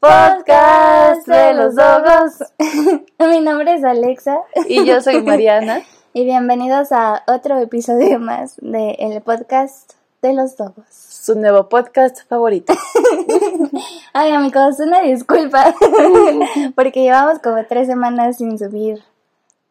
Podcast 0.00 1.26
de 1.26 1.54
los 1.54 1.74
dogos. 1.74 2.44
Mi 3.18 3.40
nombre 3.40 3.74
es 3.74 3.82
Alexa. 3.82 4.38
Y 4.68 4.84
yo 4.84 5.00
soy 5.00 5.22
Mariana. 5.22 5.82
y 6.12 6.22
bienvenidos 6.22 6.92
a 6.92 7.24
otro 7.26 7.58
episodio 7.58 8.20
más 8.20 8.54
del 8.58 8.94
el 9.00 9.20
podcast 9.22 9.94
de 10.22 10.34
los 10.34 10.56
dogos. 10.56 10.86
Su 10.90 11.34
nuevo 11.34 11.68
podcast 11.68 12.28
favorito. 12.28 12.74
Ay, 14.12 14.30
amigos, 14.30 14.78
una 14.78 15.00
disculpa. 15.00 15.74
Porque 16.76 17.02
llevamos 17.02 17.40
como 17.40 17.64
tres 17.66 17.88
semanas 17.88 18.36
sin 18.36 18.56
subir. 18.56 19.02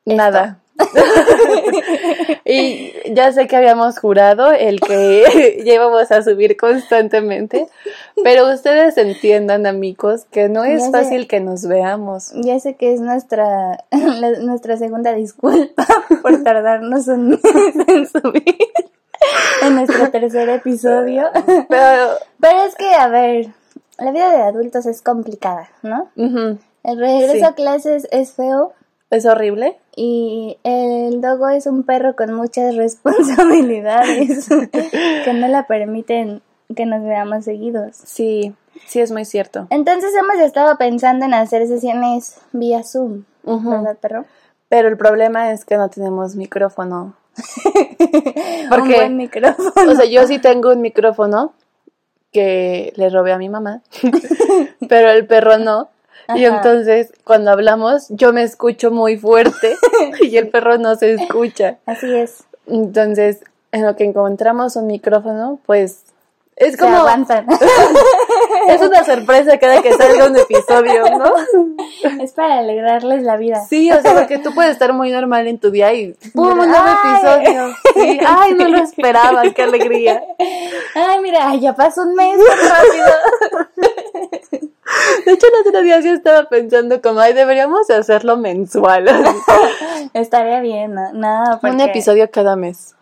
Nada. 0.03 0.59
y 2.45 2.93
ya 3.13 3.31
sé 3.31 3.47
que 3.47 3.55
habíamos 3.55 3.99
jurado 3.99 4.51
el 4.51 4.79
que 4.79 5.61
llevamos 5.65 6.11
a 6.11 6.21
subir 6.21 6.57
constantemente, 6.57 7.67
pero 8.23 8.51
ustedes 8.51 8.97
entiendan, 8.97 9.65
amigos, 9.65 10.25
que 10.31 10.49
no 10.49 10.63
es 10.63 10.91
fácil 10.91 11.27
que 11.27 11.39
nos 11.39 11.67
veamos. 11.67 12.31
Ya 12.35 12.59
sé 12.59 12.75
que 12.75 12.93
es 12.93 13.01
nuestra 13.01 13.83
nuestra 14.41 14.77
segunda 14.77 15.13
disculpa 15.13 15.85
por 16.21 16.43
tardarnos 16.43 17.07
en, 17.07 17.39
en 17.88 18.07
subir 18.07 18.57
en 19.63 19.75
nuestro 19.75 20.09
tercer 20.11 20.49
episodio. 20.49 21.29
Pero, 21.69 22.09
pero 22.39 22.63
es 22.63 22.75
que, 22.75 22.94
a 22.94 23.07
ver, 23.07 23.47
la 23.97 24.11
vida 24.11 24.31
de 24.31 24.41
adultos 24.41 24.85
es 24.85 25.01
complicada, 25.01 25.69
¿no? 25.81 26.09
El 26.83 26.99
regreso 26.99 27.47
a 27.47 27.53
clases 27.53 28.07
es 28.11 28.33
feo. 28.33 28.73
Es 29.09 29.25
horrible. 29.25 29.77
Y 29.99 30.59
el 30.63 31.21
dogo 31.21 31.49
es 31.49 31.65
un 31.65 31.81
perro 31.81 32.15
con 32.15 32.31
muchas 32.31 32.75
responsabilidades 32.77 34.47
que 34.71 35.33
no 35.33 35.47
le 35.47 35.63
permiten 35.63 36.43
que 36.75 36.85
nos 36.85 37.03
veamos 37.03 37.45
seguidos. 37.45 37.97
Sí, 38.05 38.53
sí 38.85 38.99
es 38.99 39.11
muy 39.11 39.25
cierto. 39.25 39.65
Entonces 39.71 40.11
hemos 40.13 40.37
estado 40.39 40.77
pensando 40.77 41.25
en 41.25 41.33
hacer 41.33 41.67
sesiones 41.67 42.37
vía 42.51 42.83
Zoom, 42.83 43.23
¿verdad, 43.43 43.97
perro? 43.97 44.25
Pero 44.69 44.87
el 44.87 44.97
problema 44.97 45.51
es 45.51 45.65
que 45.65 45.77
no 45.77 45.89
tenemos 45.89 46.35
micrófono. 46.35 47.15
Porque, 48.69 48.81
un 48.81 48.87
buen 48.89 49.17
micrófono. 49.17 49.91
O 49.91 49.95
sea, 49.95 50.05
yo 50.05 50.27
sí 50.27 50.37
tengo 50.37 50.71
un 50.71 50.81
micrófono 50.81 51.53
que 52.31 52.93
le 52.97 53.09
robé 53.09 53.31
a 53.31 53.39
mi 53.39 53.49
mamá, 53.49 53.81
pero 54.87 55.09
el 55.09 55.25
perro 55.25 55.57
no. 55.57 55.89
Y 56.35 56.45
entonces 56.45 57.13
cuando 57.23 57.51
hablamos 57.51 58.07
yo 58.09 58.33
me 58.33 58.43
escucho 58.43 58.91
muy 58.91 59.17
fuerte 59.17 59.75
y 60.21 60.38
el 60.38 60.49
perro 60.49 60.77
no 60.77 60.95
se 60.95 61.13
escucha. 61.13 61.77
Así 61.85 62.13
es. 62.13 62.43
Entonces, 62.67 63.39
en 63.71 63.85
lo 63.85 63.95
que 63.95 64.03
encontramos 64.03 64.75
un 64.75 64.88
micrófono, 64.88 65.59
pues 65.65 66.03
es 66.55 66.75
como 66.75 66.97
avanzan. 66.97 67.45
es 68.73 68.81
una 68.81 69.03
sorpresa 69.03 69.57
cada 69.57 69.81
que 69.81 69.94
salga 69.94 70.28
un 70.28 70.38
episodio, 70.38 71.03
¿no? 71.17 71.33
Es 72.22 72.33
para 72.33 72.59
alegrarles 72.59 73.23
la 73.23 73.38
vida. 73.38 73.59
Sí, 73.67 73.91
o 73.91 74.01
sea, 74.01 74.13
porque 74.13 74.38
tú 74.38 74.53
puedes 74.53 74.72
estar 74.72 74.94
muy 74.94 75.11
normal 75.11 75.47
en 75.47 75.59
tu 75.59 75.72
día 75.72 75.94
y 75.94 76.13
¡pum! 76.33 76.59
un 76.59 76.69
nuevo 76.69 76.85
episodio. 77.03 77.75
Sí. 77.95 78.19
Ay, 78.25 78.53
no 78.53 78.67
lo 78.67 78.77
esperaba, 78.77 79.41
qué 79.53 79.63
alegría. 79.63 80.22
Ay, 80.95 81.19
mira, 81.22 81.56
ya 81.56 81.73
pasó 81.73 82.03
un 82.03 82.16
mes 82.16 82.38
rápido. 82.38 83.06
De 85.25 85.33
hecho, 85.33 85.47
el 85.47 85.67
otro 85.67 85.81
día 85.81 86.01
sí 86.01 86.09
estaba 86.09 86.47
pensando 86.50 87.01
como, 87.01 87.19
ay, 87.19 87.33
deberíamos 87.33 87.89
hacerlo 87.89 88.38
mensual. 88.38 89.07
Estaría 90.13 90.61
bien, 90.61 90.95
¿no? 91.13 91.59
Un 91.61 91.81
episodio 91.81 92.29
cada 92.31 92.56
mes. 92.56 92.96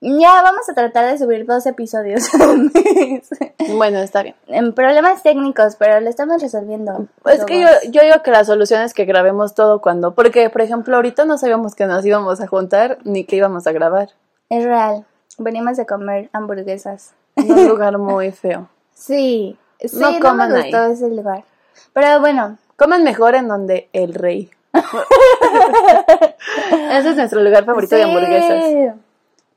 Ya, 0.00 0.42
vamos 0.42 0.68
a 0.68 0.74
tratar 0.74 1.10
de 1.10 1.16
subir 1.16 1.46
dos 1.46 1.64
episodios 1.64 2.28
Bueno, 3.76 3.98
está 3.98 4.22
bien. 4.22 4.34
En 4.46 4.74
problemas 4.74 5.22
técnicos, 5.22 5.76
pero 5.76 6.00
lo 6.00 6.10
estamos 6.10 6.42
resolviendo. 6.42 7.06
Es 7.24 7.44
que 7.46 7.60
yo, 7.60 7.68
yo 7.90 8.02
digo 8.02 8.22
que 8.22 8.30
la 8.30 8.44
solución 8.44 8.82
es 8.82 8.92
que 8.92 9.06
grabemos 9.06 9.54
todo 9.54 9.80
cuando, 9.80 10.14
porque 10.14 10.50
por 10.50 10.60
ejemplo 10.60 10.96
ahorita 10.96 11.24
no 11.24 11.38
sabíamos 11.38 11.74
que 11.74 11.86
nos 11.86 12.04
íbamos 12.04 12.42
a 12.42 12.46
juntar 12.46 12.98
ni 13.04 13.24
que 13.24 13.36
íbamos 13.36 13.66
a 13.66 13.72
grabar. 13.72 14.10
Es 14.50 14.64
real. 14.64 15.06
Venimos 15.38 15.78
a 15.78 15.86
comer 15.86 16.28
hamburguesas. 16.32 17.14
En 17.36 17.52
un 17.52 17.66
lugar 17.66 17.96
muy 17.98 18.32
feo. 18.32 18.68
Sí, 18.94 19.58
sí, 19.80 19.98
no, 19.98 20.20
coman 20.20 20.52
me 20.52 20.62
gustó 20.62 20.84
ese 20.84 21.08
lugar. 21.08 21.44
Pero 21.92 22.20
bueno. 22.20 22.58
Coman 22.76 23.02
mejor 23.02 23.34
en 23.34 23.48
donde 23.48 23.88
el 23.94 24.12
rey. 24.12 24.50
ese 26.92 27.10
es 27.10 27.16
nuestro 27.16 27.42
lugar 27.42 27.64
favorito 27.64 27.96
de 27.96 28.02
hamburguesas. 28.02 28.96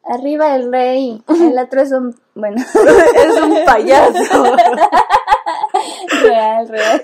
Arriba 0.04 0.56
el 0.56 0.72
rey. 0.72 1.22
El 1.28 1.58
otro 1.58 1.82
es 1.82 1.92
un. 1.92 2.16
Bueno. 2.36 2.58
es 3.16 3.42
un 3.42 3.66
payaso. 3.66 4.44
real, 6.24 6.68
real. 6.68 7.02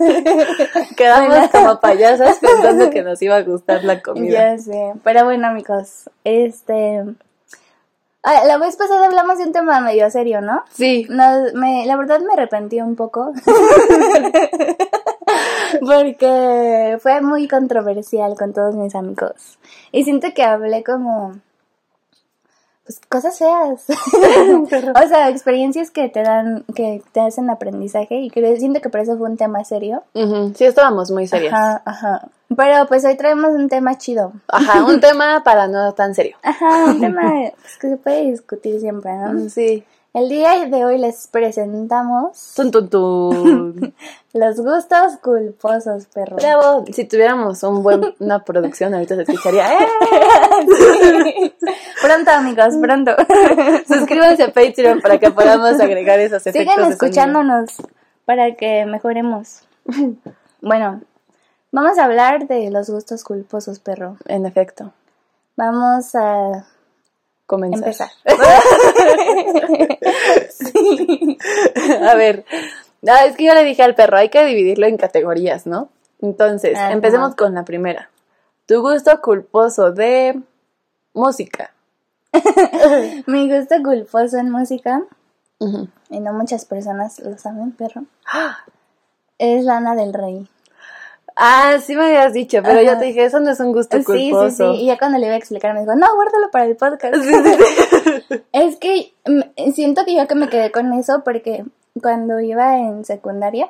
Quedamos 0.96 1.50
como 1.50 1.80
payasas 1.80 2.40
pensando 2.40 2.90
que 2.90 3.04
nos 3.04 3.22
iba 3.22 3.36
a 3.36 3.44
gustar 3.44 3.84
la 3.84 4.02
comida. 4.02 4.56
Ya 4.56 4.58
sé. 4.58 4.94
Pero 5.04 5.26
bueno, 5.26 5.48
amigos. 5.48 6.10
Este. 6.24 7.04
la 8.24 8.58
vez 8.58 8.76
pasada 8.76 9.06
hablamos 9.06 9.38
de 9.38 9.44
un 9.46 9.52
tema 9.52 9.80
medio 9.82 10.10
serio, 10.10 10.42
¿no? 10.42 10.64
Sí. 10.74 11.08
me, 11.10 11.86
la 11.86 11.98
verdad 11.98 12.22
me 12.22 12.34
arrepentí 12.34 12.82
un 12.82 12.96
poco. 12.96 13.34
Porque 15.80 16.98
fue 17.02 17.22
muy 17.22 17.48
controversial 17.48 18.36
con 18.38 18.54
todos 18.54 18.76
mis 18.76 18.96
amigos. 18.96 19.60
Y 19.92 20.04
siento 20.04 20.34
que 20.34 20.44
hablé 20.44 20.84
como 20.84 21.36
pues 22.86 23.02
cosas 23.10 23.38
feas. 23.38 23.84
o 23.90 25.08
sea, 25.08 25.30
experiencias 25.30 25.90
que 25.90 26.08
te 26.08 26.22
dan, 26.22 26.64
que 26.76 27.02
te 27.12 27.20
hacen 27.20 27.50
aprendizaje 27.50 28.16
y 28.16 28.30
creo, 28.30 28.56
siento 28.58 28.80
que 28.80 28.90
por 28.90 29.00
eso 29.00 29.18
fue 29.18 29.30
un 29.30 29.38
tema 29.38 29.64
serio. 29.64 30.04
Sí, 30.14 30.66
estábamos 30.66 31.10
muy 31.10 31.28
serios. 31.28 31.54
Ajá, 31.54 31.82
ajá. 31.84 32.28
Pero 32.56 32.86
pues 32.88 33.04
hoy 33.04 33.18
traemos 33.18 33.52
un 33.52 33.70
tema 33.70 33.98
chido. 33.98 34.34
Ajá, 34.48 34.86
un 34.86 35.00
tema 35.02 35.42
para 35.44 35.68
no 35.68 35.94
tan 35.94 36.14
serio. 36.14 36.38
Ajá, 36.44 36.86
un 36.86 37.00
tema 37.00 37.24
pues, 37.60 37.78
que 37.80 37.90
se 37.90 37.98
puede 37.98 38.32
discutir 38.32 38.80
siempre, 38.80 39.14
¿no? 39.14 39.50
Sí. 39.50 39.84
El 40.16 40.30
día 40.30 40.66
de 40.66 40.86
hoy 40.86 40.98
les 40.98 41.28
presentamos 41.28 42.54
tun, 42.56 42.72
tun, 42.72 42.90
tun. 42.90 43.94
los 44.34 44.62
gustos 44.62 45.18
culposos, 45.22 46.06
perro. 46.06 46.38
Bravo, 46.38 46.86
si 46.90 47.04
tuviéramos 47.04 47.62
un 47.64 47.84
buen, 47.84 48.16
una 48.20 48.42
producción 48.42 48.94
ahorita 48.94 49.18
se 49.18 49.24
escucharía. 49.24 49.74
¡Eh! 49.74 49.88
Pronto, 52.02 52.32
amigos, 52.32 52.76
pronto. 52.80 53.12
Suscríbanse 53.90 54.44
a 54.44 54.54
Patreon 54.54 55.02
para 55.02 55.20
que 55.20 55.32
podamos 55.32 55.82
agregar 55.82 56.18
esos 56.22 56.48
efectos. 56.48 56.76
Sigan 56.76 56.92
escuchándonos 56.94 57.72
para 58.24 58.56
que 58.56 58.86
mejoremos. 58.86 59.64
Bueno, 60.62 61.02
vamos 61.74 61.98
a 61.98 62.06
hablar 62.06 62.48
de 62.48 62.72
los 62.72 62.90
gustos 62.90 63.26
culposos, 63.26 63.80
perro. 63.80 64.16
En 64.30 64.46
efecto. 64.46 64.94
Vamos 65.58 66.16
a 66.16 66.66
comenzar. 67.46 67.80
Empezar. 67.80 68.10
A 72.10 72.16
ver, 72.16 72.46
ah, 73.08 73.26
es 73.26 73.36
que 73.36 73.46
yo 73.46 73.54
le 73.54 73.64
dije 73.64 73.84
al 73.84 73.96
perro, 73.96 74.18
hay 74.18 74.30
que 74.30 74.46
dividirlo 74.46 74.88
en 74.88 74.98
categorías, 74.98 75.66
¿no? 75.66 75.90
Entonces, 76.22 76.78
empecemos 76.92 77.36
con 77.36 77.54
la 77.54 77.66
primera. 77.66 78.10
Tu 78.66 78.82
gusto 78.82 79.22
culposo 79.22 79.92
de 79.92 80.42
música. 81.14 81.74
Mi 83.28 83.52
gusto 83.52 83.76
culposo 83.84 84.38
en 84.38 84.50
música, 84.50 85.04
y 86.10 86.20
no 86.20 86.34
muchas 86.34 86.66
personas 86.66 87.20
lo 87.20 87.38
saben, 87.38 87.72
perro, 87.72 88.04
es 89.38 89.64
Lana 89.64 89.96
del 89.96 90.14
Rey. 90.14 90.50
Ah, 91.36 91.80
sí 91.82 91.96
me 91.96 92.06
habías 92.06 92.32
dicho, 92.32 92.60
pero 92.64 92.82
yo 92.82 92.98
te 92.98 93.06
dije, 93.06 93.26
eso 93.26 93.40
no 93.42 93.52
es 93.52 93.60
un 93.60 93.74
gusto 93.74 93.98
culposo. 94.04 94.50
Sí, 94.50 94.56
sí, 94.56 94.64
sí. 94.78 94.84
Y 94.84 94.86
ya 94.88 94.98
cuando 94.98 95.18
le 95.18 95.26
iba 95.26 95.36
a 95.36 95.38
explicar 95.38 95.74
me 95.74 95.82
dijo, 95.82 95.94
no, 95.96 96.08
guárdalo 96.16 96.50
para 96.50 96.66
el 96.66 96.78
podcast. 96.78 97.16
es 98.54 98.78
que 98.78 99.14
siento 99.74 100.06
que 100.06 100.16
yo 100.16 100.28
que 100.28 100.36
me 100.36 100.48
quedé 100.48 100.72
con 100.72 100.94
eso 100.94 101.24
porque 101.26 101.66
cuando 102.02 102.40
iba 102.40 102.78
en 102.78 103.04
secundaria, 103.04 103.70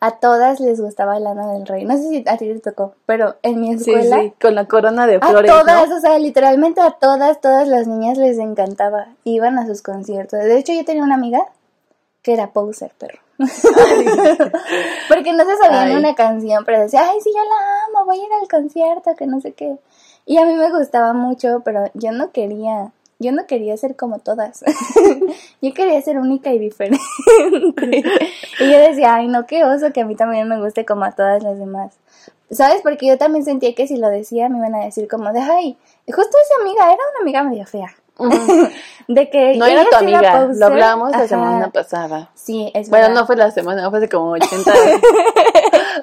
a 0.00 0.12
todas 0.12 0.60
les 0.60 0.80
gustaba 0.80 1.18
Lana 1.18 1.52
del 1.52 1.66
Rey. 1.66 1.84
No 1.84 1.96
sé 1.96 2.08
si 2.08 2.24
a 2.26 2.36
ti 2.36 2.46
te 2.46 2.60
tocó, 2.60 2.94
pero 3.04 3.36
en 3.42 3.60
mi 3.60 3.72
escuela. 3.72 4.20
Sí, 4.20 4.32
con 4.40 4.54
la 4.54 4.66
corona 4.66 5.08
de 5.08 5.18
flores. 5.18 5.50
A 5.50 5.60
todas, 5.60 5.90
o 5.90 6.00
sea, 6.00 6.18
literalmente 6.20 6.80
a 6.80 6.92
todas, 6.92 7.40
todas 7.40 7.66
las 7.66 7.88
niñas 7.88 8.16
les 8.16 8.38
encantaba. 8.38 9.08
Iban 9.24 9.58
a 9.58 9.66
sus 9.66 9.82
conciertos. 9.82 10.38
De 10.38 10.56
hecho, 10.56 10.72
yo 10.72 10.84
tenía 10.84 11.02
una 11.02 11.16
amiga 11.16 11.46
que 12.22 12.32
era 12.32 12.52
poser, 12.52 12.92
perro. 12.96 13.18
Porque 15.08 15.32
no 15.32 15.44
se 15.44 15.56
sabía 15.56 15.86
ni 15.86 15.94
una 15.94 16.14
canción, 16.14 16.64
pero 16.64 16.80
decía, 16.80 17.08
ay, 17.08 17.20
sí, 17.22 17.30
yo 17.34 17.42
la 17.42 17.84
amo, 17.86 18.06
voy 18.06 18.18
a 18.18 18.24
ir 18.24 18.32
al 18.40 18.48
concierto, 18.48 19.14
que 19.16 19.26
no 19.26 19.40
sé 19.40 19.52
qué. 19.52 19.76
Y 20.26 20.38
a 20.38 20.44
mí 20.44 20.54
me 20.54 20.70
gustaba 20.70 21.12
mucho, 21.12 21.62
pero 21.64 21.90
yo 21.94 22.10
no 22.12 22.32
quería, 22.32 22.92
yo 23.18 23.32
no 23.32 23.46
quería 23.46 23.76
ser 23.76 23.96
como 23.96 24.18
todas. 24.18 24.64
yo 25.62 25.72
quería 25.72 26.02
ser 26.02 26.18
única 26.18 26.52
y 26.52 26.58
diferente. 26.58 27.00
y 28.60 28.70
yo 28.70 28.78
decía, 28.78 29.14
ay, 29.14 29.28
no, 29.28 29.46
qué 29.46 29.64
oso 29.64 29.92
que 29.92 30.00
a 30.00 30.04
mí 30.04 30.16
también 30.16 30.48
me 30.48 30.60
guste 30.60 30.84
como 30.84 31.04
a 31.04 31.12
todas 31.12 31.42
las 31.42 31.58
demás. 31.58 31.94
¿Sabes? 32.50 32.80
Porque 32.82 33.06
yo 33.06 33.18
también 33.18 33.44
sentía 33.44 33.74
que 33.74 33.86
si 33.86 33.98
lo 33.98 34.08
decía 34.08 34.48
me 34.48 34.58
iban 34.58 34.74
a 34.74 34.84
decir 34.84 35.06
como 35.06 35.32
de, 35.32 35.40
ay, 35.40 35.76
justo 36.06 36.36
esa 36.44 36.62
amiga 36.62 36.86
era 36.86 37.02
una 37.12 37.20
amiga 37.22 37.42
medio 37.42 37.66
fea. 37.66 37.94
de 39.08 39.30
que 39.30 39.56
No 39.56 39.66
era 39.66 39.84
tu 39.88 39.96
amiga, 39.96 40.48
lo 40.54 40.66
hablamos 40.66 41.12
la 41.12 41.26
semana 41.28 41.70
pasada. 41.70 42.30
Sí, 42.34 42.70
es 42.74 42.90
Bueno, 42.90 43.06
verdad. 43.08 43.20
no 43.20 43.26
fue 43.26 43.36
la 43.36 43.50
semana, 43.50 43.88
fue 43.90 43.98
hace 43.98 44.08
como 44.08 44.30
80, 44.32 44.72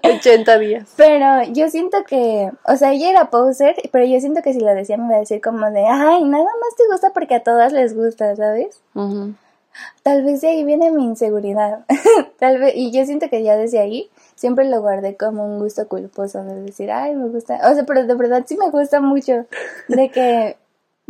80 0.03 0.57
días. 0.59 0.93
Pero 0.95 1.43
yo 1.51 1.69
siento 1.69 2.03
que, 2.05 2.51
o 2.65 2.75
sea, 2.75 2.93
ella 2.93 3.09
era 3.09 3.29
poser, 3.29 3.75
pero 3.91 4.05
yo 4.05 4.19
siento 4.19 4.41
que 4.41 4.53
si 4.53 4.59
lo 4.59 4.73
decía 4.73 4.97
me 4.97 5.05
iba 5.07 5.15
a 5.17 5.19
decir 5.19 5.41
como 5.41 5.69
de, 5.71 5.85
ay, 5.85 6.23
nada 6.23 6.43
más 6.43 6.75
te 6.77 6.83
gusta 6.91 7.11
porque 7.13 7.35
a 7.35 7.43
todas 7.43 7.71
les 7.73 7.95
gusta, 7.95 8.35
¿sabes? 8.35 8.81
Tal 10.03 10.23
vez 10.23 10.41
de 10.41 10.47
ahí 10.49 10.63
viene 10.63 10.89
mi 10.91 11.03
inseguridad. 11.03 11.79
Tal 12.39 12.59
vez, 12.59 12.73
y 12.75 12.91
yo 12.91 13.05
siento 13.05 13.29
que 13.29 13.43
ya 13.43 13.57
desde 13.57 13.79
ahí 13.79 14.09
siempre 14.35 14.65
lo 14.69 14.81
guardé 14.81 15.17
como 15.17 15.45
un 15.45 15.59
gusto 15.59 15.87
culposo 15.89 16.43
de 16.43 16.61
decir, 16.61 16.91
ay, 16.91 17.13
me 17.15 17.27
gusta. 17.27 17.59
O 17.69 17.73
sea, 17.73 17.83
pero 17.85 18.05
de 18.05 18.13
verdad 18.13 18.43
sí 18.47 18.55
me 18.57 18.69
gusta 18.69 19.01
mucho. 19.01 19.45
De 19.89 20.09
que, 20.11 20.55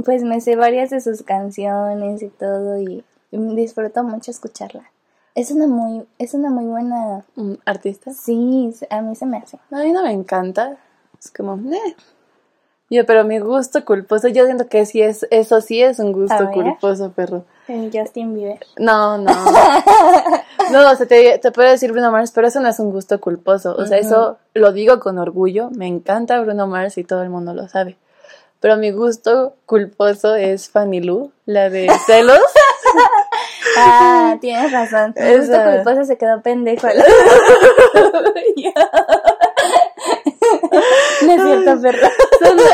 pues 0.03 0.23
me 0.23 0.41
sé 0.41 0.55
varias 0.55 0.89
de 0.89 1.01
sus 1.01 1.23
canciones 1.23 2.21
y 2.21 2.29
todo 2.29 2.79
y 2.79 3.03
disfruto 3.31 4.03
mucho 4.03 4.31
escucharla. 4.31 4.83
Es 5.35 5.51
una 5.51 5.67
muy, 5.67 6.05
es 6.17 6.33
una 6.33 6.49
muy 6.49 6.65
buena. 6.65 7.25
¿Artista? 7.65 8.13
Sí, 8.13 8.73
a 8.89 9.01
mí 9.01 9.15
se 9.15 9.25
me 9.25 9.37
hace. 9.37 9.57
A 9.71 9.79
mí 9.79 9.91
no 9.91 10.03
me 10.03 10.11
encanta. 10.11 10.77
Es 11.19 11.31
como, 11.31 11.55
eh. 11.73 11.95
Yo, 12.89 13.05
pero 13.05 13.23
mi 13.23 13.39
gusto 13.39 13.83
culposo, 13.83 14.27
yo 14.27 14.45
siento 14.45 14.67
que 14.67 14.85
sí 14.85 15.01
es, 15.01 15.27
eso 15.31 15.59
sí 15.59 15.81
es 15.81 15.99
un 15.99 16.13
gusto 16.13 16.51
culposo, 16.51 17.11
perro. 17.11 17.43
Justin 17.91 18.35
Bieber. 18.35 18.59
No, 18.77 19.17
no. 19.17 19.31
No, 20.71 20.89
o 20.89 20.95
sea, 20.95 21.05
te, 21.05 21.37
te 21.37 21.51
puedo 21.51 21.69
decir 21.69 21.91
Bruno 21.91 22.11
Mars, 22.11 22.31
pero 22.33 22.47
eso 22.47 22.59
no 22.59 22.67
es 22.67 22.79
un 22.79 22.91
gusto 22.91 23.21
culposo. 23.21 23.75
O 23.77 23.85
sea, 23.85 23.99
eso 23.99 24.37
lo 24.55 24.71
digo 24.71 24.99
con 24.99 25.19
orgullo. 25.19 25.69
Me 25.69 25.85
encanta 25.85 26.39
Bruno 26.41 26.65
Mars 26.65 26.97
y 26.97 27.03
todo 27.03 27.21
el 27.21 27.29
mundo 27.29 27.53
lo 27.53 27.67
sabe. 27.67 27.97
Pero 28.65 28.77
mi 28.77 28.89
gusto 28.89 29.53
culposo 29.67 30.33
es 30.33 30.69
Fanny 30.71 30.99
Lu, 30.99 31.31
la 31.45 31.69
de 31.69 31.87
celos. 32.07 32.39
Ah, 33.77 34.37
tienes 34.39 34.71
razón. 34.71 35.13
Mi 35.17 35.37
gusto 35.37 35.53
Esa. 35.53 35.75
culposo 35.83 36.05
se 36.05 36.17
quedó 36.17 36.41
pendejo. 36.41 36.87
no 41.21 41.33
es 41.33 41.41
cierto, 41.43 41.81
perro. 41.81 42.07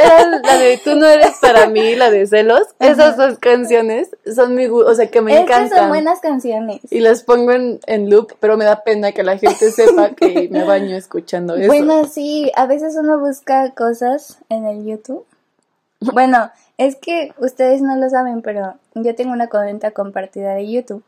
Era 0.03 0.41
la 0.43 0.57
de 0.57 0.79
Tú 0.83 0.95
no 0.95 1.07
eres 1.07 1.37
para 1.41 1.65
mí, 1.67 1.95
la 1.95 2.11
de 2.11 2.27
celos. 2.27 2.67
Esas 2.79 3.17
dos 3.17 3.39
canciones 3.39 4.11
son 4.31 4.53
mi 4.53 4.67
gusto, 4.67 4.91
o 4.91 4.93
sea, 4.93 5.09
que 5.09 5.21
me 5.21 5.31
Estas 5.33 5.57
encantan. 5.57 5.79
son 5.79 5.89
buenas 5.89 6.19
canciones. 6.19 6.81
Y 6.91 6.99
las 6.99 7.23
pongo 7.23 7.51
en, 7.53 7.79
en 7.87 8.11
loop, 8.11 8.33
pero 8.39 8.55
me 8.57 8.65
da 8.65 8.83
pena 8.83 9.11
que 9.11 9.23
la 9.23 9.39
gente 9.39 9.71
sepa 9.71 10.11
que 10.11 10.49
me 10.51 10.63
baño 10.65 10.95
escuchando 10.95 11.55
eso. 11.55 11.65
Bueno, 11.67 12.05
sí, 12.05 12.51
a 12.55 12.67
veces 12.67 12.95
uno 12.95 13.19
busca 13.19 13.71
cosas 13.71 14.37
en 14.49 14.67
el 14.67 14.85
YouTube. 14.85 15.25
Bueno, 16.01 16.49
es 16.77 16.95
que 16.95 17.33
ustedes 17.37 17.81
no 17.81 17.95
lo 17.95 18.09
saben, 18.09 18.41
pero 18.41 18.75
yo 18.95 19.15
tengo 19.15 19.31
una 19.33 19.47
cuenta 19.49 19.91
compartida 19.91 20.53
de 20.55 20.69
YouTube. 20.71 21.03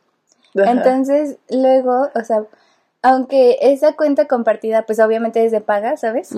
Ajá. 0.58 0.72
Entonces, 0.72 1.38
luego, 1.50 2.10
o 2.14 2.24
sea, 2.24 2.44
aunque 3.02 3.58
esa 3.62 3.94
cuenta 3.96 4.28
compartida, 4.28 4.84
pues 4.84 5.00
obviamente 5.00 5.44
es 5.44 5.52
de 5.52 5.62
paga, 5.62 5.98
¿sabes? 5.98 6.30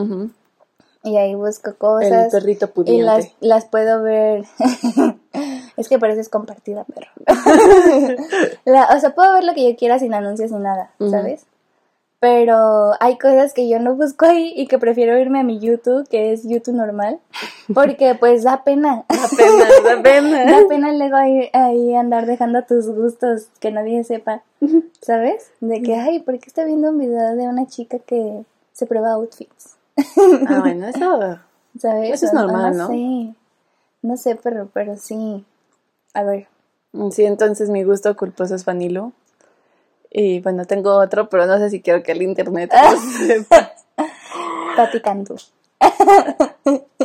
Y 1.04 1.18
ahí 1.18 1.36
busco 1.36 1.69
El 1.72 1.75
cosas. 1.78 2.31
perrito 2.31 2.66
Y 2.66 2.69
pudiente. 2.69 3.04
las, 3.04 3.31
las 3.40 3.66
puedo 3.66 4.02
ver. 4.02 4.46
es 5.78 5.88
que 5.90 6.00
parece 6.00 6.22
es 6.22 6.30
compartida, 6.30 6.86
pero. 6.96 7.08
La- 8.66 8.90
o 8.96 9.00
sea, 9.00 9.13
puedo 9.13 9.34
ver 9.34 9.44
lo 9.44 9.54
que 9.54 9.69
yo 9.69 9.78
quiera 9.78 10.00
sin 10.00 10.13
anuncios 10.13 10.51
ni 10.51 10.60
nada. 10.60 10.91
¿sabes? 11.12 11.46
Pero 12.19 12.93
hay 13.00 13.17
cosas 13.17 13.53
que 13.53 13.67
yo 13.69 13.79
no 13.79 13.95
busco 13.95 14.25
ahí 14.25 14.53
y 14.55 14.67
que 14.67 14.79
prefiero 14.79 15.17
irme 15.19 15.41
a 15.41 15.43
mi 15.43 15.60
YouTube, 15.60 16.07
que 16.10 16.31
es 16.31 16.48
YouTube 16.48 16.75
normal, 16.75 17.19
porque 17.74 18.15
pues 18.15 18.43
da 18.43 18.63
pena. 18.63 19.05
Da 19.10 19.27
pena, 19.36 19.65
da 19.84 20.01
pena. 20.03 20.45
Da 20.45 20.67
pena 20.67 20.93
luego 20.93 21.15
ahí, 21.17 21.50
ahí 21.53 21.93
andar 21.93 22.25
dejando 22.25 22.63
tus 22.63 22.89
gustos 22.89 23.50
que 23.60 23.72
nadie 23.72 24.03
sepa, 24.03 24.43
¿sabes? 25.01 25.51
De 25.60 25.81
que, 25.81 25.95
ay, 25.95 26.19
¿por 26.19 26.39
qué 26.39 26.45
está 26.48 26.63
viendo 26.63 26.89
un 26.89 26.98
video 26.98 27.36
de 27.36 27.48
una 27.48 27.67
chica 27.67 28.00
que 28.00 28.43
se 28.72 28.86
prueba 28.86 29.12
outfits? 29.13 29.75
Ah, 30.48 30.60
bueno, 30.62 30.88
eso. 30.88 31.39
¿Sabes? 31.79 32.13
Eso 32.13 32.25
es 32.27 32.34
normal, 32.34 32.77
¿no? 32.77 32.88
sé. 32.88 33.36
No 34.01 34.17
sé, 34.17 34.39
pero, 34.41 34.69
pero 34.74 34.98
sí. 34.98 35.45
A 36.13 36.24
ver. 36.24 36.48
Sí, 37.12 37.25
entonces 37.25 37.69
mi 37.69 37.84
gusto 37.84 38.15
culposo 38.15 38.55
es 38.55 38.63
Fanilo. 38.63 39.12
Y 40.12 40.40
bueno, 40.40 40.66
tengo 40.66 40.96
otro, 40.96 41.30
pero 41.30 41.46
no 41.46 41.58
sé 41.58 41.70
si 41.70 41.82
quiero 41.82 42.04
que 42.04 42.14
el 42.14 42.22
internet. 42.22 42.72
Pati 44.76 45.02
Cantú. 45.02 45.36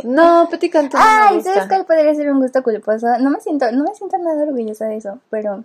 No, 0.05 0.49
Petit 0.51 0.73
Cantú 0.73 0.97
no 0.97 1.03
me 1.05 1.11
Ay, 1.11 1.35
gusta. 1.37 1.55
¿sabes 1.55 1.69
cuál 1.69 1.85
podría 1.87 2.15
ser 2.15 2.31
un 2.31 2.41
gusto 2.41 2.63
culposo? 2.63 3.07
No 3.21 3.31
me 3.31 3.41
siento, 3.41 3.71
no 3.73 3.85
me 3.85 3.95
siento 3.95 4.17
nada 4.19 4.43
orgullosa 4.43 4.87
de 4.87 4.97
eso, 4.97 5.19
pero 5.31 5.65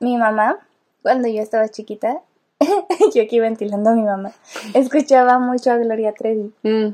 mi 0.00 0.16
mamá, 0.16 0.58
cuando 1.02 1.28
yo 1.28 1.40
estaba 1.42 1.68
chiquita, 1.68 2.18
yo 3.14 3.22
aquí 3.22 3.40
ventilando 3.40 3.90
a 3.90 3.94
mi 3.94 4.02
mamá, 4.02 4.32
escuchaba 4.74 5.38
mucho 5.38 5.70
a 5.70 5.76
Gloria 5.76 6.12
Trevi. 6.12 6.52
Mm, 6.62 6.88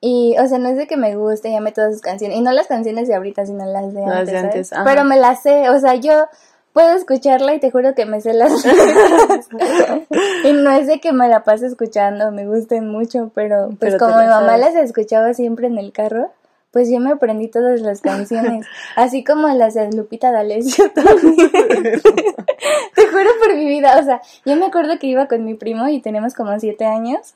Y, 0.00 0.36
o 0.38 0.46
sea, 0.46 0.58
no 0.58 0.68
es 0.68 0.76
de 0.76 0.86
que 0.86 0.96
me 0.96 1.14
guste, 1.16 1.50
llame 1.50 1.72
todas 1.72 1.92
sus 1.92 2.02
canciones. 2.02 2.36
Y 2.38 2.40
no 2.40 2.52
las 2.52 2.66
canciones 2.66 3.06
de 3.08 3.14
ahorita, 3.14 3.46
sino 3.46 3.64
las 3.66 3.92
de 3.94 4.00
Las 4.00 4.10
antes. 4.20 4.32
de 4.32 4.38
antes. 4.38 4.70
Pero 4.84 5.04
me 5.04 5.16
las 5.16 5.42
sé. 5.42 5.68
O 5.70 5.78
sea, 5.78 5.94
yo 5.94 6.26
puedo 6.72 6.94
escucharla 6.96 7.54
y 7.54 7.60
te 7.60 7.70
juro 7.70 7.94
que 7.94 8.06
me 8.06 8.20
sé 8.20 8.32
las 8.34 8.52
y 10.44 10.52
no 10.52 10.70
es 10.72 10.86
de 10.86 11.00
que 11.00 11.12
me 11.12 11.28
la 11.28 11.44
pase 11.44 11.66
escuchando, 11.66 12.30
me 12.32 12.46
gusten 12.46 12.88
mucho, 12.88 13.30
pero 13.34 13.68
pues 13.68 13.78
Pero 13.78 13.92
te 13.92 13.98
como 13.98 14.16
mi 14.18 14.26
mamá 14.26 14.56
sabes. 14.56 14.74
las 14.74 14.84
escuchaba 14.84 15.34
siempre 15.34 15.66
en 15.66 15.78
el 15.78 15.92
carro, 15.92 16.30
pues 16.70 16.90
yo 16.90 16.98
me 17.00 17.10
aprendí 17.10 17.48
todas 17.48 17.80
las 17.82 18.00
canciones. 18.00 18.66
así 18.96 19.22
como 19.24 19.48
las 19.48 19.74
de 19.74 19.92
Lupita 19.92 20.32
D'Alessio 20.32 20.90
también. 20.94 21.36
te 22.94 23.06
juro 23.06 23.30
por 23.44 23.54
mi 23.54 23.66
vida. 23.66 23.98
O 24.00 24.02
sea, 24.02 24.22
yo 24.46 24.56
me 24.56 24.66
acuerdo 24.66 24.98
que 24.98 25.06
iba 25.06 25.26
con 25.26 25.44
mi 25.44 25.54
primo 25.54 25.88
y 25.88 26.00
tenemos 26.00 26.34
como 26.34 26.58
siete 26.58 26.84
años. 26.86 27.34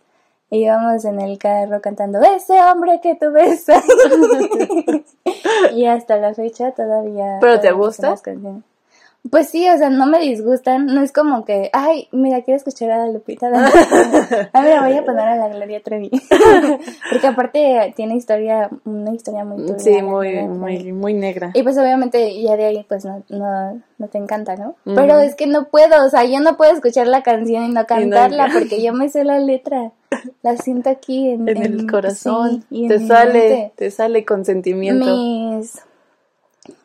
Y 0.49 0.64
íbamos 0.64 1.05
en 1.05 1.21
el 1.21 1.38
carro 1.38 1.81
cantando 1.81 2.21
ese 2.23 2.62
hombre 2.62 3.00
que 3.02 3.16
tú 3.16 3.33
besas. 3.33 3.83
y 5.75 5.87
hasta 5.87 6.19
la 6.19 6.35
fecha 6.35 6.71
todavía. 6.71 7.38
¿Pero 7.40 7.61
te 7.61 7.69
todavía 7.69 7.90
sé 7.90 8.07
gusta? 8.07 8.31
Pues 9.30 9.49
sí, 9.49 9.68
o 9.68 9.76
sea, 9.76 9.90
no 9.90 10.06
me 10.06 10.21
disgustan. 10.21 10.87
No 10.87 11.02
es 11.02 11.12
como 11.12 11.45
que, 11.45 11.71
ay, 11.73 12.09
mira, 12.12 12.42
quiero 12.42 12.56
escuchar 12.56 12.90
a 12.90 13.06
Lupita. 13.09 13.50
D'Alessio. 13.50 13.80
ah, 14.52 14.62
mira, 14.62 14.83
voy 14.83 14.97
a 14.97 15.04
poner 15.04 15.26
a 15.28 15.37
la 15.37 15.49
Gloria 15.49 15.83
Trevi. 15.83 16.11
Porque 17.11 17.26
aparte 17.26 17.92
tiene 17.97 18.16
historia, 18.16 18.71
una 18.85 19.12
historia 19.14 19.45
muy 19.45 19.59
turbia. 19.59 19.78
Sí, 19.78 19.95
la 19.95 20.02
muy, 20.02 20.42
muy, 20.49 20.92
muy 20.92 21.14
negra. 21.14 21.50
Y 21.54 21.62
pues 21.62 21.78
obviamente 21.78 22.40
ya 22.42 22.56
de 22.56 22.66
ahí 22.66 22.85
pues 22.88 23.04
no, 23.04 23.23
no, 23.28 23.83
no 23.99 24.09
te 24.09 24.18
encanta, 24.18 24.56
¿no? 24.56 24.76
Pero 24.85 25.18
es 25.21 25.35
que 25.35 25.47
no 25.47 25.68
puedo, 25.68 26.04
o 26.04 26.09
sea, 26.09 26.25
yo 26.25 26.40
no 26.40 26.56
puedo 26.56 26.73
escuchar 26.73 27.06
la 27.06 27.23
canción 27.23 27.64
y 27.64 27.73
no 27.73 27.87
cantarla 27.87 28.49
porque 28.52 28.83
yo 28.83 28.92
me 28.92 29.09
sé 29.09 29.25
la 29.25 29.38
letra. 29.38 29.92
La 30.42 30.56
siento 30.56 30.90
aquí 30.90 31.30
en, 31.30 31.49
En 31.49 31.62
el 31.62 31.90
corazón. 31.90 32.64
sí, 32.68 32.85
y 32.85 32.88
te 32.88 33.06
sale, 33.06 33.73
te 33.76 33.90
sale 33.90 34.25
con 34.25 34.45
sentimiento. 34.45 35.04
Mis 35.04 35.83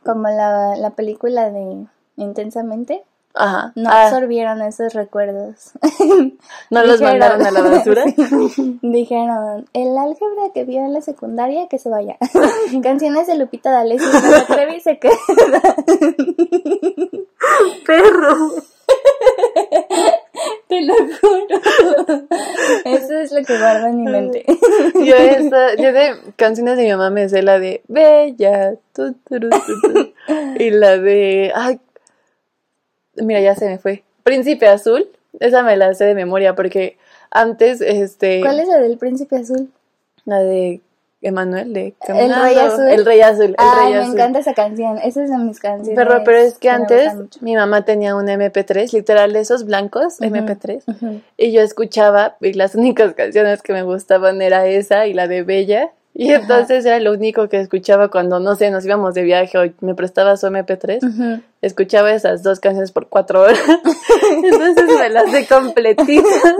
como 0.03 0.27
la, 0.27 0.75
la 0.77 0.91
película 0.91 1.49
de 1.49 1.85
Intensamente 2.21 3.03
Ajá. 3.33 3.71
no 3.75 3.89
Ah, 3.89 4.07
absorbieron 4.07 4.61
esos 4.61 4.93
recuerdos. 4.93 5.71
¿No 6.69 6.83
los 6.83 6.99
Dijeron- 6.99 7.19
mandaron 7.19 7.45
a 7.45 7.51
la 7.51 7.61
basura? 7.61 8.03
Sí. 8.55 8.79
Dijeron, 8.81 9.65
el 9.73 9.97
álgebra 9.97 10.51
que 10.53 10.65
vio 10.65 10.81
en 10.85 10.93
la 10.93 11.01
secundaria, 11.01 11.67
que 11.69 11.79
se 11.79 11.89
vaya. 11.89 12.17
Canciones 12.83 13.27
de 13.27 13.35
Lupita 13.35 13.71
D'Alessio 13.71 14.09
Trevi 14.47 14.79
se 14.81 14.99
queda. 14.99 15.13
Perro. 17.85 18.51
Te 20.67 20.81
lo 20.81 20.93
juro. 20.95 22.27
Eso 22.85 23.13
es 23.19 23.31
lo 23.31 23.43
que 23.43 23.57
guardo 23.57 23.87
en 23.87 24.03
mi 24.03 24.11
mente. 24.11 24.45
Yo, 24.95 25.15
esta, 25.15 25.75
yo 25.75 25.93
de 25.93 26.15
canciones 26.35 26.77
de 26.77 26.83
mi 26.83 26.89
mamá 26.91 27.09
me 27.09 27.29
sé 27.29 27.41
la 27.43 27.59
de 27.59 27.81
Bella. 27.87 28.75
tu, 28.93 29.13
tu, 29.13 29.35
y 30.59 30.69
la 30.71 30.97
de. 30.97 31.51
Ay, 31.55 31.79
mira, 33.15 33.39
ya 33.41 33.55
se 33.55 33.65
me 33.67 33.77
fue. 33.77 34.03
Príncipe 34.23 34.67
Azul. 34.67 35.07
Esa 35.39 35.63
me 35.63 35.77
la 35.77 35.93
sé 35.93 36.05
de 36.05 36.15
memoria 36.15 36.55
porque 36.55 36.97
antes, 37.31 37.81
este. 37.81 38.41
¿Cuál 38.41 38.59
es 38.59 38.67
la 38.67 38.79
del 38.79 38.97
príncipe 38.97 39.37
azul? 39.37 39.69
La 40.25 40.39
de 40.39 40.81
Emanuel 41.21 41.71
de 41.73 41.93
El 42.07 42.33
Rey 42.35 42.57
Azul. 42.57 42.87
El 42.89 43.05
Rey 43.05 43.21
Azul. 43.21 43.45
El 43.45 43.55
Ay, 43.57 43.83
Rey 43.85 43.93
me 43.93 43.99
Azul. 43.99 44.13
encanta 44.13 44.39
esa 44.39 44.53
canción. 44.53 44.97
Esa 44.97 45.23
es 45.23 45.29
de 45.29 45.37
mis 45.37 45.59
canciones. 45.59 45.95
Pero, 45.95 46.23
pero 46.25 46.37
es 46.37 46.57
que 46.57 46.69
antes 46.69 47.13
mi 47.41 47.55
mamá 47.55 47.85
tenía 47.85 48.15
un 48.15 48.27
MP3, 48.27 48.91
literal 48.93 49.31
de 49.33 49.39
esos 49.39 49.65
blancos, 49.65 50.19
MP3, 50.19 50.83
Ujú. 50.87 51.21
y 51.37 51.51
yo 51.53 51.61
escuchaba 51.61 52.35
y 52.41 52.53
las 52.53 52.75
únicas 52.75 53.13
canciones 53.13 53.61
que 53.61 53.71
me 53.73 53.83
gustaban 53.83 54.41
era 54.41 54.67
esa 54.67 55.07
y 55.07 55.13
la 55.13 55.27
de 55.27 55.43
Bella. 55.43 55.91
Y 56.13 56.33
entonces 56.33 56.85
era 56.85 56.99
lo 56.99 57.13
único 57.13 57.47
que 57.47 57.61
escuchaba 57.61 58.09
cuando, 58.09 58.41
no 58.41 58.55
sé, 58.55 58.69
nos 58.69 58.83
íbamos 58.85 59.13
de 59.13 59.21
viaje 59.23 59.57
o 59.57 59.63
me 59.79 59.95
prestaba 59.95 60.35
su 60.35 60.47
MP3. 60.47 60.97
Ujú. 61.07 61.41
Escuchaba 61.61 62.11
esas 62.11 62.43
dos 62.43 62.59
canciones 62.59 62.91
por 62.91 63.07
cuatro 63.07 63.41
horas. 63.41 63.59
Entonces 64.43 64.85
me 64.99 65.09
las 65.09 65.29
sé 65.31 65.47
completitas. 65.47 66.55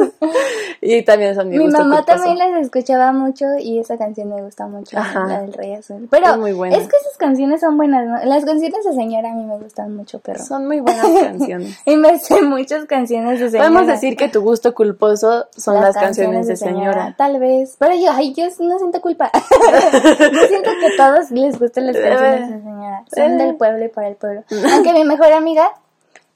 Y 0.82 1.04
también 1.04 1.36
son 1.36 1.50
mi, 1.50 1.58
Mi 1.58 1.66
gusto 1.66 1.80
mamá 1.80 1.98
culposo. 1.98 2.18
también 2.24 2.38
las 2.54 2.62
escuchaba 2.62 3.12
mucho 3.12 3.46
y 3.60 3.80
esa 3.80 3.98
canción 3.98 4.30
me 4.30 4.42
gusta 4.42 4.68
mucho, 4.68 4.98
Ajá. 4.98 5.26
la 5.28 5.42
del 5.42 5.54
Rey 5.54 5.74
Azul. 5.76 6.08
Pero 6.10 6.28
Es 6.32 6.38
muy 6.38 6.54
buena. 6.54 6.76
es 6.76 6.84
que 6.88 6.96
esas 6.98 7.18
canciones 7.18 7.62
son 7.62 7.78
buenas, 7.78 8.06
¿no? 8.08 8.24
Las 8.26 8.46
canciones 8.46 8.84
de 8.84 8.94
señora 8.94 9.32
a 9.32 9.36
mí 9.36 9.44
me 9.46 9.58
gustan 9.58 9.96
mucho, 9.96 10.20
pero... 10.24 10.44
Son 10.44 10.68
muy 10.68 10.80
buenas 10.80 11.06
canciones. 11.22 11.78
Y 11.86 11.96
me 11.98 12.18
sé 12.20 12.42
muchas 12.42 12.86
canciones 12.86 13.40
de 13.40 13.50
señora. 13.50 13.70
Podemos 13.70 13.88
decir 13.88 14.18
que 14.18 14.30
tu 14.30 14.42
gusto 14.42 14.74
culposo 14.74 15.48
son 15.56 15.76
las, 15.82 15.96
canciones, 15.96 16.48
de 16.48 16.56
señora. 16.56 17.14
Tal 17.18 17.40
vez. 17.40 17.76
Pero 17.78 17.94
yo, 17.96 18.12
ay, 18.12 18.34
yo 18.34 18.46
no 18.60 18.78
siento 18.80 19.02
culpa. 19.02 19.30
yo 19.34 20.48
siento 20.48 20.70
que 20.80 20.88
a 20.88 20.98
todos 20.98 21.32
les 21.32 21.60
gustan 21.60 21.88
las 21.88 21.96
canciones 21.98 22.50
de 22.50 22.60
señora. 22.60 23.04
Son 23.14 23.32
Eh. 23.34 23.44
del 23.44 23.56
pueblo 23.56 23.86
y 23.86 23.90
para 23.90 24.08
el 24.08 24.16
pueblo. 24.16 24.44
Aunque 24.74 24.91
mi 24.94 25.04
mejor 25.04 25.34
amiga, 25.34 25.72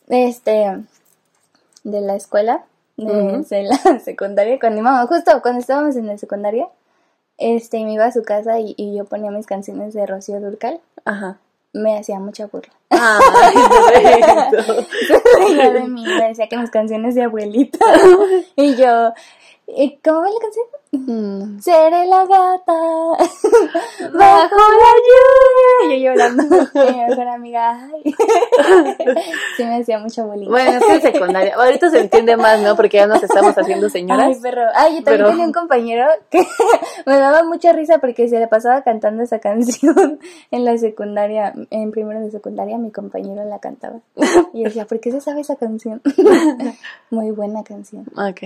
este, 0.08 0.78
de 1.84 2.02
la 2.02 2.16
escuela, 2.16 2.66
de, 2.98 3.64
la 3.64 4.00
secundaria, 4.00 4.60
cuando 4.60 4.82
íbamos, 4.82 5.08
justo 5.08 5.42
cuando 5.42 5.60
estábamos 5.60 5.96
en 5.96 6.08
la 6.08 6.18
secundaria, 6.18 6.68
este, 7.38 7.84
me 7.84 7.94
iba 7.94 8.06
a 8.06 8.12
su 8.12 8.24
casa 8.24 8.60
y, 8.60 8.74
y 8.78 8.96
yo 8.96 9.06
ponía 9.06 9.32
mis 9.32 9.46
canciones 9.46 9.94
de 9.94 10.06
Rocío 10.06 10.40
Durcal, 10.40 10.80
Ajá. 11.04 11.38
me 11.74 11.98
hacía 11.98 12.20
mucha 12.20 12.48
burla. 12.48 12.74
Reía 15.38 15.72
de 15.72 15.82
mí, 15.88 16.06
me 16.06 16.30
decía 16.30 16.48
que 16.48 16.58
mis 16.58 16.72
canciones 16.72 17.16
de 17.16 17.24
abuelita. 17.24 17.80
y 18.56 18.76
yo, 18.76 19.14
¿y 19.68 19.98
¿cómo 19.98 20.22
va 20.22 20.30
la 20.30 20.40
canción? 20.40 20.66
Mm. 20.98 21.60
Seré 21.60 22.06
la 22.08 22.26
gata 22.26 22.74
bajo 24.14 24.56
la 24.56 24.92
lluvia. 25.08 25.96
Y 25.96 26.02
yo 26.04 26.12
llorando. 26.14 26.44
Mi 26.74 26.98
mejor 27.08 27.28
amiga, 27.28 27.90
ay. 27.94 28.16
sí 29.58 29.64
me 29.64 29.78
hacía 29.78 30.00
mucha 30.00 30.24
bolita. 30.24 30.50
Bueno, 30.52 30.72
es 30.72 30.84
que 30.86 30.94
en 30.94 31.02
secundaria. 31.14 31.56
Ahorita 31.56 31.90
se 31.90 32.00
entiende 32.02 32.38
más, 32.38 32.60
¿no? 32.62 32.76
Porque 32.76 32.98
ya 32.98 33.08
nos 33.08 33.22
estamos 33.24 33.56
haciendo 33.58 33.90
señoras. 33.90 34.28
Ay, 34.28 34.42
perro. 34.42 34.62
Ay, 34.74 34.98
yo 34.98 35.04
también 35.04 35.18
Pero- 35.18 35.30
tenía 35.32 35.46
un 35.46 35.54
compañero 35.54 36.06
que 36.30 36.40
me 37.06 37.18
daba 37.18 37.44
mucha 37.44 37.72
risa 37.74 37.98
porque 38.00 38.28
se 38.30 38.40
le 38.40 38.48
pasaba 38.48 38.82
cantando 38.84 39.24
esa 39.24 39.40
canción 39.40 40.20
en 40.52 40.66
la 40.66 40.78
secundaria, 40.78 41.54
en 41.70 41.92
primero 41.92 42.20
de 42.22 42.32
secundaria, 42.32 42.78
mi 42.78 42.92
compañero 42.92 43.44
la 43.46 43.60
cantaba. 43.60 44.00
Y 44.54 44.60
yo 44.60 44.64
decía, 44.66 44.86
¿por 44.86 45.00
qué 45.00 45.12
se 45.12 45.22
sabe 45.22 45.42
esa 45.42 45.56
canción? 45.56 46.02
Muy 47.10 47.32
buena 47.32 47.64
canción. 47.64 48.06
Ok. 48.18 48.42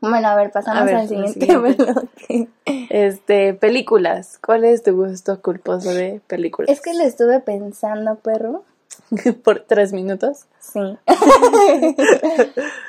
Bueno, 0.00 0.28
a 0.28 0.34
ver, 0.36 0.50
pasamos 0.50 0.82
A 0.82 0.84
ver, 0.84 0.96
al 0.96 1.08
siguiente 1.08 1.40
siguiente. 1.40 1.84
bloque. 1.84 2.48
Este, 2.90 3.54
películas. 3.54 4.38
¿Cuál 4.44 4.64
es 4.64 4.82
tu 4.82 4.94
gusto 4.96 5.40
culposo 5.40 5.90
de 5.90 6.20
películas? 6.26 6.70
Es 6.70 6.80
que 6.80 6.94
lo 6.94 7.02
estuve 7.04 7.40
pensando, 7.40 8.16
perro. 8.16 8.64
Por 9.44 9.60
tres 9.60 9.92
minutos. 9.92 10.46
Sí. 10.58 10.80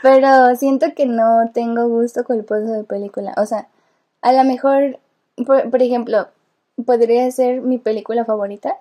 Pero 0.01 0.55
siento 0.55 0.87
que 0.95 1.05
no 1.05 1.51
tengo 1.53 1.87
gusto 1.87 2.23
culposo 2.23 2.71
de 2.71 2.83
película. 2.83 3.33
O 3.37 3.45
sea, 3.45 3.67
a 4.21 4.33
lo 4.33 4.43
mejor, 4.43 4.99
por, 5.45 5.69
por 5.69 5.81
ejemplo, 5.81 6.27
podría 6.85 7.29
ser 7.31 7.61
mi 7.61 7.77
película 7.77 8.25
favorita, 8.25 8.77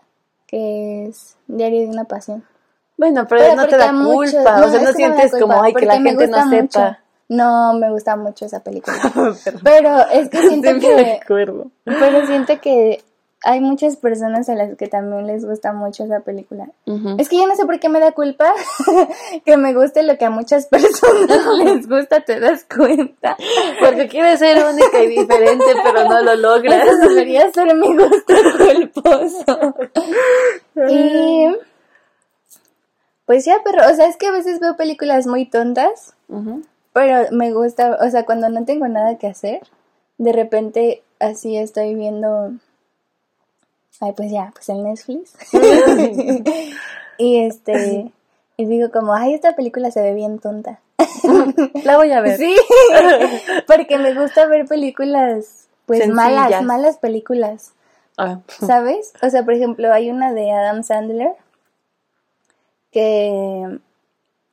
que 0.46 1.06
es 1.06 1.36
Diario 1.46 1.82
de 1.82 1.88
una 1.88 2.04
Pasión. 2.04 2.44
Bueno, 2.96 3.26
pero, 3.28 3.42
Pero 3.42 3.56
no 3.56 3.66
te 3.66 3.76
da 3.76 3.90
culpa. 3.92 4.64
o 4.64 4.68
sea, 4.70 4.80
no 4.80 4.92
sientes 4.92 5.32
como, 5.32 5.62
ay, 5.62 5.74
que 5.74 5.86
la 5.86 6.00
gente 6.00 6.28
no 6.28 6.46
mucho. 6.46 6.96
No, 7.32 7.72
me 7.74 7.90
gusta 7.90 8.14
mucho 8.16 8.44
esa 8.44 8.60
película. 8.60 8.96
Pero- 9.64 10.06
es 10.12 10.28
que 10.28 10.38
siento 10.48 10.68
Sí 10.68 10.74
me 10.74 10.80
que... 10.80 11.20
acuerdo. 11.22 11.70
Pero 11.84 12.26
siento 12.26 12.60
que 12.60 13.02
hay 13.44 13.60
muchas 13.60 13.96
personas 13.96 14.48
a 14.50 14.54
las 14.54 14.76
que 14.76 14.86
también 14.86 15.26
les 15.26 15.44
gusta 15.44 15.72
mucho 15.72 16.04
esa 16.04 16.20
película. 16.20 16.68
Es 17.18 17.28
que 17.28 17.38
yo 17.38 17.46
no 17.48 17.56
sé 17.56 17.64
por 17.66 17.80
qué 17.80 17.88
me 17.88 17.98
da 17.98 18.12
culpa 18.12 18.52
que 19.44 19.56
me 19.56 19.72
guste 19.74 20.02
lo 20.04 20.16
que 20.18 20.26
a 20.26 20.30
muchas 20.30 20.66
personas 20.66 21.44
les 21.64 21.88
gusta, 21.88 22.20
¿te 22.20 22.38
das 22.38 22.64
cuenta? 22.72 23.36
Porque 23.80 24.06
quieres 24.08 24.38
ser 24.38 24.62
única 24.64 25.02
y 25.02 25.08
diferente, 25.08 25.64
pero 25.82 26.04
no 26.08 26.20
lo 26.22 26.36
logras. 26.36 26.86
Eso 26.86 27.08
debería 27.08 27.50
ser 27.50 27.74
mi 27.74 27.96
gusto 27.96 28.34
culposo. 28.58 29.74
Y 30.88 31.56
pues 33.26 33.44
ya, 33.44 33.56
pero, 33.64 33.90
o 33.90 33.94
sea, 33.94 34.06
es 34.06 34.16
que 34.16 34.26
a 34.26 34.32
veces 34.32 34.60
veo 34.60 34.76
películas 34.76 35.26
muy 35.26 35.46
tontas. 35.46 36.14
Pero 36.92 37.30
me 37.32 37.52
gusta, 37.52 37.98
o 38.00 38.10
sea, 38.10 38.24
cuando 38.24 38.48
no 38.48 38.64
tengo 38.64 38.86
nada 38.88 39.16
que 39.18 39.26
hacer, 39.26 39.60
de 40.18 40.32
repente 40.32 41.02
así 41.20 41.56
estoy 41.56 41.94
viendo, 41.94 42.52
ay, 44.00 44.12
pues 44.16 44.30
ya, 44.30 44.50
pues 44.54 44.68
el 44.68 44.82
Netflix. 44.84 45.34
y 47.18 47.38
este, 47.40 48.12
y 48.56 48.64
digo 48.66 48.90
como, 48.90 49.14
ay, 49.14 49.34
esta 49.34 49.54
película 49.56 49.90
se 49.90 50.02
ve 50.02 50.14
bien 50.14 50.38
tonta. 50.38 50.80
La 51.84 51.96
voy 51.96 52.12
a 52.12 52.20
ver. 52.20 52.36
Sí, 52.38 52.54
porque 53.66 53.98
me 53.98 54.14
gusta 54.14 54.46
ver 54.46 54.66
películas, 54.66 55.66
pues 55.86 56.00
Sencillas. 56.00 56.14
malas, 56.14 56.62
malas 56.62 56.96
películas, 56.98 57.72
Ah. 58.18 58.40
¿sabes? 58.66 59.12
O 59.22 59.30
sea, 59.30 59.42
por 59.42 59.54
ejemplo, 59.54 59.90
hay 59.92 60.10
una 60.10 60.32
de 60.34 60.52
Adam 60.52 60.82
Sandler 60.82 61.32
que 62.90 63.78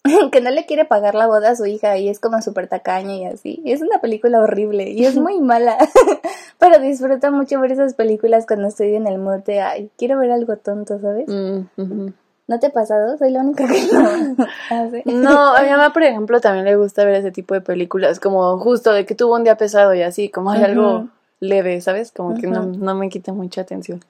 que 0.32 0.42
no 0.42 0.50
le 0.50 0.66
quiere 0.66 0.86
pagar 0.86 1.16
la 1.16 1.28
boda 1.28 1.52
a 1.52 1.56
su 1.56 1.66
hija 1.66 1.98
y 1.98 2.10
es 2.10 2.20
como 2.20 2.42
súper 2.42 2.68
tacaña 2.68 3.16
y 3.16 3.26
así. 3.26 3.62
Y 3.64 3.72
es 3.72 3.82
una 3.82 4.00
película 4.00 4.40
horrible 4.42 4.90
y 4.90 5.06
es 5.06 5.16
muy 5.18 5.40
mala, 5.42 5.78
pero 6.60 6.80
disfruto 6.80 7.32
mucho 7.32 7.60
ver 7.60 7.72
esas 7.72 7.94
películas 7.94 8.46
cuando 8.46 8.68
estoy 8.68 8.96
en 8.96 9.08
el 9.08 9.18
mood 9.18 9.44
de, 9.44 9.62
ay, 9.62 9.90
quiero 9.98 10.18
ver 10.20 10.32
algo 10.32 10.58
tonto, 10.58 11.00
¿sabes? 11.00 11.28
Mm. 11.28 12.10
¿No 12.48 12.60
te 12.60 12.68
ha 12.68 12.72
pasado? 12.72 13.16
Soy 13.18 13.30
la 13.30 13.42
única 13.42 13.68
que 13.68 13.80
no 13.94 14.46
hace. 14.72 15.04
No, 15.06 15.56
a 15.56 15.62
mi 15.62 15.70
mamá, 15.70 15.94
por 15.94 16.02
ejemplo, 16.02 16.42
también 16.42 16.66
le 16.66 16.76
gusta 16.76 17.06
ver 17.06 17.16
ese 17.16 17.32
tipo 17.32 17.54
de 17.54 17.62
películas, 17.62 18.20
como 18.20 18.58
justo 18.58 18.92
de 18.92 19.06
que 19.06 19.14
tuvo 19.14 19.36
un 19.36 19.44
día 19.44 19.56
pesado 19.56 19.94
y 19.94 20.02
así, 20.02 20.30
como 20.30 20.50
hay 20.50 20.64
algo 20.64 21.10
leve, 21.40 21.80
¿sabes? 21.82 22.12
Como 22.12 22.36
que 22.36 22.48
no, 22.48 22.66
no 22.66 22.96
me 22.96 23.10
quita 23.10 23.34
mucha 23.34 23.62
atención. 23.62 24.04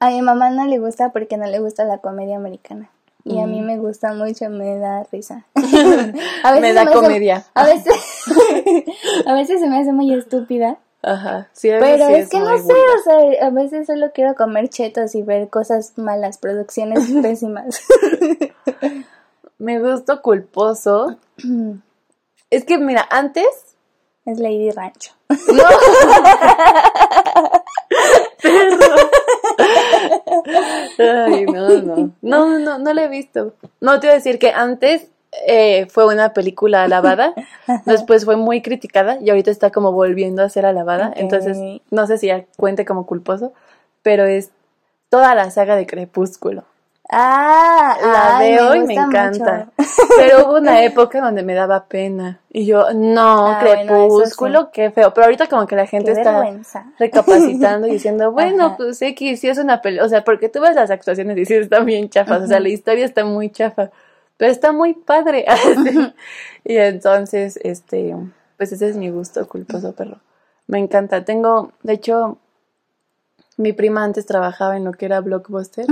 A 0.00 0.10
mi 0.10 0.22
mamá 0.22 0.50
no 0.50 0.66
le 0.66 0.78
gusta 0.78 1.12
porque 1.12 1.36
no 1.38 1.46
le 1.46 1.58
gusta 1.60 1.84
la 1.84 1.98
comedia 1.98 2.36
americana. 2.36 2.90
Y 3.28 3.40
a 3.40 3.46
mí 3.46 3.60
Mm. 3.60 3.66
me 3.66 3.76
gusta 3.78 4.14
mucho, 4.14 4.48
me 4.50 4.78
da 4.78 5.04
risa. 5.12 5.44
a 6.44 6.52
Me 6.60 6.72
da 6.72 6.90
comedia. 6.90 7.44
a 7.54 7.64
veces, 7.64 7.94
a 9.26 9.34
veces 9.34 9.60
se 9.60 9.66
me 9.68 9.78
hace 9.80 9.92
muy 9.92 10.12
estúpida. 10.14 10.78
Ajá, 11.02 11.48
sí, 11.52 11.70
a 11.70 11.78
veces 11.78 12.00
Pero 12.00 12.16
es 12.16 12.28
que 12.28 12.40
no 12.40 12.58
sé, 12.58 12.72
o 12.72 13.02
sea, 13.04 13.46
a 13.46 13.50
veces 13.50 13.86
solo 13.86 14.10
quiero 14.12 14.34
comer 14.34 14.68
chetos 14.68 15.14
y 15.14 15.22
ver 15.22 15.48
cosas 15.48 15.92
malas, 15.96 16.38
producciones 16.38 17.08
pésimas. 17.22 17.80
Me 19.58 19.78
gusto 19.80 20.22
culposo. 20.22 21.16
Es 22.50 22.64
que, 22.64 22.78
mira, 22.78 23.06
antes 23.10 23.46
es 24.24 24.38
Lady 24.40 24.70
Rancho. 24.72 25.12
No. 25.28 25.64
Ay, 30.98 31.44
no, 31.46 31.68
no. 31.82 32.10
No, 32.22 32.58
no, 32.58 32.78
no 32.78 32.92
la 32.92 33.04
he 33.04 33.08
visto. 33.08 33.54
No, 33.80 34.00
te 34.00 34.06
iba 34.06 34.12
a 34.12 34.16
decir 34.16 34.38
que 34.38 34.50
antes 34.50 35.08
eh, 35.46 35.86
fue 35.90 36.06
una 36.06 36.32
película 36.32 36.84
alabada, 36.84 37.34
después 37.86 38.24
fue 38.24 38.36
muy 38.36 38.62
criticada 38.62 39.18
y 39.20 39.30
ahorita 39.30 39.50
está 39.50 39.70
como 39.70 39.92
volviendo 39.92 40.42
a 40.42 40.48
ser 40.48 40.66
alabada. 40.66 41.12
Entonces, 41.16 41.58
no 41.90 42.06
sé 42.06 42.18
si 42.18 42.28
ya 42.28 42.44
cuente 42.56 42.84
como 42.84 43.06
culposo, 43.06 43.52
pero 44.02 44.24
es 44.24 44.50
toda 45.10 45.34
la 45.34 45.50
saga 45.50 45.76
de 45.76 45.86
Crepúsculo. 45.86 46.64
Ah, 47.10 47.96
La 48.02 48.36
ay, 48.38 48.52
veo 48.54 48.74
y 48.74 48.80
me 48.86 48.94
encanta. 48.94 49.68
mucho. 49.76 49.96
Pero 50.18 50.44
hubo 50.46 50.56
una 50.58 50.82
época 50.84 51.20
donde 51.22 51.42
me 51.42 51.54
daba 51.54 51.86
pena. 51.86 52.40
Y 52.50 52.66
yo, 52.66 52.92
no, 52.94 53.46
Ah, 53.46 53.60
bueno, 53.62 53.92
Crepúsculo, 53.92 54.62
sí. 54.64 54.68
qué 54.74 54.90
feo. 54.90 55.14
Pero 55.14 55.24
ahorita 55.24 55.46
como 55.46 55.66
que 55.66 55.74
la 55.76 55.86
gente 55.86 56.12
Qué 56.12 56.20
está 56.20 56.32
vergüenza. 56.40 56.84
recapacitando 56.98 57.86
y 57.86 57.92
diciendo, 57.92 58.30
bueno, 58.32 58.66
Ajá. 58.66 58.76
pues 58.76 59.00
X, 59.00 59.40
sí 59.40 59.48
es 59.48 59.56
una 59.58 59.80
película. 59.80 60.04
O 60.06 60.08
sea, 60.10 60.22
porque 60.22 60.48
tú 60.50 60.60
ves 60.60 60.74
las 60.74 60.90
actuaciones 60.90 61.38
y 61.38 61.46
sí 61.46 61.54
están 61.54 61.86
bien 61.86 62.10
chafas. 62.10 62.42
O 62.42 62.46
sea, 62.46 62.60
la 62.60 62.68
historia 62.68 63.04
está 63.06 63.24
muy 63.24 63.50
chafa. 63.50 63.90
Pero 64.36 64.52
está 64.52 64.72
muy 64.72 64.94
padre. 64.94 65.44
Y 66.64 66.76
entonces, 66.76 67.58
este, 67.62 68.14
pues 68.58 68.72
ese 68.72 68.88
es 68.90 68.96
mi 68.96 69.08
gusto 69.08 69.48
culposo, 69.48 69.94
perro. 69.94 70.18
Me 70.66 70.78
encanta. 70.78 71.24
Tengo, 71.24 71.72
de 71.82 71.94
hecho, 71.94 72.36
mi 73.56 73.72
prima 73.72 74.04
antes 74.04 74.26
trabajaba 74.26 74.76
en 74.76 74.84
lo 74.84 74.92
que 74.92 75.06
era 75.06 75.20
Blockbuster. 75.20 75.86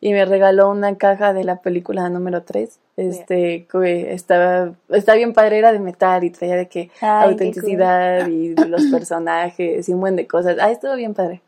Y 0.00 0.12
me 0.12 0.24
regaló 0.24 0.70
una 0.70 0.96
caja 0.96 1.32
de 1.32 1.44
la 1.44 1.56
película 1.56 2.08
número 2.08 2.42
3. 2.42 2.78
Este, 2.96 3.66
que 3.70 4.12
estaba, 4.12 4.72
está 4.88 5.14
bien 5.14 5.32
padre, 5.32 5.58
era 5.58 5.72
de 5.72 5.78
metal 5.78 6.24
y 6.24 6.30
traía 6.30 6.56
de 6.56 6.68
que 6.68 6.90
Ay, 7.00 7.30
autenticidad 7.30 8.26
y 8.26 8.54
los 8.54 8.86
personajes 8.86 9.88
y 9.88 9.92
un 9.92 10.00
buen 10.00 10.16
de 10.16 10.26
cosas. 10.26 10.56
Ah, 10.60 10.70
estuvo 10.70 10.94
bien 10.96 11.14
padre. 11.14 11.42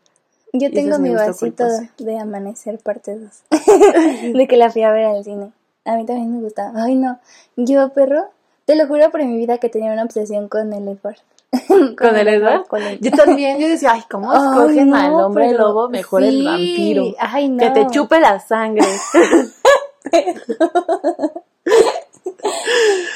Yo 0.53 0.71
tengo 0.71 0.99
mi 0.99 1.15
vasito 1.15 1.65
de 1.99 2.19
Amanecer 2.19 2.79
parte 2.79 3.17
2. 3.17 3.31
de 4.35 4.47
que 4.47 4.57
la 4.57 4.71
fui 4.71 4.83
a 4.83 4.93
ver 4.93 5.07
al 5.07 5.25
cine. 5.25 5.53
A 5.85 5.97
mí 5.97 6.05
también 6.05 6.35
me 6.35 6.43
gustaba. 6.43 6.85
Ay, 6.85 6.95
no. 6.95 7.19
Yo, 7.57 7.89
perro, 7.91 8.27
te 8.67 8.77
lo 8.77 8.87
juro 8.87 9.11
por 9.11 9.25
mi 9.25 9.37
vida 9.37 9.59
que 9.59 9.71
tenía 9.71 9.93
una 9.93 10.05
obsesión 10.05 10.49
con 10.49 10.73
el 10.73 10.89
Edward. 10.89 11.17
¿Con 11.99 12.17
el 12.17 12.29
Edward? 12.29 12.65
Yo 13.01 13.11
también, 13.11 13.59
yo 13.59 13.69
decía, 13.69 13.93
ay, 13.93 14.03
¿cómo 14.11 14.33
escogen 14.33 14.89
no, 14.91 14.97
al 14.97 15.13
hombre 15.13 15.49
pero- 15.51 15.69
lobo? 15.69 15.89
Mejor 15.91 16.23
el 16.23 16.45
vampiro. 16.45 17.05
Ay, 17.19 17.49
no. 17.49 17.59
Que 17.59 17.71
te 17.71 17.87
chupe 17.91 18.19
la 18.21 18.41
sangre. 18.41 18.87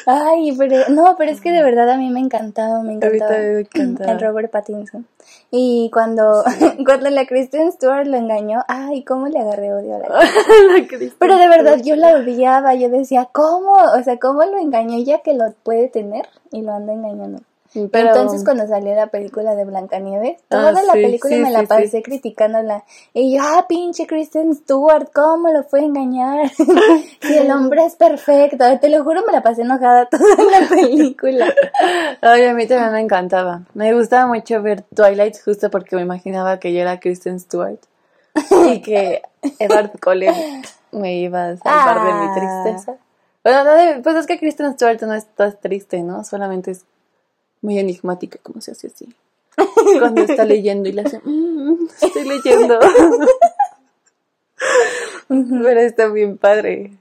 Ay, 0.06 0.54
pero 0.56 0.88
no, 0.90 1.16
pero 1.18 1.32
es 1.32 1.40
que 1.40 1.50
de 1.50 1.62
verdad 1.62 1.90
a 1.90 1.96
mí 1.96 2.10
me 2.10 2.20
encantaba, 2.20 2.80
me 2.82 2.92
encantaba, 2.94 3.34
Ahorita 3.34 3.42
me 3.42 3.60
encantaba. 3.82 4.12
el 4.12 4.20
Robert 4.20 4.50
Pattinson. 4.52 5.06
Y 5.50 5.90
cuando, 5.92 6.44
cuando 6.86 7.10
la 7.10 7.26
Kristen 7.26 7.72
Stewart 7.72 8.06
lo 8.06 8.16
engañó, 8.16 8.60
ay, 8.68 9.02
cómo 9.04 9.26
le 9.28 9.40
agarré 9.40 9.72
odio 9.72 9.96
a 9.96 9.98
la 9.98 10.08
La 10.08 11.10
Pero 11.18 11.36
de 11.38 11.48
verdad 11.48 11.78
yo 11.82 11.96
la 11.96 12.16
odiaba, 12.16 12.74
yo 12.74 12.88
decía, 12.88 13.28
¿cómo? 13.32 13.72
O 13.72 14.02
sea, 14.04 14.18
¿cómo 14.18 14.44
lo 14.44 14.58
engañó 14.58 14.96
ella 14.96 15.20
que 15.24 15.34
lo 15.34 15.44
puede 15.64 15.88
tener 15.88 16.28
y 16.52 16.62
lo 16.62 16.72
anda 16.72 16.92
engañando? 16.92 17.40
Pero- 17.92 18.08
Entonces 18.08 18.44
cuando 18.44 18.66
salió 18.66 18.94
la 18.94 19.08
película 19.08 19.54
de 19.54 19.64
Blancanieves, 19.64 20.40
toda 20.48 20.68
Ah, 20.70 20.72
la 20.72 20.92
sí, 20.92 21.02
película 21.02 21.34
sí, 21.36 21.40
me 21.42 21.50
la 21.50 21.62
pasé 21.64 22.02
criticándola. 22.02 22.84
Y 23.14 23.36
yo, 23.36 23.42
ah, 23.44 23.66
pinche 23.68 24.06
Kristen 24.06 24.54
Stewart, 24.54 25.08
¿cómo 25.14 25.48
lo 25.50 25.62
fue 25.64 25.80
a 25.80 25.84
engañar? 25.84 26.50
si 27.20 27.36
el 27.36 27.50
hombre 27.50 27.84
es 27.84 27.94
perfecto, 27.96 28.64
te 28.80 28.88
lo 28.88 29.04
juro, 29.04 29.22
me 29.26 29.32
la 29.32 29.42
pasé 29.42 29.62
enojada 29.62 30.06
toda 30.10 30.36
la 30.50 30.68
película. 30.68 31.52
Ay, 32.20 32.44
a 32.46 32.54
mí 32.54 32.66
también 32.66 32.92
me 32.92 33.00
encantaba. 33.00 33.62
Me 33.74 33.92
gustaba 33.94 34.26
mucho 34.26 34.62
ver 34.62 34.82
Twilight 34.94 35.36
justo 35.44 35.70
porque 35.70 35.96
me 35.96 36.02
imaginaba 36.02 36.58
que 36.58 36.72
yo 36.72 36.80
era 36.80 36.98
Kristen 37.00 37.38
Stewart 37.40 37.78
y 38.68 38.80
que 38.82 39.22
Edward 39.58 39.92
Cullen 40.00 40.34
me 40.92 41.16
iba 41.16 41.48
a 41.50 41.56
salvar 41.56 42.06
de 42.06 42.12
mi 42.14 42.26
Ah. 42.28 42.62
tristeza. 42.64 42.96
Bueno, 43.42 43.62
no 43.64 44.02
pues 44.02 44.16
es 44.16 44.26
que 44.26 44.38
Kristen 44.38 44.72
Stewart 44.74 45.00
no 45.02 45.14
está 45.14 45.52
triste, 45.52 46.02
¿no? 46.02 46.24
Solamente 46.24 46.72
es 46.72 46.84
muy 47.62 47.78
enigmática, 47.78 48.38
como 48.42 48.60
se 48.60 48.72
hace 48.72 48.88
así. 48.88 49.14
Cuando 49.98 50.22
está 50.22 50.44
leyendo 50.44 50.88
y 50.88 50.92
le 50.92 51.02
hace, 51.02 51.20
"Mm, 51.24 51.88
estoy 52.02 52.28
leyendo. 52.28 52.78
Pero 55.28 55.80
está 55.80 56.08
bien 56.08 56.38
padre. 56.38 56.92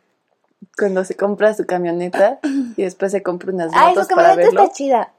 Cuando 0.78 1.06
se 1.06 1.16
compra 1.16 1.54
su 1.54 1.66
camioneta 1.66 2.40
y 2.44 2.84
después 2.84 3.12
se 3.12 3.24
compra 3.24 3.52
unas 3.54 3.72
Ay, 3.74 3.90
motos 3.90 4.08
su 4.08 4.16
para 4.16 4.30
camioneta 4.30 4.50
verlo. 4.52 4.64
está 4.64 4.74
chida. 4.76 5.14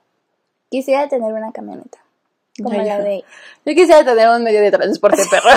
Quisiera 0.71 1.09
tener 1.09 1.33
una 1.33 1.53
camioneta. 1.53 1.99
Como 2.63 2.79
Ay, 2.79 2.87
la 2.87 2.99
de... 3.01 3.25
Yo 3.65 3.75
quisiera 3.75 4.05
tener 4.05 4.29
un 4.31 4.43
medio 4.43 4.61
de 4.61 4.71
transporte, 4.71 5.23
perro. 5.31 5.49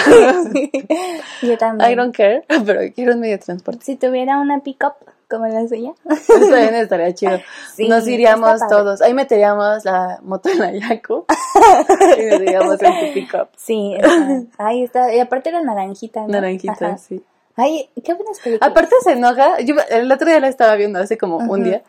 Yo 1.41 1.57
también. 1.57 1.91
I 1.91 1.95
don't 1.95 2.15
care, 2.15 2.43
pero 2.65 2.81
quiero 2.93 3.13
un 3.13 3.19
medio 3.21 3.37
de 3.37 3.43
transporte. 3.43 3.83
Si 3.85 3.95
tuviera 3.95 4.37
una 4.39 4.59
pick-up 4.61 4.93
como 5.29 5.45
la 5.47 5.67
suya. 5.67 5.93
Eso 6.09 6.33
también 6.39 6.75
estaría 6.75 7.13
chido. 7.13 7.39
Sí, 7.75 7.87
Nos 7.87 8.07
iríamos 8.07 8.59
todos. 8.69 9.01
Ahí 9.01 9.13
meteríamos 9.13 9.85
la 9.85 10.19
moto 10.23 10.49
en 10.49 10.59
la 10.59 10.71
Yaco 10.71 11.25
y 12.17 12.25
nos 12.25 12.41
iríamos 12.41 12.81
en 12.81 13.07
tu 13.07 13.13
pickup. 13.13 13.47
Sí, 13.55 13.95
está. 13.97 14.41
Ahí 14.57 14.83
está. 14.83 15.13
Y 15.13 15.19
aparte 15.19 15.49
era 15.49 15.61
naranjita, 15.61 16.21
¿no? 16.21 16.27
Naranjita, 16.27 16.73
Ajá. 16.73 16.97
sí. 16.97 17.23
Ay, 17.55 17.89
qué 18.03 18.13
buenas 18.13 18.39
películas. 18.39 18.69
Aparte 18.71 18.95
se 19.03 19.11
enoja. 19.13 19.59
Yo 19.61 19.75
el 19.89 20.11
otro 20.11 20.27
día 20.29 20.39
la 20.39 20.47
estaba 20.47 20.75
viendo 20.75 20.97
hace 20.99 21.17
como 21.17 21.37
un 21.37 21.63
día. 21.63 21.83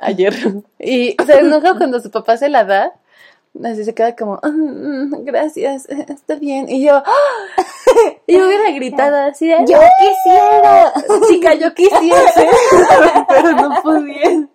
Ayer. 0.00 0.34
Y 0.78 1.16
se 1.24 1.38
enoja 1.38 1.76
cuando 1.78 2.00
su 2.00 2.10
papá 2.10 2.36
se 2.36 2.48
la 2.48 2.64
da. 2.64 2.92
Así 3.64 3.84
se 3.86 3.94
queda 3.94 4.14
como, 4.14 4.38
"Ah, 4.42 4.48
mm, 4.50 5.24
gracias, 5.24 5.86
está 5.88 6.34
bien. 6.34 6.68
Y 6.68 6.84
yo, 6.84 6.96
¡ah! 6.96 7.62
y 8.26 8.36
yo 8.38 8.46
hubiera 8.46 8.70
gritado 8.70 9.16
así 9.16 9.48
de, 9.48 9.56
Yo 9.66 9.78
quisiera. 9.98 10.92
chica, 11.28 11.54
yo 11.54 11.74
quisiese, 11.74 12.48
pero 13.28 13.52
no 13.52 13.82
pudiera. 13.82 14.46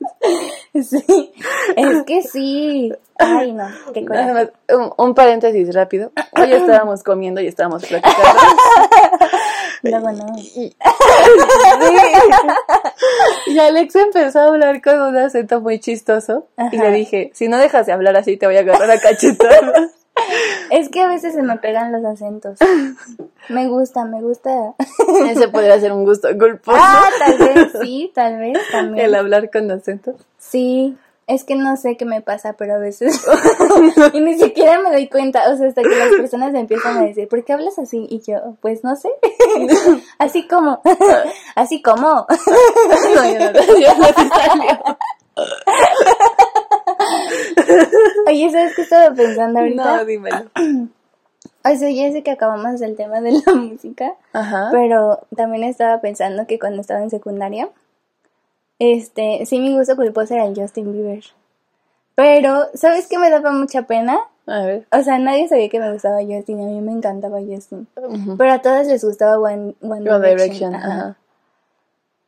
Sí, 0.82 1.34
es 1.76 2.04
que 2.04 2.22
sí. 2.24 2.94
Ay, 3.18 3.52
no, 3.52 3.68
qué 3.94 4.02
Nada 4.02 4.28
coraje. 4.34 4.52
más, 4.70 4.78
un, 4.80 4.94
un 4.98 5.14
paréntesis 5.14 5.74
rápido. 5.76 6.12
Hoy 6.34 6.52
estábamos 6.54 7.04
comiendo 7.04 7.40
y 7.42 7.48
estábamos 7.48 7.86
platicando. 7.86 8.40
Luego 9.84 10.12
no. 10.12 10.26
Y, 10.38 10.76
y 13.48 13.60
Alex 13.60 13.96
empezó 13.96 14.40
a 14.40 14.46
hablar 14.46 14.82
con 14.82 15.02
un 15.02 15.18
acento 15.18 15.62
muy 15.62 15.80
chistoso. 15.80 16.48
Y 16.72 16.78
le 16.78 16.92
dije, 16.92 17.32
si 17.34 17.48
no 17.48 17.58
dejas 17.58 17.86
de 17.86 17.94
hablar 17.94 18.16
así, 18.16 18.38
te 18.38 18.46
voy 18.48 18.58
a 18.58 18.62
agarrar 18.62 18.90
a 18.92 19.00
cachetadas. 19.00 19.92
Es 20.70 20.90
que 20.90 21.02
a 21.02 21.08
veces 21.08 21.34
se 21.34 21.42
me 21.42 21.58
pegan 21.58 21.92
los 21.92 22.06
acentos. 22.06 22.58
Me 23.50 23.68
gusta, 23.68 24.06
me 24.06 24.22
gusta. 24.22 24.76
Ese 25.30 25.48
podría 25.50 25.80
ser 25.80 25.92
un 25.92 26.06
gusto 26.06 26.30
culposo. 26.38 26.78
Ah, 26.80 27.10
tal 27.20 27.38
vez 27.38 27.72
sí, 27.82 28.12
tal 28.14 28.38
vez 28.38 28.58
también. 28.72 29.06
El 29.06 29.16
hablar 29.16 29.50
con 29.50 29.70
acento. 29.72 30.16
Sí, 30.38 30.98
es 31.28 31.46
que 31.46 31.56
no 31.56 31.78
sé 31.78 31.96
qué 31.96 32.04
me 32.04 32.22
pasa, 32.22 32.54
pero 32.54 32.76
a 32.76 32.78
veces. 32.78 33.26
y 34.14 34.20
ni 34.22 34.38
siquiera 34.38 34.82
me 34.82 34.92
doy 34.92 35.08
cuenta. 35.08 35.50
O 35.52 35.58
sea, 35.58 35.68
hasta 35.68 35.82
que 35.82 35.96
las 35.96 36.10
personas 36.10 36.54
empiezan 36.54 36.98
a 36.98 37.04
decir, 37.04 37.28
¿por 37.28 37.44
qué 37.46 37.54
hablas 37.54 37.80
así? 37.80 38.06
Y 38.10 38.22
yo, 38.22 38.58
pues 38.62 38.84
no 38.84 38.96
sé. 38.96 39.10
así 40.18 40.48
como. 40.48 40.82
así 41.56 41.82
como. 41.82 42.28
No, 42.28 42.28
ya 43.32 43.52
no, 43.52 43.80
ya 43.80 43.96
no. 44.56 44.98
Oye, 48.28 48.50
¿sabes 48.52 48.76
qué 48.76 48.82
estaba 48.82 49.14
pensando 49.14 49.60
ahorita? 49.60 49.98
No, 49.98 50.06
dímelo. 50.06 50.52
O 51.64 51.76
sea, 51.76 51.92
ya 51.92 52.12
sé 52.12 52.24
que 52.24 52.32
acabamos 52.32 52.80
del 52.80 52.96
tema 52.96 53.22
de 53.22 53.34
la 53.34 53.54
música, 53.56 54.16
Ajá. 54.34 54.70
pero 54.72 55.20
también 55.36 55.64
estaba 55.64 56.02
pensando 56.02 56.48
que 56.48 56.58
cuando 56.58 56.82
estaba 56.82 57.04
en 57.04 57.12
secundaria, 57.12 57.70
este, 58.80 59.46
sí 59.46 59.60
mi 59.60 59.78
gusto 59.78 59.96
culposo 59.96 60.34
era 60.34 60.46
el 60.46 60.56
Justin 60.56 60.92
Bieber. 60.92 61.24
Pero, 62.16 62.66
¿sabes 62.74 63.08
qué 63.08 63.20
me 63.20 63.30
daba 63.30 63.52
mucha 63.52 63.84
pena? 63.84 64.20
A 64.48 64.66
ver. 64.66 64.88
O 64.92 65.04
sea, 65.04 65.20
nadie 65.20 65.48
sabía 65.48 65.70
que 65.70 65.80
me 65.80 65.94
gustaba 65.94 66.18
Justin, 66.28 66.62
a 66.62 66.66
mí 66.66 66.82
me 66.82 66.94
encantaba 66.94 67.40
Justin. 67.40 67.88
Pero 68.38 68.52
a 68.52 68.60
todas 68.60 68.88
les 68.88 69.04
gustaba 69.04 69.38
One, 69.38 69.76
One 69.82 70.10
One 70.10 70.30
Direction. 70.30 70.72
Direction, 70.72 70.76
ajá. 70.76 70.88
ajá. 70.88 71.18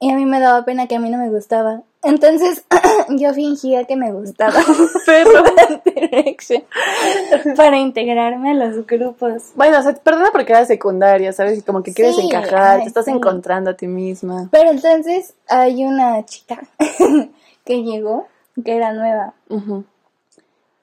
Y 0.04 0.12
a 0.12 0.18
mí 0.18 0.26
me 0.26 0.42
daba 0.42 0.66
pena 0.66 0.88
que 0.88 0.98
a 0.98 1.00
mí 1.00 1.10
no 1.10 1.18
me 1.18 1.30
gustaba. 1.30 1.84
Entonces, 2.02 2.66
yo 3.10 3.34
fingía 3.34 3.86
que 3.86 3.96
me 3.96 4.12
gustaba 4.12 4.54
para 7.56 7.78
integrarme 7.78 8.52
a 8.52 8.54
los 8.54 8.86
grupos. 8.86 9.52
Bueno, 9.56 9.80
o 9.80 9.82
sea, 9.82 9.94
perdona 9.94 10.32
porque 10.34 10.52
era 10.52 10.66
secundaria, 10.66 11.32
¿sabes? 11.32 11.60
Y 11.60 11.62
como 11.62 11.84
que 11.84 11.94
quieres 11.94 12.18
Sí, 12.18 12.26
encajar, 12.26 12.80
ay, 12.80 12.82
te 12.82 12.88
estás 12.90 13.06
sí. 13.06 13.12
encontrando 13.12 13.72
a 13.72 13.76
ti 13.76 13.88
misma. 13.88 14.50
Pero 14.52 14.72
entonces 14.72 15.36
hay 15.48 15.86
una 15.86 16.26
chica 16.26 16.60
que 17.66 17.84
llegó, 17.84 18.28
que 18.66 18.76
era 18.76 18.92
nueva, 18.92 19.36
Ujú. 19.48 19.86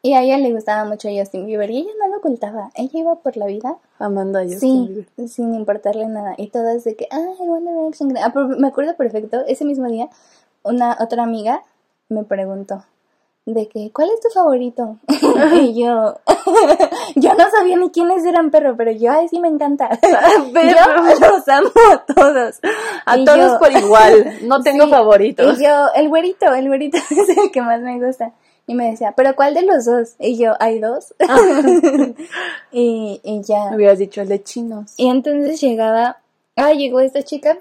Y 0.02 0.14
a 0.14 0.22
ella 0.22 0.38
le 0.38 0.52
gustaba 0.52 0.84
mucho 0.84 1.08
Justin 1.14 1.46
Bieber, 1.46 1.70
y 1.70 1.78
ella 1.78 1.90
no 2.00 2.08
lo 2.08 2.18
ocultaba, 2.18 2.70
ella 2.74 2.98
iba 2.98 3.14
por 3.16 3.36
la 3.36 3.46
vida, 3.46 3.76
Amanda, 3.98 4.42
yo 4.44 4.58
sí, 4.58 5.06
sin 5.28 5.54
importarle 5.54 6.06
nada, 6.06 6.34
y 6.36 6.48
todas 6.48 6.84
de 6.84 6.96
que, 6.96 7.06
ay, 7.10 7.34
One 7.38 7.70
Direction, 7.70 8.16
ah, 8.18 8.30
pero 8.32 8.48
me 8.48 8.68
acuerdo 8.68 8.96
perfecto, 8.96 9.44
ese 9.46 9.64
mismo 9.64 9.88
día, 9.88 10.08
una 10.62 10.96
otra 11.00 11.22
amiga 11.22 11.62
me 12.08 12.24
preguntó, 12.24 12.84
de 13.46 13.68
que, 13.68 13.90
¿cuál 13.92 14.08
es 14.14 14.20
tu 14.20 14.28
favorito? 14.28 14.98
y 15.60 15.74
yo, 15.82 16.16
yo 17.16 17.34
no 17.34 17.50
sabía 17.50 17.76
ni 17.76 17.90
quiénes 17.90 18.24
eran, 18.24 18.50
perro, 18.50 18.76
pero 18.76 18.92
yo, 18.92 19.10
ay, 19.12 19.28
sí 19.28 19.40
me 19.40 19.48
encanta. 19.48 19.88
Perro. 20.52 21.04
yo 21.20 21.28
los 21.28 21.48
amo 21.48 21.70
a 21.92 22.04
todos. 22.04 22.60
A 23.06 23.16
Y 23.16 23.24
todos 23.24 23.52
yo- 23.52 23.58
por 23.58 23.72
igual, 23.72 24.38
no 24.42 24.60
tengo 24.62 24.84
Sí, 24.84 24.90
favoritos. 24.90 25.58
Y 25.60 25.64
yo, 25.64 25.86
el 25.94 26.08
güerito, 26.08 26.52
el 26.54 26.68
güerito 26.68 26.98
es 26.98 27.28
el 27.36 27.50
que 27.50 27.62
más 27.62 27.80
me 27.80 27.98
gusta. 28.04 28.32
Y 28.70 28.74
me 28.74 28.88
decía, 28.88 29.14
¿pero 29.16 29.34
cuál 29.34 29.52
de 29.54 29.62
los 29.62 29.84
dos? 29.84 30.14
Y 30.20 30.36
yo, 30.38 30.52
hay 30.60 30.78
dos. 30.78 31.12
y, 32.70 33.20
y 33.24 33.42
ya. 33.42 33.70
Me 33.70 33.76
hubieras 33.76 33.98
dicho 33.98 34.20
el 34.20 34.28
de 34.28 34.44
chinos. 34.44 34.94
Y 34.96 35.08
entonces 35.08 35.60
llegaba, 35.60 36.18
ah, 36.54 36.72
llegó 36.72 37.00
esta 37.00 37.24
chica. 37.24 37.58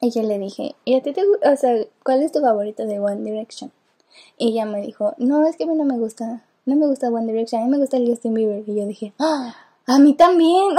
Y 0.00 0.10
yo 0.10 0.22
le 0.24 0.40
dije, 0.40 0.74
¿y 0.84 0.96
a 0.96 1.02
ti 1.02 1.12
te 1.12 1.20
gu- 1.22 1.52
O 1.52 1.56
sea, 1.56 1.76
¿cuál 2.04 2.20
es 2.24 2.32
tu 2.32 2.40
favorito 2.40 2.84
de 2.84 2.98
One 2.98 3.22
Direction? 3.22 3.70
Y 4.38 4.48
ella 4.48 4.64
me 4.66 4.80
dijo, 4.80 5.14
no, 5.18 5.46
es 5.46 5.56
que 5.56 5.62
a 5.62 5.66
mí 5.68 5.76
no 5.76 5.84
me 5.84 5.96
gusta. 5.98 6.42
No 6.66 6.74
me 6.74 6.88
gusta 6.88 7.08
One 7.08 7.26
Direction, 7.32 7.62
a 7.62 7.64
mí 7.66 7.70
me 7.70 7.78
gusta 7.78 7.96
el 7.96 8.08
Justin 8.08 8.34
Bieber. 8.34 8.64
Y 8.66 8.74
yo 8.74 8.84
dije, 8.86 9.12
¡ah! 9.20 9.54
A 9.86 10.00
mí 10.00 10.14
también. 10.14 10.74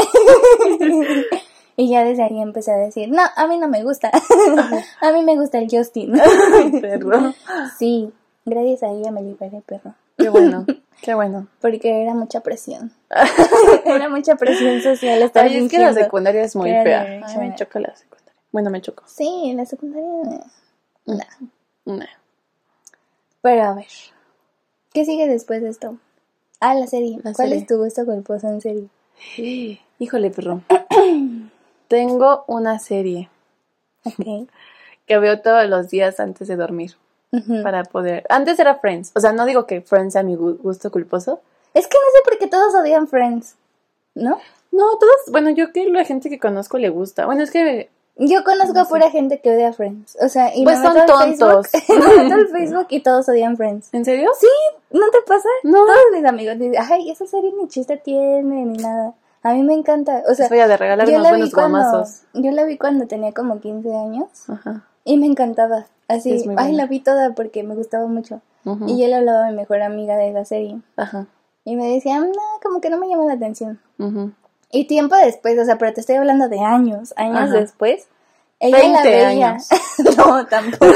y 1.78 1.90
ya 1.90 2.04
desde 2.04 2.24
ahí 2.24 2.42
empecé 2.42 2.72
a 2.74 2.78
decir, 2.78 3.08
no, 3.10 3.22
a 3.38 3.48
mí 3.48 3.58
no 3.58 3.70
me 3.70 3.84
gusta. 3.86 4.12
a 5.02 5.12
mí 5.14 5.24
me 5.24 5.38
gusta 5.38 5.60
el 5.60 5.70
Justin. 5.72 6.14
Perro. 6.82 7.34
sí, 7.80 8.12
gracias 8.46 8.84
a 8.84 8.92
ella 8.92 9.12
me 9.12 9.22
liberé, 9.22 9.62
perro. 9.62 9.96
Qué 10.18 10.30
bueno, 10.30 10.66
qué 11.02 11.14
bueno. 11.14 11.48
Porque 11.62 12.02
era 12.04 12.14
mucha 12.14 12.42
presión. 12.42 12.92
era 13.86 14.10
mucha 14.10 14.36
presión 14.36 14.82
social 14.82 15.22
estar 15.22 15.46
Ay, 15.46 15.58
es 15.58 15.72
que 15.72 15.80
la 15.80 15.94
secundaria 15.94 16.44
es 16.44 16.56
muy 16.56 16.70
fea. 16.70 17.22
Ay, 17.26 17.38
me 17.38 17.56
choca 17.56 17.80
la 17.80 17.96
secundaria. 17.96 18.34
Bueno, 18.52 18.70
me 18.70 18.82
chocó. 18.82 19.04
Sí, 19.08 19.44
en 19.46 19.58
la 19.58 19.66
secundaria. 19.66 20.46
no. 21.06 21.18
No. 21.86 22.06
Pero 23.42 23.64
a 23.64 23.74
ver, 23.74 23.88
¿qué 24.94 25.04
sigue 25.04 25.28
después 25.28 25.62
de 25.62 25.70
esto? 25.70 25.98
Ah, 26.62 26.76
la 26.76 26.88
serie. 26.88 27.18
La 27.24 27.34
¿Cuál 27.34 27.50
serie. 27.50 27.58
es 27.58 27.68
tu 27.68 27.78
gusto 27.78 28.06
culposo 28.06 28.48
en 28.48 28.62
serie? 28.62 28.88
Híjole, 30.00 30.30
perro. 30.30 30.62
Tengo 31.90 32.46
una 32.48 32.80
serie 32.80 33.30
Ok. 34.06 34.50
que 35.06 35.18
veo 35.18 35.42
todos 35.42 35.68
los 35.70 35.90
días 35.90 36.20
antes 36.20 36.48
de 36.48 36.56
dormir 36.56 36.96
Para 37.64 37.84
poder. 37.84 38.26
Antes 38.30 38.60
era 38.60 38.76
Friends, 38.76 39.12
o 39.16 39.20
sea, 39.20 39.32
no 39.34 39.46
digo 39.46 39.66
que 39.66 39.82
Friends 39.82 40.14
sea 40.14 40.24
mi 40.24 40.36
gu- 40.36 40.58
gusto 40.62 40.92
culposo. 40.92 41.40
Es 41.74 41.88
que 41.88 41.98
no 41.98 42.12
sé 42.16 42.24
por 42.30 42.38
qué 42.38 42.48
todos 42.48 42.76
odian 42.76 43.08
Friends, 43.08 43.56
¿no? 44.16 44.38
No, 44.72 44.98
todos, 45.00 45.16
bueno, 45.32 45.50
yo 45.50 45.72
que 45.72 45.86
la 45.90 46.04
gente 46.06 46.30
que 46.30 46.40
conozco 46.40 46.78
le 46.78 46.90
gusta. 46.90 47.26
Bueno, 47.26 47.44
es 47.44 47.52
que 47.52 47.90
Yo 48.18 48.44
conozco 48.44 48.80
a 48.80 48.86
pura 48.86 49.10
gente 49.10 49.40
que 49.42 49.52
odia 49.56 49.74
Friends. 49.74 50.18
O 50.22 50.30
sea, 50.30 50.56
y 50.56 50.64
Pues 50.64 50.80
me 50.80 50.86
son 50.86 51.06
tontos. 51.08 51.68
Me 51.90 52.24
meto 52.24 52.36
al 52.36 52.48
Facebook 52.52 52.88
y 52.90 53.00
todos 53.02 53.28
odian 53.30 53.58
Friends. 53.58 53.90
¿En 53.94 54.06
serio? 54.06 54.30
Sí, 54.40 54.48
¿no 54.92 55.10
te 55.12 55.20
pasa? 55.28 55.50
No. 55.64 55.86
Todos 55.86 55.98
mis 56.12 56.26
amigos 56.26 56.60
dicen, 56.60 56.76
ay, 56.92 57.10
esa 57.10 57.26
serie 57.26 57.52
ni 57.60 57.68
chiste 57.68 57.98
tiene, 57.98 58.66
ni 58.66 58.78
nada. 58.78 59.14
A 59.42 59.54
mí 59.54 59.64
me 59.64 59.74
encanta. 59.74 60.22
O 60.30 60.36
sea, 60.36 60.44
Les 60.46 60.50
voy 60.50 60.60
a 60.60 60.68
de 60.68 60.78
regalar 60.78 61.08
yo 61.08 61.14
unos 61.16 61.24
la 61.24 61.32
vi 61.32 61.50
buenos 61.52 61.54
cuando, 61.54 62.04
yo 62.34 62.52
la 62.52 62.64
vi 62.66 62.78
cuando 62.78 63.08
tenía 63.08 63.32
como 63.34 63.60
15 63.60 63.90
años 63.96 64.28
Ajá. 64.48 64.84
y 65.04 65.18
me 65.18 65.26
encantaba. 65.26 65.88
Así, 66.16 66.34
Es 66.34 66.46
muy 66.46 66.56
ay, 66.58 66.70
buena. 66.70 66.84
la 66.84 66.86
vi 66.90 67.00
toda 67.00 67.34
porque 67.36 67.64
me 67.64 67.76
gustaba 67.76 68.08
mucho. 68.08 68.42
Ujú. 68.66 68.86
Y 68.88 69.00
yo 69.02 69.08
le 69.08 69.16
hablaba 69.16 69.48
a 69.48 69.50
mi 69.50 69.56
mejor 69.58 69.82
amiga 69.82 70.16
de 70.18 70.30
esa 70.30 70.46
serie. 70.46 70.78
Ajá. 70.96 71.28
Y 71.66 71.76
me 71.76 71.88
decía, 71.94 72.20
no, 72.20 72.32
como 72.62 72.82
que 72.82 72.90
no 72.90 72.98
me 72.98 73.08
llama 73.08 73.26
la 73.26 73.34
atención. 73.34 73.80
Ujú. 74.00 74.32
Y 74.72 74.86
tiempo 74.86 75.16
después, 75.16 75.58
o 75.60 75.66
sea, 75.66 75.78
pero 75.78 75.94
te 75.94 76.02
estoy 76.02 76.16
hablando 76.16 76.50
de 76.50 76.60
años, 76.60 77.14
años 77.18 77.50
Ajá. 77.50 77.60
después. 77.60 78.08
Ella 78.60 78.78
la 78.78 79.04
20 79.04 79.10
veía. 79.10 79.50
años. 79.52 79.68
no, 80.18 80.46
tampoco. 80.48 80.86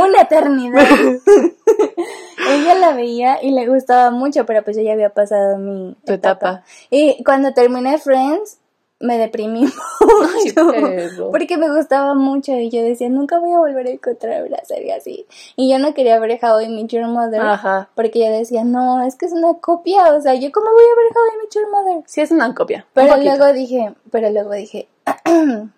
Una 0.00 0.22
eternidad. 0.22 0.86
ella 2.48 2.74
la 2.76 2.92
veía 2.94 3.38
y 3.42 3.50
le 3.52 3.66
gustaba 3.68 4.10
mucho, 4.10 4.46
pero 4.46 4.62
pues 4.62 4.76
yo 4.76 4.82
ya 4.82 4.92
había 4.92 5.10
pasado 5.10 5.58
mi 5.58 5.96
Tu 6.06 6.14
etapa. 6.14 6.62
Y 6.90 7.22
cuando 7.24 7.52
terminé 7.52 7.98
Friends, 7.98 8.58
me 9.02 9.18
deprimí 9.18 9.62
mucho. 10.00 11.30
Porque 11.30 11.58
me 11.58 11.70
gustaba 11.76 12.14
mucho 12.14 12.52
y 12.52 12.70
yo 12.70 12.82
decía, 12.82 13.08
nunca 13.08 13.38
voy 13.38 13.52
a 13.52 13.58
volver 13.58 13.86
a 13.88 13.90
encontrar 13.90 14.44
una 14.44 14.64
serie 14.64 14.94
así. 14.94 15.26
Y 15.56 15.70
yo 15.70 15.78
no 15.78 15.92
quería 15.92 16.18
ver 16.20 16.38
How 16.42 16.60
I 16.60 16.68
Met 16.68 16.88
Your 16.88 17.06
Mother. 17.08 17.40
Ajá. 17.40 17.90
Porque 17.94 18.20
yo 18.20 18.30
decía, 18.30 18.64
no, 18.64 19.02
es 19.02 19.16
que 19.16 19.26
es 19.26 19.32
una 19.32 19.54
copia. 19.54 20.14
O 20.14 20.20
sea, 20.20 20.34
¿yo 20.34 20.50
cómo 20.52 20.66
voy 20.70 20.84
a 20.84 20.96
ver 20.96 21.06
How 21.14 21.34
I 21.34 21.38
Met 21.42 21.54
Your 21.54 21.70
Mother? 21.70 22.04
Sí, 22.06 22.20
es 22.20 22.30
una 22.30 22.54
copia. 22.54 22.86
Pero 22.94 23.16
luego 23.16 23.52
dije, 23.52 23.92
pero 24.10 24.30
luego 24.30 24.52
dije, 24.52 24.88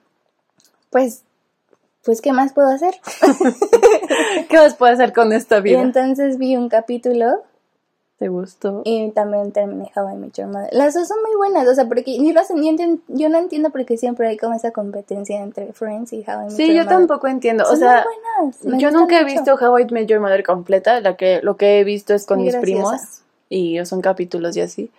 pues, 0.90 1.24
pues, 2.04 2.20
¿qué 2.20 2.32
más 2.32 2.52
puedo 2.52 2.68
hacer? 2.68 2.94
¿Qué 4.50 4.56
más 4.58 4.74
puedo 4.74 4.92
hacer 4.92 5.14
con 5.14 5.32
esta 5.32 5.58
Y 5.58 5.62
vida? 5.62 5.80
entonces 5.80 6.36
vi 6.36 6.56
un 6.56 6.68
capítulo 6.68 7.42
¿Te 8.24 8.30
gustó? 8.30 8.80
y 8.86 9.10
también 9.10 9.52
terminé 9.52 9.92
How 9.94 10.08
I 10.12 10.14
Met 10.16 10.32
Your 10.38 10.46
Mother. 10.46 10.70
Las 10.72 10.94
dos 10.94 11.06
son 11.08 11.18
muy 11.20 11.36
buenas, 11.36 11.68
o 11.68 11.74
sea, 11.74 11.86
porque 11.86 12.16
no 12.18 12.42
sé, 12.42 12.54
yo 12.56 12.62
enten- 12.62 13.00
yo 13.08 13.28
no 13.28 13.36
entiendo 13.36 13.68
por 13.68 13.84
qué 13.84 13.98
siempre 13.98 14.26
hay 14.28 14.38
como 14.38 14.54
esa 14.54 14.70
competencia 14.70 15.42
entre 15.42 15.74
Friends 15.74 16.14
y 16.14 16.24
How 16.26 16.40
I 16.40 16.44
Met 16.44 16.50
Sí, 16.52 16.68
Your 16.68 16.76
yo 16.76 16.84
Mother. 16.84 16.98
tampoco 16.98 17.26
entiendo. 17.28 17.64
O 17.70 17.76
sea, 17.76 18.06
muy 18.06 18.64
buenas. 18.64 18.80
yo 18.82 18.90
nunca 18.98 19.20
he 19.20 19.24
visto 19.24 19.56
How 19.56 19.78
I 19.78 19.84
Met 19.90 20.06
Your 20.08 20.20
Mother 20.20 20.42
completa. 20.42 21.02
La 21.02 21.16
que, 21.18 21.40
lo 21.42 21.58
que 21.58 21.80
he 21.80 21.84
visto 21.84 22.14
es 22.14 22.24
con 22.24 22.38
Muy 22.38 22.46
mis 22.46 22.54
graciosa. 22.54 22.82
primos 22.96 23.20
y 23.50 23.84
son 23.84 24.00
capítulos 24.00 24.56
y 24.56 24.62
así. 24.62 24.90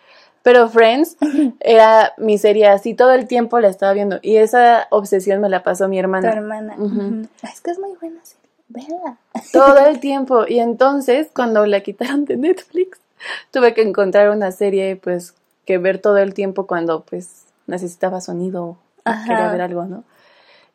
Pero 0.44 0.70
Friends 0.70 1.18
era 1.62 2.14
mi 2.20 2.38
serie 2.38 2.68
así 2.68 2.94
todo 2.94 3.12
el 3.14 3.28
tiempo 3.28 3.60
la 3.60 3.70
estaba 3.70 3.94
viendo 3.94 4.20
y 4.22 4.36
esa 4.36 4.86
obsesión 4.92 5.42
me 5.42 5.50
la 5.50 5.64
pasó 5.64 5.88
mi 5.88 5.96
Tu 5.96 6.02
hermana 6.02 6.30
hermana. 6.30 6.76
Ujú. 6.78 6.86
Ujú. 6.96 7.28
Es 7.42 7.60
que 7.62 7.72
es 7.72 7.80
muy 7.80 7.90
buena 8.00 8.20
serie. 8.24 8.46
Véala. 8.68 9.18
todo 9.54 9.78
el 9.80 10.00
tiempo 10.00 10.46
y 10.48 10.58
entonces 10.60 11.28
cuando 11.36 11.66
la 11.68 11.82
quitaron 11.82 12.26
de 12.26 12.36
Netflix 12.36 13.00
tuve 13.52 13.74
que 13.74 13.82
encontrar 13.82 14.30
una 14.30 14.52
serie 14.52 14.96
pues 14.96 15.34
que 15.66 15.78
ver 15.78 16.00
todo 16.00 16.18
el 16.18 16.34
tiempo 16.34 16.68
cuando 16.68 17.02
pues 17.02 17.46
necesitaba 17.68 18.22
sonido 18.22 18.64
o 18.64 18.78
Ajá. 19.04 19.24
quería 19.26 19.52
ver 19.52 19.62
algo, 19.62 19.86
¿no? 19.86 20.04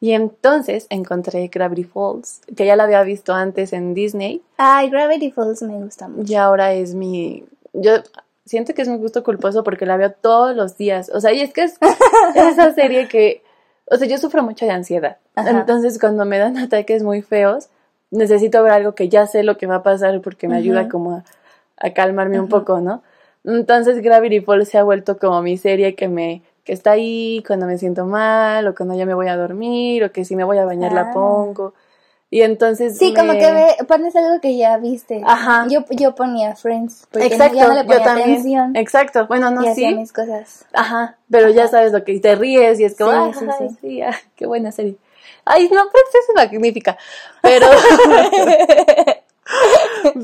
Y 0.02 0.12
entonces 0.12 0.86
encontré 0.88 1.48
Gravity 1.48 1.84
Falls, 1.84 2.40
que 2.56 2.64
ya 2.64 2.74
la 2.74 2.84
había 2.84 3.02
visto 3.02 3.34
antes 3.34 3.74
en 3.74 3.92
Disney 3.92 4.42
Ay, 4.56 4.88
Gravity 4.88 5.30
Falls 5.30 5.62
me 5.62 5.74
gusta 5.74 6.08
mucho. 6.08 6.32
y 6.32 6.34
ahora 6.36 6.72
es 6.72 6.94
mi 6.94 7.44
yo 7.72 7.92
siento 8.44 8.74
que 8.74 8.82
es 8.82 8.88
mi 8.88 8.96
gusto 8.96 9.22
culposo 9.22 9.62
porque 9.62 9.86
la 9.86 9.96
veo 9.96 10.10
todos 10.10 10.56
los 10.56 10.76
días. 10.76 11.10
O 11.14 11.20
sea, 11.20 11.32
y 11.32 11.40
es 11.40 11.52
que 11.52 11.62
es 11.62 11.78
esa 12.34 12.72
serie 12.74 13.06
que 13.06 13.42
o 13.90 13.96
sea, 13.96 14.06
yo 14.06 14.18
sufro 14.18 14.42
mucho 14.42 14.64
de 14.64 14.70
ansiedad. 14.70 15.18
Ajá. 15.34 15.50
Entonces, 15.50 15.98
cuando 15.98 16.24
me 16.24 16.38
dan 16.38 16.56
ataques 16.56 17.02
muy 17.02 17.22
feos, 17.22 17.68
necesito 18.10 18.62
ver 18.62 18.72
algo 18.72 18.94
que 18.94 19.08
ya 19.08 19.26
sé 19.26 19.42
lo 19.42 19.58
que 19.58 19.66
va 19.66 19.76
a 19.76 19.82
pasar 19.82 20.20
porque 20.20 20.46
me 20.48 20.56
ayuda 20.56 20.88
como 20.88 21.16
a, 21.16 21.24
a 21.80 21.90
calmarme 21.92 22.38
un 22.40 22.48
poco, 22.48 22.80
¿no? 22.80 23.02
Entonces, 23.44 24.02
Gravity 24.02 24.40
Falls 24.40 24.68
se 24.68 24.78
ha 24.78 24.82
vuelto 24.84 25.18
como 25.18 25.40
mi 25.42 25.56
serie 25.58 25.94
que 25.94 26.08
me 26.08 26.42
que 26.64 26.74
está 26.74 26.92
ahí 26.92 27.42
cuando 27.46 27.64
me 27.66 27.78
siento 27.78 28.04
mal 28.04 28.66
o 28.68 28.74
cuando 28.74 28.94
ya 28.94 29.06
me 29.06 29.14
voy 29.14 29.28
a 29.28 29.36
dormir 29.36 30.04
o 30.04 30.12
que 30.12 30.24
si 30.26 30.36
me 30.36 30.44
voy 30.44 30.58
a 30.58 30.64
bañar 30.66 30.92
la 30.92 31.00
Ah. 31.08 31.10
pongo. 31.12 31.72
Y 32.32 32.42
entonces 32.42 32.96
Sí, 32.98 33.12
como 33.14 33.32
me- 33.32 33.38
que 33.38 33.50
ve, 33.50 33.76
pones 33.88 34.14
algo 34.14 34.40
que 34.40 34.56
ya 34.56 34.76
viste. 34.76 35.20
Ajá. 35.26 35.66
Yo, 35.68 35.80
yo 35.90 36.14
ponía 36.14 36.54
Friends. 36.54 37.08
Porque 37.10 37.26
Exacto, 37.26 37.56
ya 37.56 37.66
no 37.66 37.74
le 37.74 37.80
yo 37.80 37.86
ponía 37.86 38.04
también. 38.04 38.30
atención. 38.32 38.76
Exacto. 38.76 39.26
Bueno, 39.26 39.50
no 39.50 39.64
y 39.64 39.68
hacía 39.68 39.88
sí. 39.88 39.94
mis 39.96 40.12
cosas. 40.12 40.66
Ajá, 40.74 41.16
pero 41.30 41.48
ya 41.48 41.66
sabes 41.66 41.90
lo 41.92 42.04
que 42.04 42.12
y 42.12 42.20
te 42.20 42.36
ríes 42.36 42.78
y 42.78 42.84
es 42.84 42.96
como, 42.96 43.10
Sí, 43.10 43.16
"Ay, 43.18 43.32
sí, 43.58 43.68
sí. 43.70 43.76
sí, 43.80 44.02
ah, 44.02 44.14
qué 44.36 44.46
buena 44.46 44.70
serie. 44.70 44.96
Ay, 45.46 45.64
no, 45.72 45.82
pero 45.90 46.04
es 46.12 46.34
magnífica. 46.36 46.96
Pero, 47.42 47.66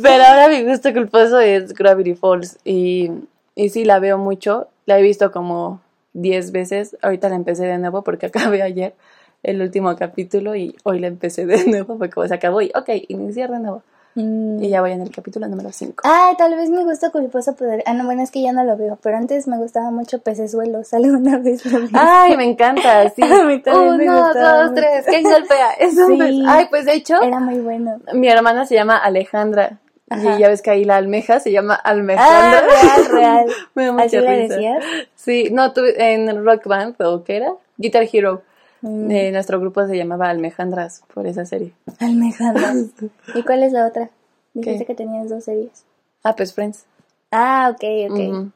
pero 0.02 0.24
ahora 0.24 0.48
mi 0.48 0.64
gusto 0.64 0.92
culposo 0.92 1.40
es 1.40 1.74
Gravity 1.74 2.14
Falls 2.14 2.58
y, 2.64 3.10
y 3.54 3.68
sí, 3.70 3.84
la 3.84 3.98
veo 3.98 4.18
mucho. 4.18 4.68
La 4.86 4.98
he 4.98 5.02
visto 5.02 5.32
como 5.32 5.80
10 6.14 6.52
veces. 6.52 6.96
Ahorita 7.02 7.28
la 7.28 7.36
empecé 7.36 7.66
de 7.66 7.78
nuevo 7.78 8.02
porque 8.02 8.26
acabé 8.26 8.62
ayer 8.62 8.94
el 9.42 9.60
último 9.62 9.94
capítulo 9.96 10.56
y 10.56 10.74
hoy 10.82 10.98
la 10.98 11.06
empecé 11.06 11.46
de 11.46 11.64
nuevo 11.66 11.98
porque 11.98 12.28
se 12.28 12.34
acabó 12.34 12.62
y, 12.62 12.72
ok, 12.74 12.90
iniciar 13.08 13.50
de 13.50 13.60
nuevo. 13.60 13.82
Mm. 14.16 14.62
Y 14.64 14.70
ya 14.70 14.80
voy 14.80 14.92
en 14.92 15.02
el 15.02 15.10
capítulo 15.10 15.46
número 15.46 15.70
5. 15.70 16.02
Ah, 16.04 16.32
tal 16.38 16.56
vez 16.56 16.70
mi 16.70 16.82
gusto 16.82 17.12
culposo 17.12 17.54
poder. 17.54 17.82
Ah, 17.86 17.92
no, 17.92 18.04
bueno, 18.06 18.22
es 18.22 18.30
que 18.30 18.42
ya 18.42 18.52
no 18.52 18.64
lo 18.64 18.76
veo. 18.76 18.98
Pero 19.02 19.16
antes 19.18 19.46
me 19.46 19.58
gustaba 19.58 19.90
mucho 19.90 20.20
Pecesuelos. 20.20 20.92
Alguna 20.94 21.38
vez 21.38 21.64
lo 21.66 21.80
vi. 21.80 21.88
Ay, 21.92 22.36
me 22.36 22.44
encanta, 22.44 23.08
sí. 23.14 23.22
A 23.22 23.44
mí 23.44 23.60
también 23.60 23.96
me 23.98 24.04
Uno, 24.08 24.24
gustaba 24.24 24.58
dos, 24.62 24.70
mucho. 24.70 24.82
tres, 24.82 25.04
¿quién 25.06 25.22
golpea? 25.22 25.70
Eso 25.78 26.06
Sí. 26.08 26.44
Ay, 26.48 26.66
pues 26.70 26.86
de 26.86 26.94
hecho, 26.94 27.20
Era 27.22 27.38
muy 27.40 27.58
bueno. 27.60 28.00
mi 28.14 28.28
hermana 28.28 28.64
se 28.66 28.74
llama 28.74 28.96
Alejandra. 28.96 29.78
Ajá. 30.08 30.36
Y 30.36 30.40
ya 30.40 30.48
ves 30.48 30.62
que 30.62 30.70
ahí 30.70 30.84
la 30.84 30.96
almeja 30.96 31.40
se 31.40 31.50
llama 31.50 31.74
Ah, 31.74 31.90
Almejandra. 31.90 32.60
real, 32.60 33.04
real. 33.10 33.46
me 33.74 33.86
da 33.86 33.92
mucha 33.92 34.04
¿Así 34.04 34.18
risa. 34.20 34.54
decías? 34.54 34.84
Sí, 35.16 35.48
no, 35.52 35.72
tú 35.72 35.80
en 35.84 36.44
Rock 36.44 36.64
Band, 36.66 36.94
¿o 37.02 37.24
qué 37.24 37.36
era? 37.38 37.52
Guitar 37.76 38.06
Hero. 38.10 38.42
Mm. 38.86 39.10
Eh, 39.10 39.32
nuestro 39.32 39.58
grupo 39.58 39.84
se 39.86 39.96
llamaba 39.96 40.30
Almejandras 40.30 41.02
por 41.12 41.26
esa 41.26 41.44
serie. 41.44 41.72
Almejandras. 41.98 42.76
¿Y 43.34 43.42
cuál 43.42 43.64
es 43.64 43.72
la 43.72 43.86
otra? 43.86 44.10
Dijiste 44.54 44.78
¿Qué? 44.80 44.86
que 44.86 44.94
tenías 44.94 45.28
dos 45.28 45.44
series. 45.44 45.84
Ah, 46.22 46.36
pues 46.36 46.54
Friends. 46.54 46.86
Ah, 47.32 47.72
ok, 47.74 48.10
ok. 48.10 48.18
Ujú. 48.18 48.50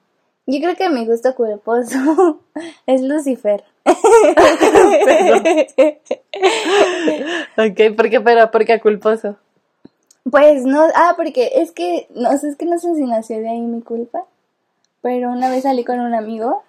Yo 0.47 0.61
creo 0.61 0.77
que 0.77 0.89
mi 0.89 1.05
gusto 1.05 1.35
culposo 1.35 2.41
es 2.87 3.03
Lucifer. 3.03 3.65
Ok, 7.59 7.95
¿por 7.97 8.09
qué? 8.09 8.21
Pero, 8.21 8.51
¿por 8.51 8.65
qué 8.65 8.81
culposo? 8.81 9.37
Pues 10.31 10.65
no, 10.65 10.87
ah, 10.95 11.15
porque 11.17 11.51
es 11.57 11.73
que, 11.73 12.07
no 12.15 12.37
sé, 12.39 12.49
es 12.49 12.57
que 12.57 12.65
no 12.65 12.79
sé 12.79 12.95
si 12.95 13.05
nació 13.05 13.39
de 13.39 13.51
ahí 13.51 13.61
mi 13.61 13.83
culpa, 13.83 14.25
pero 15.03 15.31
una 15.31 15.51
vez 15.51 15.65
salí 15.65 15.85
con 15.85 16.01
un 16.01 16.15
amigo 16.15 16.63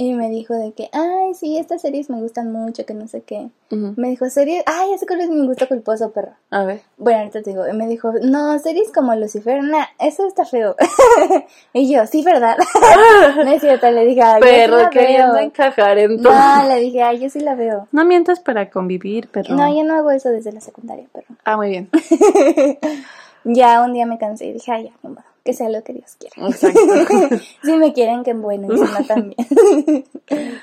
y 0.00 0.14
me 0.14 0.30
dijo 0.30 0.54
de 0.54 0.72
que, 0.72 0.88
ay, 0.94 1.34
sí, 1.34 1.58
estas 1.58 1.82
series 1.82 2.08
me 2.08 2.22
gustan 2.22 2.50
mucho, 2.50 2.86
que 2.86 2.94
no 2.94 3.06
sé 3.06 3.20
qué. 3.20 3.50
Me 3.68 4.08
dijo, 4.08 4.30
series, 4.30 4.64
ay, 4.64 4.96
sé 4.96 5.06
cuál 5.06 5.20
es 5.20 5.28
mi 5.28 5.46
gusto 5.46 5.68
culposo, 5.68 6.10
perro. 6.10 6.32
A 6.50 6.64
ver. 6.64 6.80
Bueno, 6.96 7.18
ahorita 7.18 7.42
te 7.42 7.50
digo, 7.50 7.68
y 7.68 7.74
me 7.74 7.86
dijo, 7.86 8.10
no, 8.22 8.58
series 8.60 8.90
como 8.92 9.14
Lucifer, 9.14 9.62
nah, 9.62 9.84
eso 9.98 10.26
está 10.26 10.46
feo. 10.46 10.74
y 11.74 11.92
yo, 11.92 12.06
sí, 12.06 12.22
¿verdad? 12.24 12.56
no 13.36 13.50
es 13.50 13.60
cierto, 13.60 13.90
le 13.90 14.06
dije, 14.06 14.22
ay, 14.22 14.40
yo 14.40 14.46
sí 14.46 14.54
Perro, 14.54 14.76
la 14.78 14.88
queriendo 14.88 15.34
veo. 15.34 15.42
encajar 15.42 15.98
en 15.98 16.22
todo. 16.22 16.32
No, 16.32 16.66
le 16.66 16.80
dije, 16.80 17.02
ay, 17.02 17.18
yo 17.18 17.28
sí 17.28 17.40
la 17.40 17.54
veo. 17.54 17.86
No 17.92 18.06
mientas 18.06 18.40
para 18.40 18.70
convivir, 18.70 19.28
perro. 19.28 19.54
No, 19.54 19.68
yo 19.68 19.84
no 19.84 19.96
hago 19.96 20.12
eso 20.12 20.30
desde 20.30 20.50
la 20.50 20.62
secundaria, 20.62 21.04
perro. 21.12 21.36
Ah, 21.44 21.58
muy 21.58 21.68
bien. 21.68 21.90
Ya 23.44 23.82
un 23.82 23.94
día 23.94 24.04
me 24.04 24.18
cansé 24.18 24.46
y 24.46 24.52
dije, 24.52 24.70
ay, 24.70 24.84
ya, 24.84 24.92
modo, 25.02 25.22
que 25.44 25.54
sea 25.54 25.68
lo 25.68 25.82
que 25.82 25.94
Dios 25.94 26.16
quiera. 26.18 26.48
Exacto. 26.48 26.80
si 27.62 27.72
me 27.76 27.92
quieren, 27.92 28.22
que 28.24 28.34
bueno, 28.34 28.72
y 28.72 28.76
si 28.76 28.84
no 28.84 29.04
también. 29.06 30.06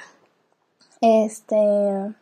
este. 1.02 2.16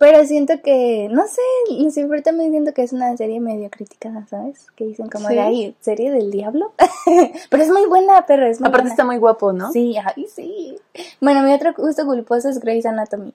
Pero 0.00 0.24
siento 0.24 0.54
que, 0.62 1.08
no 1.10 1.26
sé, 1.26 1.42
Lucifer 1.78 2.22
también 2.22 2.52
siento 2.52 2.72
que 2.72 2.82
es 2.82 2.94
una 2.94 3.14
serie 3.18 3.38
medio 3.38 3.68
criticada, 3.68 4.26
¿sabes? 4.30 4.66
Que 4.74 4.84
dicen 4.86 5.10
como 5.10 5.28
¿Sí? 5.28 5.34
de 5.34 5.40
ahí, 5.40 5.76
¿serie 5.82 6.10
del 6.10 6.30
diablo? 6.30 6.72
pero 7.50 7.62
es 7.62 7.68
muy 7.68 7.84
buena, 7.84 8.24
pero 8.26 8.46
es 8.46 8.60
muy 8.60 8.68
Aparte 8.68 8.84
buena. 8.84 8.94
está 8.94 9.04
muy 9.04 9.18
guapo, 9.18 9.52
¿no? 9.52 9.70
Sí, 9.72 9.96
ay, 10.02 10.26
sí. 10.34 10.78
Bueno, 11.20 11.42
mi 11.42 11.52
otro 11.52 11.74
gusto 11.76 12.06
culposo 12.06 12.48
es 12.48 12.60
Grey's 12.60 12.86
Anatomy. 12.86 13.34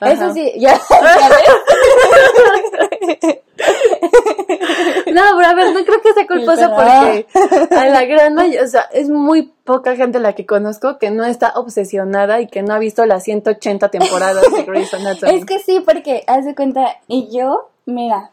Eso 0.00 0.32
sí, 0.32 0.52
ya, 0.58 0.74
ya. 0.78 1.30
No, 5.12 5.22
pero 5.36 5.46
a 5.48 5.54
ver, 5.54 5.72
no 5.72 5.84
creo 5.84 6.00
que 6.00 6.12
sea 6.12 6.26
culposo 6.26 6.56
Pero- 6.56 6.76
porque 6.76 7.26
a 7.74 7.86
la 7.88 8.04
gran 8.04 8.34
mayoría, 8.34 8.62
o 8.62 8.66
sea, 8.66 8.82
es 8.92 9.08
muy 9.08 9.52
poca 9.64 9.96
gente 9.96 10.20
la 10.20 10.34
que 10.34 10.46
conozco 10.46 10.98
que 10.98 11.10
no 11.10 11.24
está 11.24 11.52
obsesionada 11.56 12.40
y 12.40 12.46
que 12.46 12.62
no 12.62 12.74
ha 12.74 12.78
visto 12.78 13.04
las 13.06 13.24
180 13.24 13.88
temporadas 13.88 14.44
de 14.54 14.62
Grey's 14.64 14.92
Anatomy. 14.94 15.34
Es 15.34 15.44
que 15.44 15.58
sí, 15.58 15.80
porque 15.84 16.24
haz 16.26 16.44
de 16.44 16.54
cuenta, 16.54 16.96
y 17.08 17.28
yo, 17.36 17.70
mira, 17.86 18.30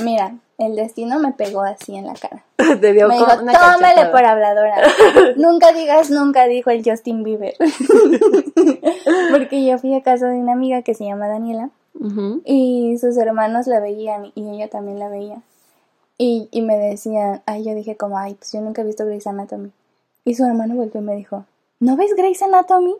Mira, 0.00 0.36
el 0.56 0.74
destino 0.74 1.18
me 1.18 1.32
pegó 1.32 1.60
así 1.60 1.94
en 1.94 2.06
la 2.06 2.14
cara. 2.14 2.42
Te 2.80 2.94
dio 2.94 3.08
Me 3.08 3.14
dijo, 3.16 3.26
una 3.42 3.52
tómale 3.52 3.80
cachetada. 3.82 4.10
por 4.10 4.24
habladora. 4.24 4.74
nunca 5.36 5.72
digas 5.72 6.08
nunca, 6.10 6.46
dijo 6.46 6.70
el 6.70 6.82
Justin 6.82 7.22
Bieber. 7.22 7.54
Porque 9.30 9.64
yo 9.66 9.76
fui 9.78 9.94
a 9.94 10.02
casa 10.02 10.28
de 10.28 10.38
una 10.38 10.52
amiga 10.52 10.80
que 10.80 10.94
se 10.94 11.04
llama 11.04 11.28
Daniela 11.28 11.68
Y 12.44 12.96
sus 12.98 13.16
hermanos 13.16 13.66
la 13.66 13.80
veían 13.80 14.32
y 14.34 14.50
ella 14.50 14.68
también 14.68 14.98
la 14.98 15.08
veía. 15.08 15.42
Y, 16.18 16.48
y 16.50 16.62
me 16.62 16.76
decían, 16.76 17.42
ay, 17.46 17.64
yo 17.64 17.74
dije 17.74 17.96
como, 17.96 18.18
ay, 18.18 18.34
pues 18.34 18.52
yo 18.52 18.60
nunca 18.60 18.82
he 18.82 18.84
visto 18.84 19.04
Grey's 19.06 19.26
Anatomy. 19.26 19.70
Y 20.24 20.34
su 20.34 20.44
hermano 20.44 20.74
volvió 20.74 21.00
y 21.00 21.04
me 21.04 21.16
dijo, 21.16 21.44
¿no 21.80 21.96
ves 21.96 22.14
Grey's 22.16 22.42
Anatomy? 22.42 22.94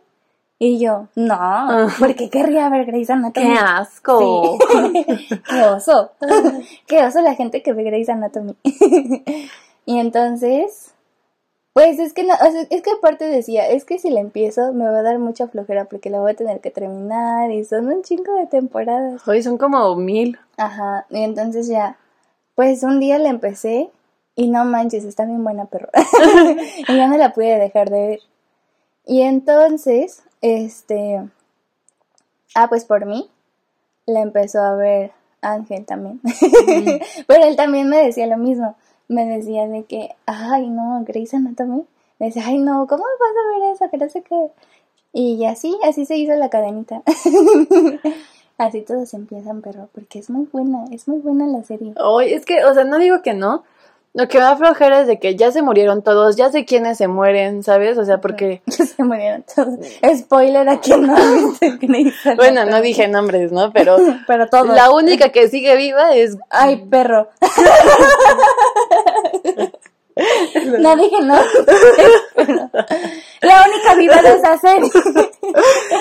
Y 0.59 0.79
yo, 0.79 1.07
no, 1.15 1.87
¿por 1.99 2.15
qué 2.15 2.29
querría 2.29 2.69
ver 2.69 2.85
Grey's 2.85 3.09
Anatomy? 3.09 3.47
¡Qué 3.47 3.53
asco! 3.53 4.57
Sí. 4.59 5.05
¡Qué 5.49 5.61
oso! 5.63 6.11
¡Qué 6.87 7.03
oso 7.03 7.21
la 7.21 7.35
gente 7.35 7.61
que 7.61 7.73
ve 7.73 7.83
Grey's 7.83 8.09
Anatomy! 8.09 8.55
y 9.85 9.99
entonces, 9.99 10.92
pues 11.73 11.99
es 11.99 12.13
que 12.13 12.23
no, 12.23 12.33
o 12.33 12.51
sea, 12.51 12.67
es 12.69 12.81
que 12.81 12.91
aparte 12.91 13.25
decía, 13.25 13.67
es 13.67 13.83
que 13.83 13.97
si 13.97 14.11
la 14.11 14.19
empiezo 14.19 14.73
me 14.73 14.85
va 14.85 14.99
a 14.99 15.03
dar 15.03 15.17
mucha 15.17 15.47
flojera 15.47 15.85
porque 15.85 16.09
la 16.11 16.19
voy 16.19 16.31
a 16.31 16.35
tener 16.35 16.61
que 16.61 16.69
terminar 16.69 17.51
y 17.51 17.65
son 17.65 17.87
un 17.87 18.03
chingo 18.03 18.33
de 18.35 18.45
temporadas. 18.45 19.27
Hoy 19.27 19.41
son 19.41 19.57
como 19.57 19.95
mil. 19.95 20.37
Ajá, 20.57 21.07
y 21.09 21.23
entonces 21.23 21.67
ya, 21.67 21.97
pues 22.55 22.83
un 22.83 22.99
día 22.99 23.17
la 23.17 23.29
empecé 23.29 23.89
y 24.35 24.49
no 24.49 24.65
manches, 24.65 25.03
está 25.03 25.25
bien 25.25 25.43
buena 25.43 25.65
perro. 25.65 25.89
y 26.87 26.95
ya 26.95 27.07
no 27.07 27.17
la 27.17 27.33
pude 27.33 27.57
dejar 27.57 27.89
de 27.89 28.07
ver. 28.07 28.19
Y 29.05 29.21
entonces, 29.21 30.23
este, 30.41 31.21
ah, 32.55 32.69
pues 32.69 32.85
por 32.85 33.05
mí, 33.05 33.29
la 34.05 34.21
empezó 34.21 34.61
a 34.61 34.75
ver 34.75 35.11
Ángel 35.41 35.85
también. 35.85 36.21
Pero 37.27 37.45
él 37.45 37.55
también 37.55 37.89
me 37.89 37.97
decía 37.97 38.27
lo 38.27 38.37
mismo. 38.37 38.75
Me 39.07 39.25
decía 39.25 39.67
de 39.67 39.83
que, 39.83 40.15
ay, 40.25 40.69
no, 40.69 41.03
Grey's 41.05 41.33
Anatomy. 41.33 41.83
Me 42.19 42.27
decía, 42.27 42.43
ay, 42.45 42.59
no, 42.59 42.87
¿cómo 42.87 43.03
vas 43.03 43.31
a 43.31 43.59
ver 43.59 43.73
eso? 43.73 43.89
Que 43.89 43.97
no 43.97 44.09
sé 44.09 44.21
qué. 44.21 44.47
Y 45.13 45.45
así, 45.45 45.77
así 45.83 46.05
se 46.05 46.17
hizo 46.17 46.33
la 46.33 46.49
cadenita. 46.49 47.03
así 48.57 48.81
todos 48.81 49.13
empiezan, 49.13 49.61
pero 49.61 49.89
porque 49.93 50.19
es 50.19 50.29
muy 50.29 50.47
buena, 50.51 50.85
es 50.91 51.07
muy 51.07 51.19
buena 51.19 51.45
la 51.47 51.63
serie. 51.63 51.93
Hoy 51.97 52.33
es 52.33 52.45
que, 52.45 52.63
o 52.65 52.73
sea, 52.73 52.83
no 52.83 52.97
digo 52.97 53.21
que 53.21 53.33
no. 53.33 53.63
Lo 54.15 54.27
que 54.27 54.37
me 54.37 54.43
da 54.43 54.55
flojera 54.55 55.01
es 55.01 55.07
de 55.07 55.19
que 55.19 55.35
ya 55.35 55.51
se 55.51 55.63
murieron 55.63 56.03
todos, 56.03 56.35
ya 56.35 56.51
sé 56.51 56.65
quiénes 56.65 56.99
se 56.99 57.07
mueren, 57.07 57.63
¿sabes? 57.63 57.97
O 57.97 58.05
sea, 58.05 58.21
porque... 58.21 58.61
se 58.67 59.03
murieron 59.03 59.43
todos. 59.55 59.79
Spoiler 60.19 60.69
a 60.69 60.79
quien 60.79 61.07
no. 61.07 61.15
Bueno, 62.35 62.65
no 62.65 62.81
dije 62.81 63.07
nombres, 63.07 63.51
¿no? 63.51 63.71
Pero 63.73 63.97
Pero 64.27 64.47
todos. 64.49 64.67
la 64.67 64.91
única 64.91 65.29
que 65.29 65.47
sigue 65.47 65.75
viva 65.75 66.13
es... 66.13 66.37
Ay, 66.51 66.85
perro. 66.91 67.29
No 70.79 70.95
dije 70.95 71.21
no. 71.21 71.35
La 73.41 73.65
única 73.67 73.95
viva 73.97 74.21
de 74.21 74.35
esa 74.35 74.57
serie. 74.57 74.89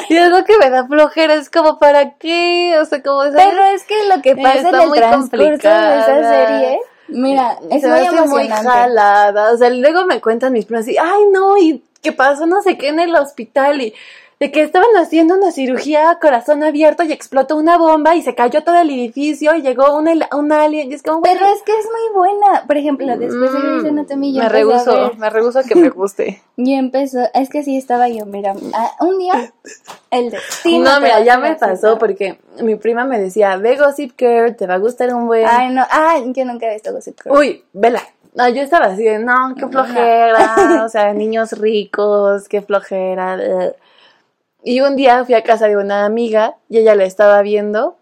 Y 0.08 0.16
es 0.16 0.28
lo 0.28 0.44
que 0.44 0.58
me 0.58 0.70
da 0.70 0.86
flojera, 0.86 1.34
es 1.34 1.50
como, 1.50 1.78
¿para 1.78 2.14
qué? 2.14 2.76
O 2.80 2.84
sea, 2.84 3.02
como... 3.02 3.22
¿sabes? 3.22 3.36
Pero 3.36 3.64
es 3.64 3.84
que 3.84 4.04
lo 4.04 4.22
que 4.22 4.36
pasa 4.36 4.60
en 4.60 4.66
Está 4.66 4.82
el 4.82 4.88
muy 4.88 4.98
transcurso 4.98 5.40
de 5.40 5.98
esa 5.98 6.30
serie, 6.30 6.80
mira, 7.08 7.58
es 7.70 7.82
se 7.82 7.88
muy 7.88 8.48
hace 8.48 8.68
jalada. 8.68 9.52
O 9.52 9.56
sea, 9.56 9.70
luego 9.70 10.04
me 10.06 10.20
cuentan 10.20 10.52
mis 10.52 10.66
primas 10.66 10.84
así, 10.84 10.96
ay 10.98 11.24
no, 11.32 11.56
y 11.56 11.82
qué 12.02 12.12
pasó 12.12 12.46
no 12.46 12.60
sé 12.62 12.76
qué 12.76 12.88
en 12.88 13.00
el 13.00 13.14
hospital 13.14 13.80
y 13.80 13.94
de 14.42 14.50
que 14.50 14.60
estaban 14.60 14.88
haciendo 14.96 15.36
una 15.36 15.52
cirugía 15.52 16.10
a 16.10 16.18
corazón 16.18 16.64
abierto 16.64 17.04
y 17.04 17.12
explotó 17.12 17.56
una 17.56 17.78
bomba 17.78 18.16
y 18.16 18.22
se 18.22 18.34
cayó 18.34 18.64
todo 18.64 18.76
el 18.80 18.90
edificio 18.90 19.54
y 19.54 19.62
llegó 19.62 19.96
un, 19.96 20.08
un 20.08 20.52
alien 20.52 20.90
y 20.90 20.94
es 20.94 21.04
como, 21.04 21.22
Pero 21.22 21.46
es 21.46 21.62
que 21.62 21.70
es 21.70 21.86
muy 21.86 22.12
buena. 22.12 22.66
Por 22.66 22.76
ejemplo, 22.76 23.06
después 23.16 23.52
de 23.52 23.60
Grey's 23.60 23.84
Anatomy 23.84 24.34
yo 24.34 24.40
Mm, 24.40 24.42
me 24.42 24.48
rehuso, 24.48 25.12
me 25.16 25.30
rehuso 25.30 25.60
que 25.62 25.76
me 25.76 25.90
guste. 25.90 26.42
Y 26.56 26.74
empezó, 26.74 27.20
es 27.34 27.50
que 27.50 27.62
sí 27.62 27.76
estaba 27.76 28.08
yo, 28.08 28.26
mira, 28.26 28.52
ah, 28.74 28.90
un 28.98 29.16
día 29.18 29.52
el 30.10 30.30
destino. 30.30 30.90
no, 30.90 31.00
mira, 31.00 31.20
ya 31.22 31.38
me 31.38 31.54
pasó 31.54 31.96
porque 31.98 32.40
mi 32.60 32.74
prima 32.74 33.04
me 33.04 33.20
decía, 33.20 33.56
ve 33.58 33.76
Gossip 33.76 34.18
Girl, 34.18 34.56
te 34.56 34.66
va 34.66 34.74
a 34.74 34.78
gustar 34.78 35.14
un 35.14 35.28
buen... 35.28 35.46
Ay, 35.46 35.72
no, 35.72 35.84
ay, 35.88 36.32
yo 36.34 36.44
nunca 36.44 36.66
he 36.66 36.74
visto 36.74 36.92
Gossip 36.92 37.16
Girl. 37.22 37.36
Uy, 37.36 37.64
vela. 37.72 38.02
No, 38.34 38.48
yo 38.48 38.62
estaba 38.62 38.86
así 38.86 39.04
de, 39.04 39.20
no, 39.20 39.54
qué 39.56 39.68
flojera, 39.68 40.82
o 40.84 40.88
sea, 40.88 41.12
niños 41.12 41.52
ricos, 41.52 42.48
qué 42.48 42.60
flojera. 42.60 43.38
Y 44.64 44.80
un 44.80 44.96
día 44.96 45.24
fui 45.24 45.34
a 45.34 45.42
casa 45.42 45.66
de 45.68 45.76
una 45.76 46.04
amiga 46.04 46.56
y 46.68 46.78
ella 46.78 46.94
la 46.94 47.04
estaba 47.04 47.40
viendo 47.42 47.96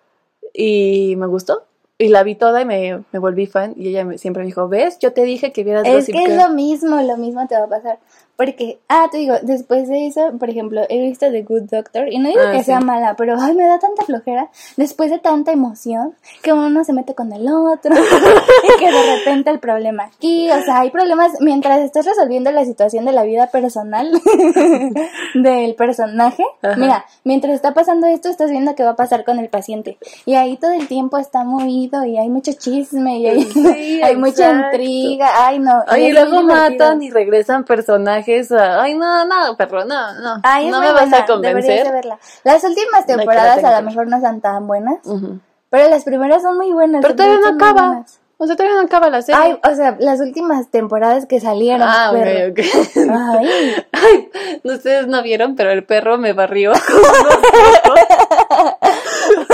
y 0.53 1.15
me 1.17 1.27
gustó. 1.27 1.65
Y 1.99 2.09
la 2.09 2.23
vi 2.23 2.35
toda 2.35 2.63
y 2.63 2.65
me, 2.65 3.03
me 3.13 3.19
volví 3.19 3.47
fan 3.47 3.75
y 3.77 3.89
ella 3.89 4.07
me- 4.07 4.17
siempre 4.17 4.43
me 4.43 4.47
dijo, 4.47 4.69
¿ves? 4.69 4.99
Yo 5.01 5.13
te 5.13 5.23
dije 5.25 5.53
que 5.53 5.65
vieras 5.65 5.87
Es 5.87 5.93
Gossip 5.95 6.15
que 6.15 6.23
es 6.23 6.29
Girl". 6.31 6.39
lo 6.39 6.49
mismo, 6.55 7.01
lo 7.03 7.17
mismo 7.19 7.47
te 7.47 7.55
va 7.57 7.65
a 7.65 7.69
pasar. 7.69 7.99
Porque, 8.41 8.79
ah, 8.89 9.07
te 9.13 9.19
digo, 9.19 9.35
después 9.43 9.87
de 9.87 10.07
eso, 10.07 10.33
por 10.39 10.49
ejemplo, 10.49 10.81
he 10.89 10.99
visto 11.03 11.31
The 11.31 11.43
Good 11.43 11.65
Doctor 11.71 12.11
y 12.11 12.19
no 12.19 12.31
digo 12.31 12.41
Ah, 12.43 12.53
que 12.53 12.61
sí. 12.61 12.65
sea 12.65 12.81
mala, 12.81 13.15
pero 13.15 13.37
ay, 13.39 13.55
me 13.55 13.67
da 13.67 13.79
tanta 13.79 14.03
flojera 14.07 14.49
después 14.79 15.11
de 15.11 15.19
tanta 15.19 15.53
emoción 15.53 16.15
que 16.43 16.55
uno 16.55 16.83
se 16.83 16.95
mete 16.95 17.15
con 17.15 17.31
el 17.35 17.47
otro 17.47 17.95
y 18.65 18.79
que 18.79 18.91
de 18.91 19.17
repente 19.19 19.51
el 19.51 19.59
problema 19.61 20.05
aquí, 20.05 20.51
o 20.51 20.63
sea, 20.63 20.81
hay 20.81 20.91
problemas 20.91 21.33
mientras 21.41 21.81
estás 21.81 22.07
resolviendo 22.07 22.51
la 22.51 22.65
situación 22.65 23.05
de 23.05 23.13
la 23.13 23.25
vida 23.25 23.49
personal 23.49 24.11
del 25.35 25.75
personaje. 25.75 26.43
Ajá. 26.63 26.77
Mira, 26.77 27.05
mientras 27.25 27.53
está 27.53 27.75
pasando 27.75 28.07
esto, 28.07 28.31
estás 28.31 28.51
viendo 28.51 28.75
qué 28.75 28.85
va 28.85 28.91
a 28.93 28.97
pasar 28.97 29.25
con 29.25 29.39
el 29.39 29.51
paciente 29.51 29.99
y 30.25 30.37
ahí 30.37 30.57
todo 30.57 30.73
el 30.73 30.89
tiempo 30.89 31.19
está 31.19 31.45
movido 31.45 32.07
y 32.07 32.17
hay 32.17 32.31
mucho 32.31 32.53
chisme 32.55 33.19
y 33.19 33.27
hay, 33.27 33.43
Sí, 33.43 34.01
hay 34.03 34.17
mucha 34.17 34.51
intriga. 34.51 35.29
Ay, 35.47 35.59
no. 35.59 35.85
Y 35.99 36.11
luego 36.13 36.41
divertido. 36.41 36.43
matan 36.79 37.03
y 37.03 37.11
regresan 37.11 37.65
personajes. 37.65 38.30
A- 38.53 38.83
Ay, 38.83 38.95
no, 38.95 39.25
no, 39.25 39.57
perro, 39.57 39.85
no, 39.85 40.13
no. 40.21 40.41
Ay, 40.43 40.69
no 40.71 40.81
me 40.81 40.93
vas 40.93 41.03
buena, 41.11 41.17
a 41.19 41.21
deberías 41.27 41.43
de 41.43 41.53
convencer. 41.53 41.93
verla. 41.93 42.19
Las 42.45 42.65
últimas 42.65 43.05
que 43.05 43.13
la 43.13 43.19
temporadas 43.19 43.65
a 43.65 43.71
que 43.71 43.77
lo 43.77 43.83
mejor 43.91 44.07
no 44.09 44.17
están 44.17 44.41
tan 44.41 44.67
buenas, 44.67 44.99
Ujú. 45.05 45.39
pero 45.71 45.89
las 45.91 46.05
primeras 46.05 46.43
son 46.43 46.57
muy 46.57 46.73
buenas. 46.73 47.03
Pero 47.03 47.15
todavía 47.17 47.39
no 47.39 47.47
son 47.47 47.55
acaba. 47.63 48.05
O 48.43 48.47
sea, 48.47 48.57
todavía 48.57 48.77
no 48.81 48.87
acaba 48.87 49.11
la 49.11 49.21
serie. 49.21 49.39
Ay, 49.39 49.61
o 49.71 49.75
sea, 49.75 49.97
las 50.01 50.19
últimas 50.21 50.71
temporadas 50.71 51.27
que 51.27 51.41
salieron. 51.41 51.83
ah, 51.87 52.09
perro. 52.11 52.53
ok, 52.53 52.59
ok. 52.59 52.97
Ay, 52.97 53.85
Ay, 53.93 54.31
ustedes 54.65 55.07
no 55.09 55.23
vieron, 55.23 55.57
pero 55.57 55.71
el 55.73 55.85
perro 55.85 56.17
me 56.17 56.33
barrió. 56.33 56.73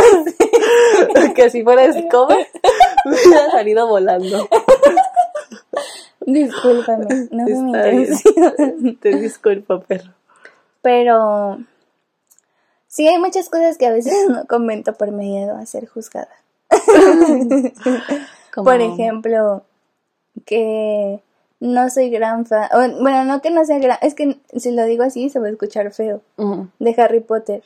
que 1.35 1.51
si 1.51 1.63
fuera 1.63 1.85
escoba, 1.85 2.37
me 3.05 3.17
hubiera 3.17 3.51
salido 3.51 3.87
volando. 3.89 4.49
Discúlpame, 6.27 7.29
no 7.31 7.45
fue 7.45 7.63
mi 7.63 7.71
intención. 7.71 8.97
Te 9.01 9.17
disculpo, 9.17 9.81
perro. 9.81 10.13
Pero 10.83 11.59
sí 12.89 13.09
hay 13.09 13.19
muchas 13.19 13.49
cosas 13.49 13.79
que 13.79 13.87
a 13.87 13.93
veces 13.93 14.13
no 14.29 14.47
comento 14.47 14.93
por 14.95 15.13
miedo 15.13 15.57
a 15.57 15.65
ser 15.67 15.87
juzgada. 15.87 16.29
Por 18.55 18.81
ejemplo, 18.81 19.65
que 20.47 21.23
no 21.61 21.91
soy 21.91 22.11
gran 22.11 22.47
fan, 22.47 22.69
bueno, 23.01 23.25
no 23.25 23.43
que 23.43 23.51
no 23.51 23.65
sea 23.65 23.79
gran, 23.79 23.99
es 24.01 24.15
que 24.15 24.39
si 24.57 24.71
lo 24.71 24.85
digo 24.85 25.05
así 25.05 25.29
se 25.29 25.39
va 25.39 25.47
a 25.47 25.51
escuchar 25.51 25.93
feo, 25.93 26.23
de 26.79 26.95
Harry 26.97 27.21
Potter. 27.21 27.63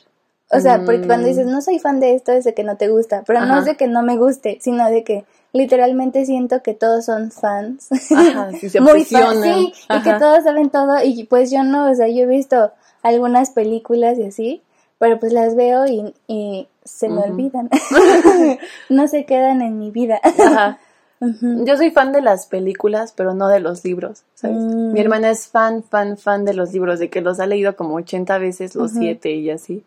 O 0.51 0.59
sea, 0.59 0.85
porque 0.85 1.07
cuando 1.07 1.29
dices 1.29 1.47
no 1.47 1.63
soy 1.63 1.79
fan 1.79 2.01
de 2.01 2.15
esto 2.15 2.33
es 2.33 2.43
de 2.45 2.55
que 2.55 2.65
no 2.65 2.77
te 2.77 2.89
gusta, 2.89 3.23
pero 3.25 3.41
no 3.47 3.55
Mm. 3.55 3.59
Es 3.59 3.65
de 3.67 3.77
que 3.77 3.87
no 3.87 4.03
me 4.03 4.17
guste, 4.17 4.59
sino 4.61 4.91
de 4.91 5.05
que 5.05 5.25
literalmente 5.53 6.25
siento 6.27 6.63
que 6.63 6.75
todos 6.75 7.07
son 7.07 7.31
fans. 7.31 7.89
Ajá, 8.15 8.51
sí 8.59 8.69
se 8.69 8.81
Muy 8.81 9.05
fan, 9.05 9.23
obsesionan. 9.25 9.43
sí, 9.43 9.73
y 9.89 10.03
que 10.03 10.11
Ajá. 10.11 10.19
todos 10.19 10.45
saben 10.45 10.71
todo 10.71 11.03
y 11.03 11.25
pues 11.25 11.51
yo 11.51 11.63
no, 11.63 11.91
o 11.91 11.95
sea, 11.95 12.09
yo 12.09 12.23
he 12.23 12.27
visto 12.27 12.73
algunas 13.03 13.51
películas 13.51 14.19
y 14.19 14.25
así, 14.25 14.63
pero 14.99 15.19
pues 15.19 15.33
las 15.33 15.57
veo 15.57 15.87
y, 15.87 16.15
y 16.27 16.69
se 16.85 17.09
me 17.09 17.23
olvidan. 17.23 17.71
no 18.89 19.09
se 19.09 19.25
quedan 19.25 19.63
en 19.63 19.79
mi 19.79 19.91
vida. 19.91 20.21
Ajá. 20.23 20.79
Yo 21.21 21.77
soy 21.77 21.91
fan 21.91 22.13
de 22.13 22.23
las 22.23 22.47
películas, 22.47 23.13
pero 23.15 23.35
no 23.35 23.49
de 23.49 23.61
los 23.61 23.85
libros, 23.85 24.23
¿sabes? 24.35 24.57
Mm. 24.57 24.93
Mi 24.93 25.01
hermana 25.01 25.29
es 25.29 25.49
fan, 25.49 25.83
fan, 25.83 26.17
fan 26.17 26.47
de 26.47 26.55
los 26.55 26.73
libros, 26.73 26.99
de 26.99 27.11
que 27.11 27.21
los 27.21 27.41
ha 27.41 27.47
leído 27.47 27.77
como 27.77 27.97
80 27.97 28.39
veces, 28.39 28.75
los 28.75 28.93
siete 28.93 29.33
y 29.33 29.51
así. 29.51 29.85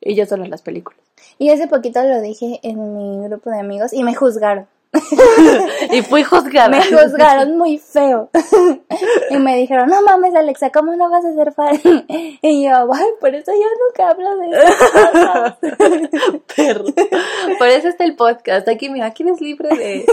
Y 0.00 0.16
yo 0.16 0.26
solo 0.26 0.44
las 0.46 0.62
películas. 0.62 0.98
Y 1.38 1.50
hace 1.50 1.68
poquito 1.68 2.02
lo 2.02 2.20
dije 2.20 2.58
en 2.64 2.96
mi 2.96 3.28
grupo 3.28 3.50
de 3.50 3.60
amigos 3.60 3.92
y 3.92 4.02
me 4.02 4.16
juzgaron. 4.16 4.66
y 5.90 6.02
fui 6.02 6.22
juzgada. 6.22 6.68
Me 6.68 6.82
juzgaron 6.84 7.56
muy 7.56 7.78
feo. 7.78 8.28
y 9.30 9.36
me 9.38 9.56
dijeron, 9.56 9.88
no 9.88 10.02
mames, 10.02 10.34
Alexa, 10.34 10.70
¿cómo 10.70 10.94
no 10.94 11.08
vas 11.10 11.24
a 11.24 11.32
ser 11.32 11.52
fan? 11.52 11.80
y 12.42 12.64
yo, 12.64 12.92
ay, 12.92 13.06
por 13.20 13.34
eso 13.34 13.52
yo 13.52 13.68
nunca 13.86 14.10
hablo 14.10 14.36
de 14.36 14.50
eso. 14.50 16.42
Perro. 16.54 16.84
Por 17.58 17.68
eso 17.68 17.88
está 17.88 18.04
el 18.04 18.16
podcast. 18.16 18.68
Aquí, 18.68 18.90
mira, 18.90 19.06
aquí 19.06 19.22
eres 19.22 19.40
libre 19.40 19.68
de 19.76 20.04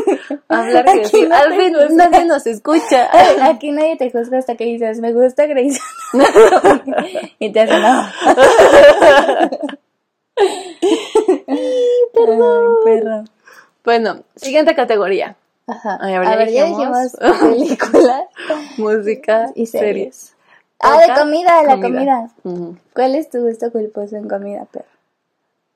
hablar 0.47 0.85
que 0.85 0.91
Aquí 1.05 1.21
no 1.23 1.35
Al 1.35 1.49
te 1.49 1.57
fin 1.57 1.73
juzgan. 1.73 1.97
nadie 1.97 2.25
nos 2.25 2.47
escucha. 2.47 3.09
Aquí 3.47 3.71
nadie 3.71 3.97
te 3.97 4.09
juzga 4.11 4.37
hasta 4.39 4.55
que 4.55 4.63
dices, 4.65 4.99
me 5.01 5.11
gusta 5.11 5.45
Grace. 5.45 5.79
y 7.39 7.51
te 7.51 7.59
hacen, 7.59 7.81
no. 7.81 8.09
Ay, 11.47 12.75
perro. 12.85 13.23
Bueno, 13.89 14.19
siguiente 14.35 14.75
categoría. 14.75 15.35
Ajá. 15.65 15.97
Ay, 15.99 16.13
a 16.13 16.21
a 16.21 16.35
ver, 16.35 16.51
ya 16.51 16.65
dijimos. 16.65 17.17
películas 17.41 18.23
Música 18.77 19.47
y 19.55 19.65
series. 19.65 20.35
Ah, 20.79 20.99
de 20.99 21.19
comida, 21.19 21.59
de 21.61 21.67
la 21.67 21.81
comida. 21.81 22.29
¿Cuál 22.93 23.15
es 23.15 23.31
tu 23.31 23.39
gusto 23.39 23.71
culposo 23.71 24.15
en 24.15 24.29
comida, 24.29 24.65
perro? 24.71 24.85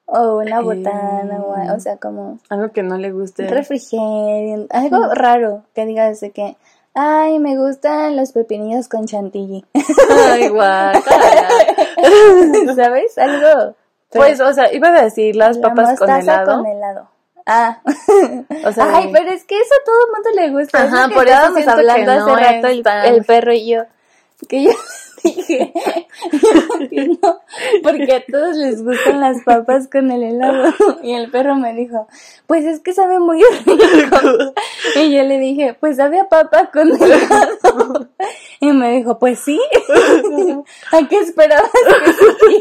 O 0.06 0.38
una 0.38 0.62
botana, 0.62 1.42
o, 1.44 1.58
Eh. 1.58 1.72
o 1.76 1.80
sea, 1.80 1.98
como 1.98 2.38
Algo 2.50 2.72
que 2.72 2.84
no 2.84 3.00
le 3.00 3.12
guste. 3.12 3.48
refrigerio, 3.48 4.68
algo 4.70 5.12
raro 5.16 5.64
que 5.74 5.88
digas 5.88 6.20
de 6.22 6.30
que, 6.30 6.56
ay, 6.94 7.40
me 7.40 7.58
gustan 7.58 8.16
los 8.16 8.32
pepinillos 8.32 8.88
con 8.90 9.08
chantilly, 9.08 9.66
Ay, 10.30 10.50
guácala. 10.50 11.50
¿sabes? 12.76 13.18
Algo. 13.18 13.74
Pues, 14.12 14.40
o 14.40 14.54
sea, 14.54 14.72
iba 14.72 14.90
a 14.90 15.02
decir 15.04 15.36
las 15.36 15.58
La 15.58 15.70
papas 15.70 15.98
con 15.98 16.12
helado. 16.12 16.58
con 16.58 16.68
helado. 16.68 17.08
Ah, 17.46 17.82
O 18.66 18.72
sea, 18.72 18.96
ay, 18.96 19.10
pero 19.12 19.30
es 19.32 19.44
que 19.44 19.56
eso 19.60 19.74
a 19.82 19.84
todo 19.86 19.96
el 20.06 20.12
mundo 20.14 20.42
le 20.42 20.50
gusta. 20.52 20.84
Ajá, 20.84 21.06
es 21.06 21.14
por 21.14 21.28
eso 21.28 21.58
estábamos 21.58 21.68
hablando 21.68 22.16
no 22.16 22.36
hace 22.36 22.44
rato 22.44 22.68
el, 22.68 22.84
el 23.16 23.26
perro 23.26 23.54
y 23.54 23.70
yo. 23.70 23.84
Que 24.48 24.64
yo 24.64 24.72
dije, 25.24 25.74
no 27.22 27.42
porque 27.82 28.14
a 28.14 28.26
todos 28.26 28.56
les 28.56 28.84
gustan 28.84 29.20
las 29.20 29.44
papas 29.44 29.88
con 29.88 30.12
el 30.12 30.24
helado. 30.24 30.74
Y 31.04 31.14
el 31.14 31.32
perro 31.32 31.56
me 31.56 31.74
dijo, 31.74 32.08
pues 32.48 32.66
es 32.66 32.80
que 32.80 32.94
sabe 32.94 33.20
muy 33.20 33.42
rico. 33.66 34.18
Y 34.96 35.12
yo 35.12 35.24
le 35.24 35.40
dije, 35.40 35.76
pues 35.80 35.98
sabe 35.98 36.20
a 36.20 36.30
papa 36.30 36.70
con 36.72 36.90
helado. 36.92 38.10
Y 38.60 38.72
me 38.72 38.96
dijo, 38.98 39.20
pues 39.20 39.40
sí. 39.40 39.60
¿A 40.92 41.08
qué 41.08 41.18
esperabas 41.20 41.70
que? 41.72 42.60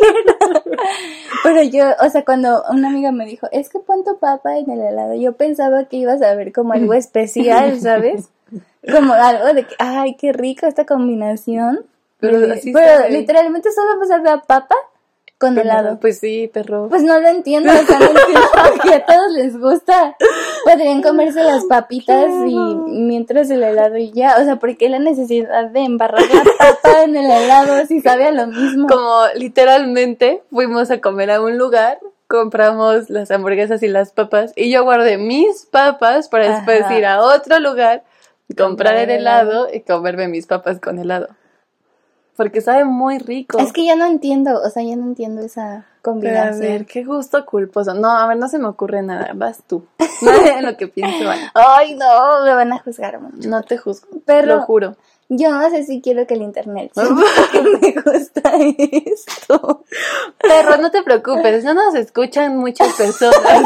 Pero 1.45 1.63
yo, 1.63 1.85
o 2.05 2.11
sea, 2.11 2.25
cuando 2.25 2.63
una 2.71 2.89
amiga 2.89 3.13
me 3.13 3.27
dijo, 3.27 3.47
es 3.53 3.69
que 3.69 3.79
tu 3.79 4.19
papa 4.19 4.59
en 4.59 4.71
el 4.71 4.81
helado, 4.81 5.15
yo 5.15 5.35
pensaba 5.35 5.85
que 5.85 5.99
ibas 5.99 6.23
a 6.23 6.35
ver 6.35 6.53
como 6.53 6.73
algo 6.73 6.95
especial, 6.95 7.79
¿sabes? 7.81 8.31
Como 8.91 9.13
algo 9.13 9.55
de 9.55 9.65
que, 9.65 9.75
ay, 9.79 10.17
qué 10.17 10.33
rico 10.33 10.67
esta 10.67 10.87
combinación. 10.87 11.87
Pero 12.23 13.09
literalmente 13.09 13.73
solo 13.73 13.99
me 13.99 14.07
sabe 14.07 14.31
a 14.31 14.39
papa 14.39 14.77
con 15.43 15.59
helado. 15.59 15.99
Pues 16.01 16.21
sí, 16.21 16.49
perro. 16.53 16.89
Pues 16.89 17.03
no 17.03 17.19
lo 17.19 17.29
entiendo, 17.29 17.73
o 17.73 17.85
sea, 17.85 17.99
no 17.99 18.07
entiendo 18.07 18.41
por 18.53 18.81
qué 18.81 18.95
a 18.95 19.05
todos 19.05 19.33
les 19.33 19.59
gusta. 19.59 20.17
Podrían 20.65 21.03
comerse 21.03 21.43
las 21.43 21.65
papitas 21.65 22.29
y 22.47 22.57
mientras 22.87 23.51
el 23.51 23.65
helado 23.65 23.97
y 23.97 24.13
ya. 24.13 24.37
O 24.41 24.45
sea, 24.45 24.57
¿por 24.61 24.77
qué 24.77 24.89
la 24.89 25.01
necesidad 25.01 25.69
de 25.71 25.81
embarrar 25.81 26.23
la 26.33 26.45
papa 26.45 27.03
en 27.03 27.17
el 27.17 27.29
helado 27.29 27.85
si 27.87 28.01
sabe 28.01 28.29
a 28.29 28.31
lo 28.31 28.47
mismo? 28.47 28.87
Como 28.87 29.25
literalmente 29.35 30.45
fuimos 30.53 30.93
a 30.93 31.01
comer 31.01 31.33
a 31.33 31.41
un 31.41 31.59
lugar, 31.59 31.99
compramos 32.29 33.11
las 33.11 33.33
hamburguesas 33.33 33.83
y 33.83 33.89
las 33.89 34.13
papas, 34.13 34.53
y 34.55 34.71
yo 34.71 34.85
guardé 34.85 35.19
mis 35.19 35.67
papas 35.67 36.29
para 36.29 36.55
después 36.55 36.89
ir 36.97 37.05
a 37.05 37.21
otro 37.21 37.59
lugar, 37.59 38.05
comprar 38.57 38.97
el 38.97 39.11
helado 39.11 39.67
y 39.73 39.81
comerme 39.81 40.29
mis 40.29 40.47
papas 40.47 40.79
con 40.79 41.01
helado. 41.01 41.31
Porque 42.43 42.61
sabe 42.61 42.85
muy 42.85 43.19
rico. 43.19 43.59
Es 43.59 43.73
que 43.73 43.87
yo 43.87 43.95
no 43.95 44.05
entiendo, 44.07 44.61
o 44.61 44.69
sea, 44.69 44.83
yo 44.83 44.97
no 44.97 45.05
entiendo 45.05 45.43
esa 45.43 45.63
Pero 45.63 45.79
a 45.79 46.03
combinación. 46.03 46.61
ver, 46.61 46.87
qué 46.87 47.05
gusto 47.05 47.47
culposo. 47.47 47.95
No, 47.95 48.11
a 48.11 48.27
ver, 48.27 48.37
no 48.37 48.49
se 48.49 48.59
me 48.59 48.67
ocurre 48.67 49.01
nada. 49.03 49.31
Vas 49.35 49.63
tú. 49.65 49.85
Nada 50.23 50.57
de 50.57 50.63
lo 50.63 50.77
que 50.77 50.89
pienso. 50.89 51.31
Ay, 51.55 51.95
no, 51.95 52.43
me 52.45 52.53
van 52.53 52.73
a 52.73 52.79
juzgar 52.81 53.21
mucho. 53.21 53.49
No 53.49 53.63
te 53.63 53.79
juzgo. 53.79 54.09
Pero- 54.27 54.57
Lo 54.57 54.63
juro. 54.63 54.97
Yo 55.29 55.51
no 55.51 55.71
sé 55.71 55.85
si 55.85 56.03
quiero 56.03 56.27
que 56.27 56.35
el 56.35 56.43
internet 56.43 56.91
sepa 56.95 57.23
que 57.53 57.63
me 57.63 57.93
gusta 58.03 58.53
esto. 59.07 59.85
Perro, 60.39 60.77
no 60.77 60.91
te 60.91 61.03
preocupes. 61.03 61.65
No 61.65 61.73
nos 61.73 61.95
escuchan 61.95 62.59
muchas 62.59 62.93
personas. 62.95 63.63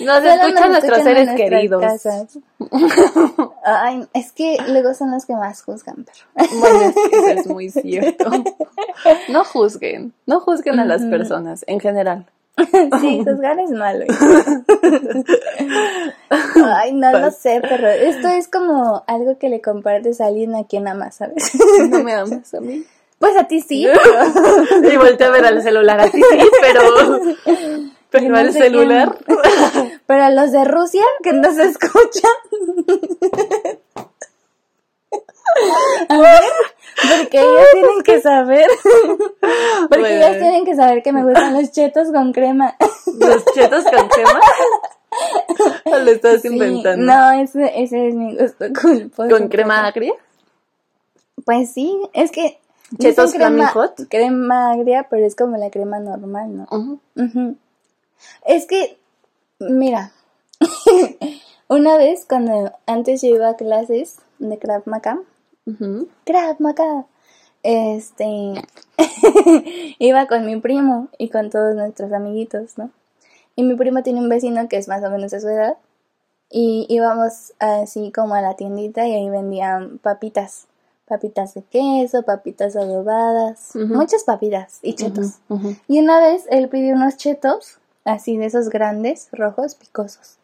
Nos 0.00 0.16
Solo 0.18 0.30
escuchan 0.30 0.54
nos 0.54 0.70
nuestros 0.70 0.98
escuchan 0.98 1.04
seres 1.04 1.36
queridos. 1.36 1.82
casas. 1.82 2.38
Ay, 3.64 4.06
es 4.14 4.32
que 4.32 4.56
luego 4.68 4.94
son 4.94 5.10
los 5.10 5.26
que 5.26 5.34
más 5.34 5.62
juzgan, 5.62 6.04
pero. 6.06 6.50
Bueno, 6.60 6.80
es 6.80 6.94
que 6.94 7.16
eso 7.16 7.40
es 7.40 7.46
muy 7.48 7.68
cierto. 7.70 8.30
No 9.28 9.44
juzguen. 9.44 10.14
No 10.24 10.40
juzguen 10.40 10.80
a 10.80 10.84
las 10.84 11.02
personas 11.04 11.64
en 11.66 11.80
general. 11.80 12.26
Sí, 13.00 13.22
juzgar 13.24 13.58
es 13.60 13.70
malo. 13.70 14.04
Ay, 16.30 16.92
no 16.94 17.12
lo 17.12 17.30
sé, 17.30 17.60
pero 17.60 17.88
esto 17.88 18.28
es 18.28 18.48
como 18.48 19.04
algo 19.06 19.38
que 19.38 19.48
le 19.48 19.60
compartes 19.60 20.20
a 20.20 20.26
alguien 20.26 20.54
a 20.54 20.64
quien 20.64 20.88
amas, 20.88 21.16
¿sabes? 21.16 21.52
No 21.90 22.02
me 22.02 22.14
amas 22.14 22.52
a 22.54 22.60
mí. 22.60 22.84
Pues 23.18 23.36
a 23.36 23.44
ti 23.44 23.60
sí, 23.60 23.86
pero 24.80 24.92
Y 24.92 24.96
volteé 24.96 25.26
a 25.26 25.30
ver 25.30 25.44
al 25.46 25.62
celular 25.62 26.00
a 26.00 26.10
ti, 26.10 26.20
sí, 26.20 26.48
pero. 26.60 27.20
Pero 28.10 28.28
No 28.30 28.36
al 28.36 28.52
celular. 28.52 29.18
pero 30.06 30.22
a 30.24 30.30
los 30.30 30.52
de 30.52 30.64
Rusia 30.64 31.02
que 31.22 31.32
no 31.32 31.52
se 31.52 31.64
escuchan. 31.64 32.30
A 36.08 36.18
ver, 36.18 36.42
porque 37.18 37.40
ellos 37.40 37.66
tienen 37.72 38.02
que 38.02 38.20
saber. 38.20 38.68
Porque 39.88 40.00
Bueno. 40.00 40.06
ellos 40.06 40.38
tienen 40.38 40.64
que 40.64 40.74
saber 40.74 41.02
que 41.02 41.12
me 41.12 41.22
gustan 41.24 41.54
los 41.54 41.70
chetos 41.72 42.08
con 42.12 42.32
crema. 42.32 42.74
Los 43.18 43.44
chetos 43.54 43.84
con 43.84 44.08
crema. 44.08 44.40
¿O 45.84 45.98
lo 45.98 46.10
estás 46.10 46.42
Sí, 46.42 46.48
inventando? 46.48 47.04
no, 47.06 47.32
ese, 47.32 47.80
ese 47.82 48.08
es 48.08 48.14
mi 48.14 48.36
gusto 48.36 48.66
culposo. 48.80 49.28
¿Con 49.30 49.48
crema 49.48 49.86
agria? 49.86 50.12
Pues 51.44 51.72
sí, 51.72 51.98
es 52.12 52.30
que. 52.30 52.58
¿Chetos 52.98 53.32
crema, 53.32 53.68
Hot? 53.68 54.08
crema 54.08 54.72
agria, 54.72 55.06
pero 55.10 55.26
es 55.26 55.34
como 55.36 55.56
la 55.56 55.70
crema 55.70 55.98
normal, 56.00 56.56
¿no? 56.56 57.00
Ujú. 57.16 57.56
Es 58.44 58.66
que, 58.66 58.98
mira, 59.58 60.12
una 61.68 61.96
vez 61.96 62.24
cuando 62.28 62.72
antes 62.86 63.22
yo 63.22 63.28
iba 63.28 63.48
a 63.50 63.56
clases 63.56 64.16
de 64.38 64.58
Krav 64.58 64.82
Maga, 64.86 65.18
Ujú. 65.66 66.08
Krav 66.24 66.56
Maga, 66.60 67.06
este, 67.62 68.54
iba 69.98 70.26
con 70.26 70.46
mi 70.46 70.60
primo 70.60 71.08
y 71.18 71.28
con 71.28 71.50
todos 71.50 71.74
nuestros 71.74 72.12
amiguitos, 72.12 72.78
¿no? 72.78 72.90
Y 73.56 73.62
mi 73.62 73.74
primo 73.74 74.02
tiene 74.02 74.20
un 74.20 74.28
vecino 74.28 74.68
que 74.68 74.76
es 74.76 74.86
más 74.86 75.02
o 75.02 75.10
menos 75.10 75.32
de 75.32 75.40
su 75.40 75.48
edad 75.48 75.76
y 76.50 76.86
íbamos 76.88 77.54
así 77.58 78.12
como 78.12 78.34
a 78.34 78.40
la 78.40 78.54
tiendita 78.54 79.06
y 79.06 79.14
ahí 79.14 79.28
vendían 79.28 79.98
papitas, 79.98 80.66
papitas 81.06 81.54
de 81.54 81.62
queso, 81.62 82.22
papitas 82.22 82.76
adobadas, 82.76 83.74
muchas 83.74 84.24
papitas 84.24 84.78
y 84.82 84.94
chetos. 84.94 85.38
Y 85.88 86.00
una 86.00 86.20
vez 86.20 86.44
él 86.50 86.68
pidió 86.68 86.94
unos 86.94 87.16
chetos, 87.16 87.78
así 88.04 88.36
de 88.36 88.46
esos 88.46 88.68
grandes, 88.68 89.28
rojos, 89.32 89.74
picosos. 89.74 90.36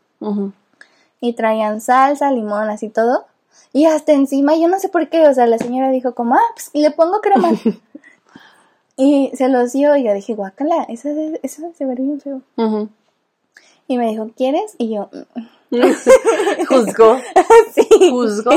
Y 1.21 1.35
traían 1.35 1.81
salsa, 1.81 2.33
limón, 2.33 2.69
así 2.69 2.89
todo. 2.89 3.27
Y 3.73 3.87
hasta 3.87 4.13
encima, 4.13 4.55
yo 4.57 4.69
no 4.69 4.79
sé 4.79 4.89
por 4.89 5.09
qué, 5.09 5.27
o 5.27 5.35
sea, 5.35 5.47
la 5.47 5.59
señora 5.59 5.91
dijo 5.91 6.15
como, 6.15 6.35
ah, 6.35 6.41
pues 6.55 6.71
le 6.75 6.91
pongo 6.91 7.21
crema. 7.21 7.51
y 8.97 9.31
se 9.35 9.49
los 9.49 9.73
dio 9.73 9.97
y 9.97 10.05
yo 10.05 10.13
dije, 10.13 10.35
guácala, 10.35 10.85
eso, 10.89 11.09
eso 11.43 11.73
se 11.77 11.85
ve 11.87 11.95
bien 11.95 12.21
feo. 12.21 12.43
Y 13.89 13.99
me 13.99 14.09
dijo, 14.09 14.31
¿quieres? 14.37 14.75
Y 14.79 14.95
yo, 14.95 15.09
"Mm". 15.71 16.65
Juzgó. 16.69 17.19
sí. 17.75 18.11
Juzgó. 18.11 18.53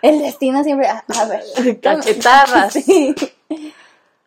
El 0.00 0.18
destino 0.20 0.64
siempre, 0.64 0.88
a, 0.88 1.04
a 1.20 1.24
ver. 1.26 1.80
Cachetarras. 1.80 2.72
Sí. 2.72 3.14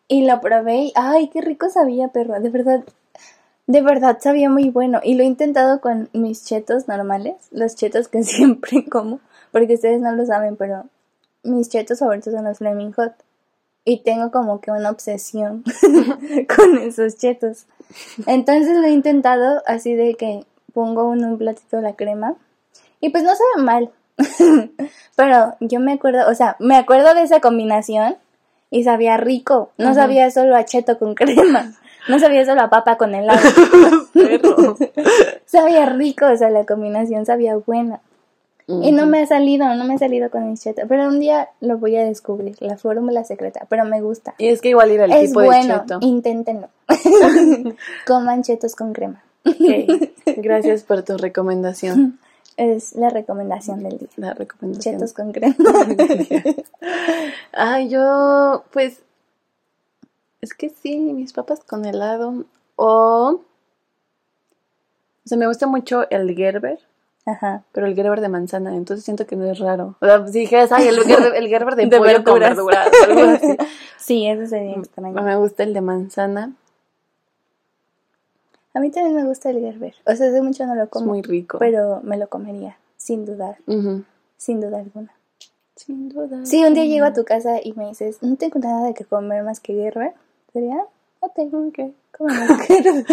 Y 0.07 0.27
lo 0.27 0.39
probé 0.39 0.75
y, 0.75 0.93
ay, 0.95 1.29
qué 1.29 1.41
rico 1.41 1.69
sabía, 1.69 2.09
perro. 2.09 2.39
De 2.39 2.49
verdad, 2.49 2.83
de 3.65 3.81
verdad 3.81 4.19
sabía 4.21 4.49
muy 4.49 4.69
bueno. 4.69 5.01
Y 5.03 5.15
lo 5.15 5.23
he 5.23 5.25
intentado 5.25 5.81
con 5.81 6.09
mis 6.13 6.45
chetos 6.45 6.87
normales, 6.87 7.35
los 7.51 7.75
chetos 7.75 8.07
que 8.07 8.23
siempre 8.23 8.85
como, 8.85 9.19
porque 9.55 9.75
ustedes 9.75 10.01
no 10.01 10.11
lo 10.11 10.25
saben, 10.25 10.57
pero 10.57 10.83
mis 11.43 11.69
chetos 11.69 11.99
favoritos 11.99 12.33
son 12.33 12.43
los 12.43 12.57
Flaming 12.57 12.91
Hot. 12.91 13.13
Y 13.85 13.99
tengo 13.99 14.29
como 14.29 14.59
que 14.59 14.69
una 14.69 14.89
obsesión 14.89 15.63
con 16.57 16.77
esos 16.79 17.15
chetos. 17.15 17.65
Entonces 18.27 18.75
lo 18.77 18.83
he 18.83 18.89
intentado 18.89 19.63
así 19.65 19.93
de 19.95 20.15
que 20.15 20.43
pongo 20.73 21.13
en 21.13 21.23
un 21.23 21.37
platito 21.37 21.79
la 21.79 21.93
crema. 21.93 22.35
Y 22.99 23.11
pues 23.11 23.23
no 23.23 23.29
sabe 23.29 23.63
mal. 23.63 23.91
Pero 25.15 25.55
yo 25.61 25.79
me 25.79 25.93
acuerdo, 25.93 26.29
o 26.29 26.35
sea, 26.35 26.57
me 26.59 26.75
acuerdo 26.75 27.13
de 27.13 27.21
esa 27.21 27.39
combinación 27.39 28.17
y 28.71 28.83
sabía 28.83 29.15
rico. 29.15 29.71
No 29.77 29.91
Ajá. 29.91 30.01
sabía 30.01 30.31
solo 30.31 30.57
a 30.57 30.65
cheto 30.65 30.99
con 30.99 31.15
crema. 31.15 31.71
No 32.09 32.19
sabía 32.19 32.45
solo 32.45 32.59
a 32.59 32.69
papa 32.69 32.97
con 32.97 33.15
helado. 33.15 33.39
Sabía 35.45 35.85
rico, 35.85 36.25
o 36.25 36.35
sea, 36.35 36.49
la 36.49 36.65
combinación 36.65 37.25
sabía 37.25 37.55
buena. 37.55 38.01
Y 38.67 38.91
no 38.91 39.05
me 39.05 39.21
ha 39.21 39.27
salido, 39.27 39.73
no 39.75 39.83
me 39.83 39.93
ha 39.93 39.97
salido 39.99 40.31
con 40.31 40.49
mis 40.49 40.61
chetos. 40.61 40.85
Pero 40.89 41.07
un 41.07 41.19
día 41.19 41.49
lo 41.61 41.77
voy 41.77 41.95
a 41.97 42.03
descubrir, 42.03 42.55
la 42.61 42.77
fórmula 42.77 43.23
secreta. 43.23 43.67
Pero 43.69 43.85
me 43.85 44.01
gusta. 44.01 44.33
Y 44.39 44.47
es 44.47 44.59
que 44.61 44.69
igual 44.69 44.91
ir 44.91 45.01
al 45.01 45.11
es 45.11 45.29
tipo 45.29 45.43
bueno, 45.43 45.73
de 45.73 45.79
cheto. 45.81 45.99
inténtenlo. 46.01 46.69
Coman 48.07 48.41
chetos 48.41 48.75
con 48.75 48.93
crema. 48.93 49.23
Ok. 49.45 50.01
Gracias 50.37 50.83
por 50.83 51.03
tu 51.03 51.17
recomendación. 51.17 52.19
Es 52.57 52.95
la 52.95 53.09
recomendación 53.09 53.83
del 53.83 53.97
día. 53.97 54.07
La 54.15 54.33
recomendación. 54.33 54.95
Chetos 54.95 55.11
con 55.11 55.33
crema. 55.33 55.55
Ay, 57.51 57.89
yo, 57.89 58.63
pues, 58.71 59.01
es 60.39 60.53
que 60.53 60.69
sí, 60.69 60.97
mis 60.97 61.33
papas 61.33 61.59
con 61.65 61.83
helado. 61.83 62.45
O 62.77 63.41
O 63.41 63.43
sea, 65.25 65.37
me 65.37 65.47
gusta 65.47 65.67
mucho 65.67 66.09
el 66.09 66.33
Gerber, 66.33 66.79
Ajá. 67.27 67.63
pero 67.71 67.87
el 67.87 67.95
Gerber 67.95 68.21
de 68.21 68.29
manzana, 68.29 68.75
entonces 68.75 69.03
siento 69.03 69.25
que 69.25 69.35
no 69.35 69.45
es 69.45 69.57
raro. 69.59 69.95
O 70.01 70.05
sea, 70.05 70.27
si 70.27 70.39
dijeras, 70.39 70.71
ay, 70.71 70.87
el 70.87 70.99
Gerber, 71.03 71.35
el 71.35 71.47
Gerber 71.47 71.75
de, 71.75 71.87
De 71.87 71.97
pollo 71.97 72.23
con 72.23 72.39
verduras. 72.39 72.87
algo 73.07 73.21
así. 73.31 73.57
Sí, 73.97 74.27
eso 74.27 74.45
sería 74.45 74.75
extraño. 74.75 75.19
Me 75.23 75.35
gusta 75.35 75.63
el 75.63 75.73
de 75.73 75.81
manzana, 75.81 76.53
A 78.75 78.79
mí 78.79 78.91
también 78.91 79.15
me 79.15 79.23
gusta 79.25 79.49
el 79.49 79.59
Gerber. 79.61 79.95
O 80.05 80.15
sea, 80.15 80.27
hace 80.27 80.41
mucho 80.41 80.65
no 80.67 80.75
lo 80.75 80.83
es 80.83 80.89
como. 80.89 81.07
muy 81.07 81.21
rico. 81.23 81.57
Pero 81.59 82.01
me 82.03 82.17
lo 82.17 82.27
comería, 82.27 82.77
sin 82.97 83.25
dudar, 83.25 83.57
sin 84.37 84.61
duda 84.61 84.79
alguna. 84.79 85.11
Sin 85.75 86.09
duda. 86.09 86.45
Si 86.45 86.63
un 86.63 86.73
día 86.73 86.85
llego 86.85 87.05
a 87.05 87.13
tu 87.13 87.23
casa 87.25 87.59
y 87.63 87.73
me 87.73 87.87
dices, 87.87 88.17
no 88.21 88.35
tengo 88.35 88.59
nada 88.59 88.85
de 88.85 88.93
que 88.93 89.03
comer 89.05 89.43
más 89.43 89.59
que 89.59 89.73
Gerber, 89.73 90.13
sería, 90.53 90.77
ok, 91.21 91.37
Ok. 91.51 91.79
como 92.15 92.29
más 92.29 92.61
Gerber. 92.61 93.05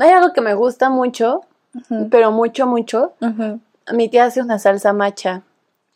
Hay 0.00 0.10
algo 0.10 0.32
que 0.34 0.40
me 0.40 0.54
gusta 0.54 0.90
mucho, 0.90 1.40
Pero 2.10 2.30
mucho, 2.32 2.66
mucho. 2.66 3.12
Mi 3.92 4.08
tía 4.08 4.24
hace 4.24 4.40
una 4.42 4.58
salsa 4.58 4.92
macha. 4.92 5.42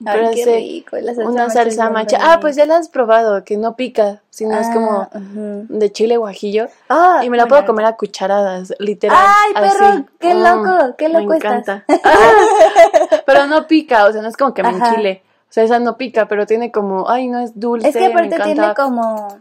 Pero 0.04 0.28
Ay, 0.28 0.34
qué 0.34 0.44
rico. 0.56 0.96
la 0.96 1.14
salsa 1.14 1.30
una 1.30 1.42
macha 1.46 1.54
salsa 1.62 1.90
macha. 1.90 2.18
Ah, 2.20 2.38
pues 2.40 2.56
ya 2.56 2.66
la 2.66 2.76
has 2.76 2.88
probado, 2.88 3.44
que 3.44 3.56
no 3.56 3.76
pica, 3.76 4.22
sino 4.28 4.58
es 4.58 4.68
como 4.70 5.02
Ah, 5.02 5.08
de 5.22 5.92
chile 5.92 6.16
guajillo. 6.16 6.66
Ah, 6.88 7.20
Y 7.24 7.30
me 7.30 7.36
la 7.36 7.44
bueno, 7.44 7.48
puedo 7.62 7.66
comer 7.66 7.86
a 7.86 7.96
cucharadas, 7.96 8.74
literal. 8.80 9.16
¡Ay, 9.18 9.52
perro! 9.54 9.86
así. 9.86 10.06
¡Qué 10.18 10.34
Mm, 10.34 10.42
loco! 10.42 10.94
¡Qué 10.98 11.08
loco 11.08 11.26
Me 11.30 11.36
estás! 11.36 11.52
encanta. 11.52 11.84
pero 13.26 13.46
no 13.46 13.66
pica, 13.66 14.06
o 14.06 14.12
sea, 14.12 14.20
no 14.20 14.28
es 14.28 14.36
como 14.36 14.52
que 14.52 14.62
me 14.62 14.70
enchile. 14.70 15.22
O 15.48 15.52
sea, 15.54 15.62
esa 15.64 15.78
no 15.78 15.96
pica, 15.96 16.26
pero 16.26 16.46
tiene 16.46 16.72
como, 16.72 17.08
ay, 17.08 17.28
no 17.28 17.38
es 17.38 17.58
dulce. 17.58 17.88
Es 17.88 17.96
que 17.96 18.06
aparte 18.06 18.36
tiene 18.40 18.74
como 18.74 19.38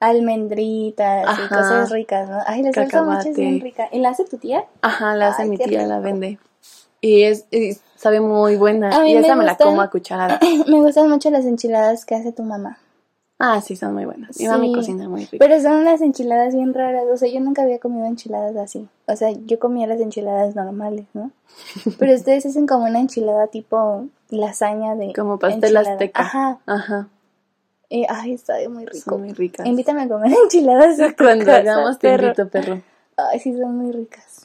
almendritas 0.00 1.26
y 1.38 1.42
Ajá. 1.42 1.48
cosas 1.56 1.90
ricas, 1.90 2.28
¿no? 2.28 2.38
Ay, 2.46 2.62
la 2.62 2.72
salsa 2.72 3.20
es 3.28 3.36
bien 3.36 3.60
rica. 3.60 3.88
¿Y 3.92 4.00
la 4.00 4.10
hace 4.10 4.24
tu 4.24 4.38
tía? 4.38 4.64
Ajá, 4.82 5.14
la 5.14 5.28
hace 5.28 5.42
Ay, 5.42 5.50
mi 5.50 5.58
tía, 5.58 5.86
la 5.86 6.00
vende. 6.00 6.38
Y 7.02 7.22
es, 7.22 7.46
y 7.50 7.76
sabe 7.96 8.20
muy 8.20 8.56
buena. 8.56 8.90
A 8.90 9.00
mí 9.00 9.12
y 9.12 9.14
me 9.14 9.20
esa 9.20 9.36
me 9.36 9.44
la 9.44 9.56
como 9.56 9.80
a 9.82 9.90
cucharadas. 9.90 10.40
Me 10.66 10.78
gustan 10.80 11.08
mucho 11.08 11.30
las 11.30 11.44
enchiladas 11.44 12.04
que 12.04 12.14
hace 12.14 12.32
tu 12.32 12.42
mamá. 12.42 12.78
Ah, 13.38 13.62
sí, 13.62 13.74
son 13.74 13.94
muy 13.94 14.04
buenas. 14.04 14.38
Mi 14.38 14.46
Sí. 14.46 14.72
cocina 14.74 15.08
muy 15.08 15.24
rico. 15.24 15.36
Pero 15.38 15.58
son 15.62 15.72
unas 15.76 16.02
enchiladas 16.02 16.54
bien 16.54 16.74
raras. 16.74 17.04
O 17.10 17.16
sea, 17.16 17.32
yo 17.32 17.40
nunca 17.40 17.62
había 17.62 17.78
comido 17.78 18.04
enchiladas 18.04 18.54
así. 18.56 18.86
O 19.06 19.16
sea, 19.16 19.30
yo 19.30 19.58
comía 19.58 19.86
las 19.86 19.98
enchiladas 20.00 20.54
normales, 20.54 21.06
¿no? 21.14 21.30
Pero 21.98 22.14
ustedes 22.14 22.44
hacen 22.44 22.66
como 22.66 22.84
una 22.84 23.00
enchilada 23.00 23.46
tipo 23.46 24.04
lasaña 24.28 24.94
de. 24.94 25.14
Como 25.14 25.38
pastel 25.38 25.64
enchilada. 25.74 25.92
azteca. 25.92 26.20
Ajá. 26.22 26.58
Ajá. 26.66 27.08
Y, 27.90 28.06
ay, 28.08 28.32
está 28.34 28.54
muy 28.70 28.86
rico. 28.86 29.10
Son 29.10 29.20
muy 29.20 29.32
ricas. 29.34 29.66
Invítame 29.66 30.02
a 30.04 30.08
comer 30.08 30.32
enchiladas 30.44 30.96
Cuando 31.18 31.44
casa, 31.44 31.58
hagamos 31.58 31.98
te 31.98 32.08
perro. 32.08 32.24
invito, 32.28 32.48
perro. 32.48 32.80
Ay, 33.16 33.38
sí, 33.40 33.52
son 33.52 33.76
muy 33.76 33.92
ricas. 33.92 34.42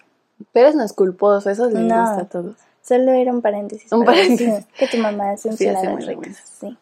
Pero 0.51 0.67
es 0.67 0.75
no 0.75 0.83
es 0.83 0.91
culposo, 0.91 1.49
eso 1.49 1.69
les 1.69 1.79
No. 1.83 2.01
gusta 2.01 2.21
a 2.23 2.25
todos. 2.25 2.55
Solo 2.81 3.11
era 3.13 3.31
un 3.31 3.41
paréntesis. 3.41 3.89
Un 3.93 4.03
paréntesis. 4.03 4.65
Que 4.77 4.87
tu 4.87 4.97
mamá 4.97 5.31
hace 5.31 5.51
Sí, 5.53 5.67
hace 5.67 5.79
enchiladas 5.79 5.93
muy 5.93 6.15
ricas. 6.15 6.43
Sí. 6.59 6.77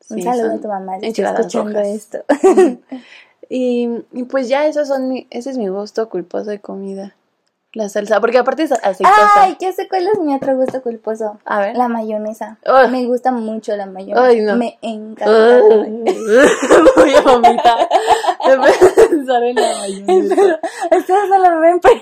Sí, 0.00 0.14
Un 0.14 0.22
saludo 0.22 0.52
a 0.54 0.58
tu 0.58 0.68
mamá 0.68 0.98
si 1.00 1.06
enchiladas 1.06 1.40
escuchando 1.40 1.70
rojas. 1.72 1.86
esto. 1.88 2.18
Y, 3.50 3.88
y 4.12 4.24
pues 4.24 4.48
ya 4.48 4.66
esos 4.66 4.88
son 4.88 5.08
mi, 5.08 5.26
ese 5.30 5.48
es 5.48 5.56
mi 5.56 5.68
gusto 5.68 6.10
culposo 6.10 6.50
de 6.50 6.60
comida. 6.60 7.14
La 7.78 7.88
salsa, 7.88 8.20
porque 8.20 8.38
aparte 8.38 8.64
es 8.64 8.72
aceitosa. 8.72 9.30
Ay, 9.36 9.56
ya 9.60 9.70
sé 9.72 9.86
cuál 9.88 10.08
es 10.08 10.18
mi 10.18 10.34
otro 10.34 10.56
gusto 10.56 10.82
culposo. 10.82 11.38
A 11.44 11.60
ver. 11.60 11.76
La 11.76 11.86
mayonesa. 11.86 12.58
Me 12.90 13.04
gusta 13.06 13.30
mucho 13.30 13.76
la 13.76 13.86
mayonesa. 13.86 14.24
Ay, 14.26 14.40
no. 14.40 14.56
Me 14.56 14.76
encanta. 14.82 15.30
la 15.30 15.56
Ay, 15.58 15.62
mayonesa. 15.90 16.50
Voy 16.96 17.14
a 17.14 17.20
vomitar. 17.20 17.88
de 18.48 19.06
pensar 19.08 19.42
en 19.44 19.54
la 19.54 19.78
mayonesa. 19.78 20.60
Ustedes 20.90 21.28
no 21.28 21.38
lo 21.38 21.60
ven, 21.60 21.78
pero 21.80 22.00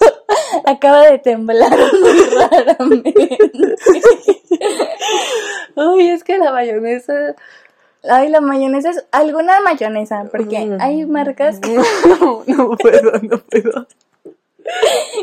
acaba 0.64 1.02
de 1.02 1.18
temblar 1.18 1.68
muy 1.70 2.20
raramente. 2.38 3.38
Ay, 5.76 6.08
es 6.08 6.24
que 6.24 6.38
la 6.38 6.50
mayonesa. 6.52 7.12
Ay, 8.08 8.30
la 8.30 8.40
mayonesa 8.40 8.88
es 8.88 9.04
alguna 9.12 9.60
mayonesa, 9.60 10.24
porque 10.32 10.64
Mm. 10.64 10.78
hay 10.80 11.04
marcas 11.04 11.60
que 11.60 11.76
No, 12.20 12.42
no 12.46 12.70
puedo, 12.78 13.12
no 13.20 13.38
puedo. 13.38 13.86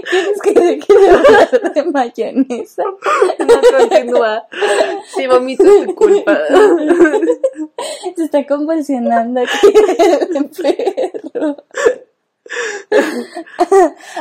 Tienes 0.09 0.41
que 0.41 0.51
dejar 0.53 1.15
hablar 1.15 1.73
de 1.73 1.83
mayonesa. 1.85 2.83
No 2.83 3.77
continúa. 3.77 4.47
Si 5.15 5.27
vomito 5.27 5.63
es 5.63 5.85
tu 5.87 5.95
culpa. 5.95 6.37
Se 8.15 8.23
está 8.23 8.45
convulsionando 8.45 9.41
aquí 9.41 9.67
el 10.35 10.49
perro. 10.49 11.57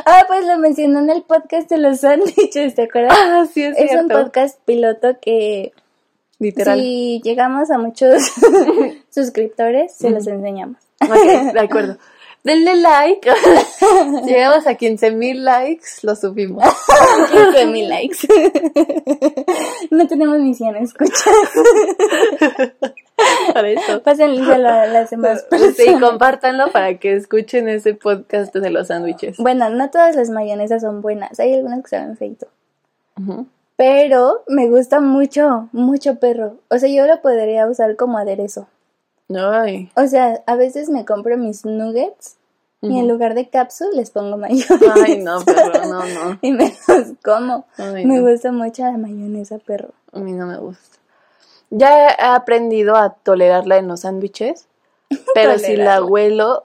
Ah, 0.05 0.25
pues 0.27 0.45
lo 0.45 0.57
mencionó 0.57 0.99
en 0.99 1.09
el 1.09 1.23
podcast 1.23 1.69
de 1.69 1.77
los 1.77 1.99
sándwiches, 2.01 2.75
¿te 2.75 2.83
acuerdas? 2.83 3.17
Ah, 3.17 3.45
sí, 3.51 3.63
es, 3.63 3.77
Es 3.77 3.91
un 3.93 4.09
podcast 4.09 4.59
piloto 4.65 5.17
que 5.21 5.71
Literal. 6.39 6.77
si 6.79 7.21
llegamos 7.23 7.71
a 7.71 7.77
muchos 7.77 8.21
suscriptores, 9.09 9.93
se 9.95 10.09
los 10.09 10.27
enseñamos. 10.27 10.77
Ok, 11.01 11.53
de 11.53 11.59
acuerdo. 11.59 11.97
Denle 12.47 12.75
like. 12.77 13.29
Llegamos 14.25 14.65
a 14.67 14.75
15 14.75 15.11
mil 15.11 15.43
likes, 15.45 15.85
lo 16.03 16.15
subimos. 16.15 16.63
15 17.31 17.65
mil 17.67 17.89
likes. 17.89 18.17
No 19.91 20.05
tenemos 20.07 20.37
ni 20.39 20.53
100 20.53 20.75
escuchas. 20.77 21.23
Para 23.53 23.69
eso. 23.69 24.01
Pásenle 24.03 24.41
a 24.53 24.57
las 24.87 25.09
demás 25.09 25.41
Sí, 25.41 25.47
personas. 25.49 26.01
compártanlo 26.01 26.71
para 26.71 26.97
que 26.99 27.13
escuchen 27.13 27.67
ese 27.69 27.93
podcast 27.93 28.53
de 28.55 28.69
los 28.69 28.87
sándwiches. 28.87 29.37
Bueno, 29.37 29.69
no 29.69 29.89
todas 29.89 30.15
las 30.15 30.29
mayonesas 30.29 30.81
son 30.81 31.01
buenas. 31.01 31.39
Hay 31.39 31.53
algunas 31.53 31.81
que 31.83 31.89
saben 31.89 32.17
feito. 32.17 32.47
Ujú. 33.19 33.47
Pero 33.75 34.43
me 34.47 34.67
gusta 34.69 34.99
mucho, 34.99 35.69
mucho 35.71 36.15
perro. 36.19 36.55
O 36.69 36.77
sea, 36.79 36.89
yo 36.89 37.05
lo 37.07 37.21
podría 37.21 37.67
usar 37.67 37.95
como 37.95 38.17
aderezo. 38.17 38.67
Ay. 39.35 39.89
O 39.95 40.07
sea, 40.07 40.41
a 40.45 40.55
veces 40.55 40.89
me 40.89 41.05
compro 41.05 41.37
mis 41.37 41.65
nuggets 41.65 42.36
y 42.81 42.99
en 42.99 43.07
lugar 43.07 43.33
de 43.33 43.49
cápsula 43.49 43.89
les 43.95 44.11
pongo 44.11 44.37
mayonesa. 44.37 44.93
Ay, 45.03 45.17
no, 45.17 45.41
perro, 45.45 45.85
no, 45.85 46.05
no. 46.05 46.39
Y 46.41 46.51
me 46.51 46.75
los 46.87 47.07
como. 47.23 47.65
Ay, 47.77 48.05
me 48.05 48.19
no. 48.19 48.29
gusta 48.29 48.51
mucho 48.51 48.83
la 48.83 48.97
mayonesa, 48.97 49.57
perro. 49.57 49.89
A 50.11 50.19
mí 50.19 50.33
no 50.33 50.45
me 50.45 50.57
gusta. 50.57 50.97
Ya 51.69 52.09
he 52.09 52.15
aprendido 52.23 52.95
a 52.95 53.13
tolerarla 53.15 53.77
en 53.77 53.87
los 53.87 54.01
sándwiches, 54.01 54.67
pero 55.33 55.57
si 55.59 55.75
la 55.75 56.03
huelo... 56.03 56.63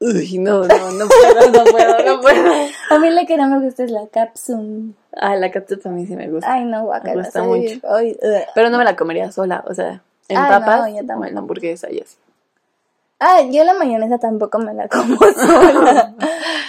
Uy, 0.00 0.38
no, 0.38 0.64
no, 0.64 0.90
no 0.92 1.08
puedo, 1.08 1.50
no 1.50 1.64
puedo, 1.64 2.04
no 2.04 2.20
puedo. 2.20 2.52
A 2.90 2.98
mí 3.00 3.10
la 3.10 3.26
que 3.26 3.36
no 3.36 3.48
me 3.48 3.64
gusta 3.64 3.82
es 3.82 3.90
la 3.90 4.06
cápsula. 4.06 4.92
Ah, 5.12 5.34
la 5.34 5.46
a 5.48 5.88
mí 5.88 6.06
sí 6.06 6.14
me 6.14 6.30
gusta. 6.30 6.52
Ay, 6.52 6.64
no, 6.64 6.84
guacala. 6.84 7.16
Me 7.16 7.22
gusta 7.22 7.42
mucho. 7.42 7.80
ay. 7.88 8.16
Pero 8.54 8.70
no 8.70 8.78
me 8.78 8.84
la 8.84 8.94
comería 8.94 9.32
sola, 9.32 9.64
o 9.66 9.74
sea, 9.74 10.02
en 10.28 10.40
no, 10.40 10.48
papas 10.48 10.84
tampoco. 10.94 11.20
o 11.20 11.24
en 11.24 11.38
hamburguesa 11.38 11.90
y 11.90 12.00
así. 12.00 12.16
Ah, 13.20 13.42
yo 13.42 13.64
la 13.64 13.74
mayonesa 13.74 14.18
tampoco 14.18 14.60
me 14.60 14.72
la 14.74 14.86
como 14.88 15.16
sola. 15.34 16.14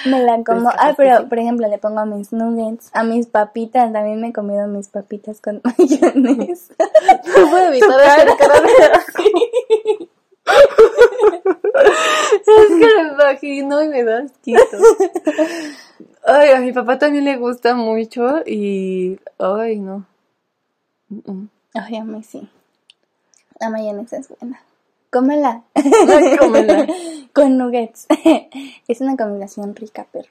me 0.05 0.23
la 0.23 0.43
como. 0.43 0.69
Ah, 0.69 0.95
pero 0.97 1.29
por 1.29 1.37
ejemplo, 1.37 1.67
le 1.67 1.77
pongo 1.77 1.99
a 1.99 2.05
mis 2.05 2.33
nuggets, 2.33 2.89
a 2.93 3.03
mis 3.03 3.27
papitas. 3.27 3.93
También 3.93 4.19
me 4.19 4.29
he 4.29 4.33
comido 4.33 4.67
mis 4.67 4.87
papitas 4.87 5.41
con 5.41 5.61
mayonesa. 5.77 6.73
No 7.27 7.49
puedo 7.49 7.67
evitar 7.67 7.99
hacer 7.99 8.29
cara 8.37 8.61
de 8.61 8.69
Es 12.47 12.67
que 12.67 13.03
me 13.03 13.13
imagino 13.13 13.83
y 13.83 13.87
me 13.89 14.03
da 14.03 14.23
asquito. 14.23 14.77
Ay, 16.25 16.49
a 16.51 16.59
mi 16.59 16.73
papá 16.73 16.97
también 16.97 17.25
le 17.25 17.37
gusta 17.37 17.75
mucho 17.75 18.39
y... 18.45 19.19
Ay, 19.37 19.79
no. 19.79 20.05
Mm, 21.09 21.31
mm. 21.31 21.49
Ay, 21.75 21.97
a 21.97 22.03
mí 22.03 22.23
sí. 22.23 22.49
La 23.59 23.69
mayonesa 23.69 24.17
es 24.17 24.29
buena. 24.29 24.59
Cómela. 25.11 25.63
Cómela. 26.39 26.87
con 27.33 27.57
nuggets. 27.57 28.05
es 28.87 29.01
una 29.01 29.17
combinación 29.17 29.75
rica, 29.75 30.05
perro. 30.11 30.29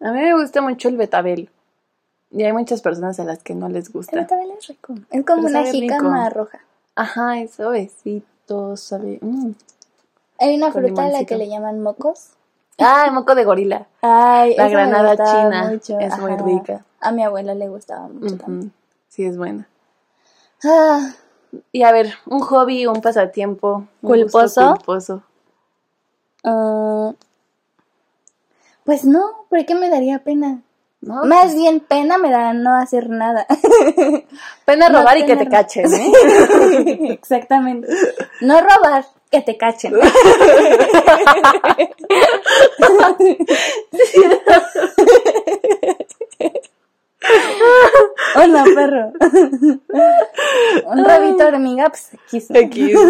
A 0.00 0.12
mí 0.12 0.20
me 0.20 0.34
gusta 0.40 0.60
mucho 0.62 0.88
el 0.88 0.96
betabel. 0.96 1.50
Y 2.30 2.42
hay 2.44 2.52
muchas 2.52 2.82
personas 2.82 3.18
a 3.20 3.24
las 3.24 3.42
que 3.42 3.54
no 3.54 3.68
les 3.68 3.86
El 3.86 3.92
gusta. 3.92 4.16
betabel 4.16 4.50
es 4.58 4.66
rico. 4.68 4.94
Es 5.10 5.24
como 5.24 5.44
Pero 5.44 5.58
una 5.58 5.64
jícama 5.70 6.28
roja. 6.30 6.60
Ajá, 6.94 7.40
es 7.40 7.52
suavecito, 7.54 8.76
sabe... 8.76 9.18
mm. 9.20 9.52
Hay 10.40 10.56
una 10.56 10.70
Con 10.70 10.84
fruta 10.84 11.04
a 11.04 11.08
la 11.08 11.24
que 11.24 11.36
le 11.36 11.48
llaman 11.48 11.82
mocos. 11.82 12.30
Ah, 12.78 13.04
el 13.08 13.12
moco 13.12 13.34
de 13.34 13.44
gorila. 13.44 13.88
Ay, 14.02 14.54
La 14.56 14.68
granada 14.68 15.16
china 15.16 15.68
mucho, 15.70 15.98
es 15.98 16.16
muy 16.18 16.36
rica. 16.36 16.84
A 17.00 17.10
mi 17.10 17.24
abuela 17.24 17.54
le 17.54 17.68
gustaba 17.68 18.06
mucho 18.08 18.36
también. 18.36 18.72
Sí, 19.08 19.24
es 19.24 19.36
buena. 19.36 19.68
Ah, 20.62 21.12
Y 21.72 21.82
a 21.82 21.92
ver, 21.92 22.14
un 22.26 22.40
hobby, 22.40 22.86
un 22.86 23.00
pasatiempo. 23.00 23.84
un 24.02 24.08
¿Culposo? 24.08 24.74
culposo. 24.76 25.22
ah, 26.44 27.12
pues 28.84 29.04
no, 29.04 29.44
¿por 29.50 29.64
qué 29.66 29.74
me 29.74 29.90
daría 29.90 30.20
pena? 30.20 30.62
¿No? 31.00 31.24
Más 31.26 31.54
bien 31.54 31.80
pena 31.80 32.18
me 32.18 32.30
da 32.30 32.52
no 32.54 32.74
hacer 32.74 33.08
nada. 33.08 33.46
Pena 34.64 34.88
no 34.88 34.98
robar 34.98 35.18
y 35.18 35.26
que 35.26 35.36
te 35.36 35.48
cachen, 35.48 35.86
¿eh? 35.94 36.12
Exactamente. 37.12 37.86
No 38.40 38.60
robar, 38.60 39.06
que 39.30 39.42
te 39.42 39.56
cachen. 39.56 39.94
Hola, 48.36 48.64
perro. 48.74 49.12
Un 50.86 51.04
rabito 51.04 51.46
hormiga, 51.46 51.90
pues 51.90 52.48
Te 52.48 52.70
quiso. 52.70 53.00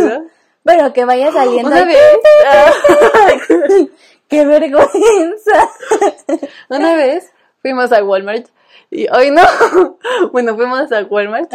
Pero 0.64 0.92
que 0.92 1.04
vaya 1.04 1.32
saliendo. 1.32 1.70
Una 1.70 1.84
vez. 1.84 1.98
¡Qué 4.28 4.44
vergüenza! 4.44 5.70
Una 6.68 6.94
vez 6.96 7.32
fuimos 7.62 7.92
a 7.92 8.04
Walmart 8.04 8.48
y 8.90 9.08
hoy 9.08 9.30
no. 9.30 9.42
Bueno, 10.32 10.54
fuimos 10.54 10.92
a 10.92 11.02
Walmart 11.04 11.50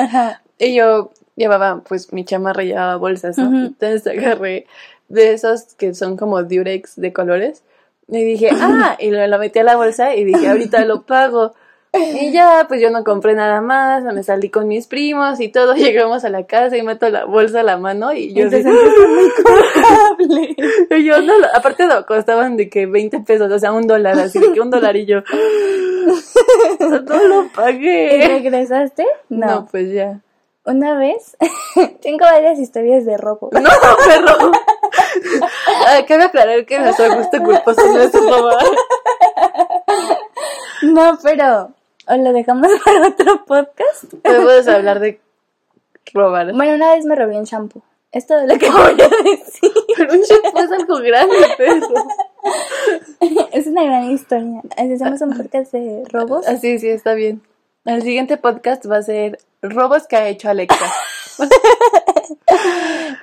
y 0.58 0.76
yo 0.76 1.12
llevaba, 1.36 1.82
pues 1.88 2.12
mi 2.14 2.26
chamarra 2.26 2.64
llevaba 2.64 2.96
bolsas. 2.96 3.38
Entonces 3.38 4.08
agarré 4.08 4.66
de 5.08 5.34
esos 5.34 5.76
que 5.76 5.94
son 5.94 6.18
como 6.18 6.42
Durex 6.42 6.96
de 6.96 7.14
colores 7.14 7.64
y 8.08 8.24
dije, 8.24 8.50
ah, 8.60 8.98
y 9.00 9.12
lo, 9.12 9.26
lo 9.28 9.38
metí 9.38 9.60
a 9.60 9.64
la 9.64 9.76
bolsa 9.76 10.16
y 10.16 10.24
dije, 10.24 10.48
ahorita 10.48 10.86
lo 10.86 11.04
pago. 11.04 11.54
Y 12.22 12.32
ya, 12.32 12.66
pues 12.68 12.82
yo 12.82 12.90
no 12.90 13.04
compré 13.04 13.36
nada 13.36 13.62
más, 13.62 14.04
me 14.04 14.24
salí 14.24 14.50
con 14.50 14.68
mis 14.68 14.88
primos 14.88 15.40
y 15.40 15.50
todo, 15.50 15.74
llegamos 15.76 16.24
a 16.26 16.30
la 16.30 16.46
casa 16.46 16.76
y 16.78 16.82
meto 16.82 17.08
la 17.10 17.26
bolsa 17.26 17.60
a 17.60 17.64
la 17.64 17.78
mano 17.78 18.12
y 18.14 18.34
yo 18.34 18.50
sentiste 18.50 19.08
muy 19.08 19.30
culpable. 20.50 20.56
y 20.98 21.04
yo 21.04 21.22
no, 21.22 21.34
aparte 21.54 21.86
lo 21.86 22.06
costaban 22.06 22.58
de 22.58 22.70
que 22.70 22.86
20 22.88 23.20
pesos, 23.20 23.52
o 23.52 23.60
sea, 23.60 23.72
un 23.72 23.86
dólar, 23.88 24.18
así 24.20 24.40
de 24.40 24.52
que 24.54 24.60
un 24.62 24.70
dólar 24.72 24.96
y 24.96 25.06
yo, 25.06 25.22
no 26.80 27.24
lo 27.28 27.44
¿Y 27.46 27.50
pagué. 27.50 28.28
regresaste? 28.28 29.06
No, 29.30 29.46
No. 29.48 29.68
pues 29.70 29.92
ya. 29.94 30.20
Una 30.66 30.98
vez, 30.98 31.36
tengo 32.02 32.20
varias 32.26 32.58
historias 32.58 33.06
de 33.06 33.18
robo. 33.18 33.50
No, 33.52 33.62
perro. 34.08 34.52
Ah, 35.88 36.00
cabe 36.08 36.24
aclarar 36.24 36.66
que 36.66 36.80
nuestro 36.80 37.14
gusto 37.18 37.38
culposo 37.44 37.82
no 37.94 38.00
es 38.00 38.14
robar. 38.14 38.66
No, 40.84 41.18
pero. 41.22 41.72
¿O 42.08 42.16
lo 42.18 42.34
dejamos 42.34 42.68
para 42.86 43.08
otro 43.08 43.46
podcast? 43.46 44.14
Podemos 44.22 44.68
hablar 44.68 45.00
de 45.00 45.20
robar. 46.14 46.54
Bueno, 46.54 46.76
una 46.76 46.94
vez 46.94 47.06
me 47.06 47.16
robé 47.16 47.38
un 47.38 47.46
shampoo. 47.46 47.82
Es 48.12 48.28
todo 48.28 48.46
lo 48.46 48.58
que 48.58 48.70
voy 48.72 48.92
a 49.02 49.30
decir. 49.30 49.72
Pero 49.98 50.14
un 50.14 50.22
shampoo 50.22 50.60
es 50.60 50.72
algo 50.72 50.98
grande, 50.98 51.38
perro. 51.58 51.88
Es 53.54 53.68
una 53.68 53.86
gran 53.86 54.12
historia. 54.12 54.62
Hacemos 54.76 55.22
un 55.22 55.38
podcast 55.38 55.72
de 55.72 56.04
robos. 56.10 56.46
Así, 56.46 56.78
sí, 56.78 56.90
está 56.90 57.14
bien. 57.14 57.42
El 57.86 58.02
siguiente 58.02 58.36
podcast 58.36 58.86
va 58.90 58.98
a 58.98 59.04
ser 59.04 59.38
robos 59.62 60.08
que 60.08 60.18
ha 60.18 60.28
hecho 60.28 60.50
Alexa. 60.50 60.92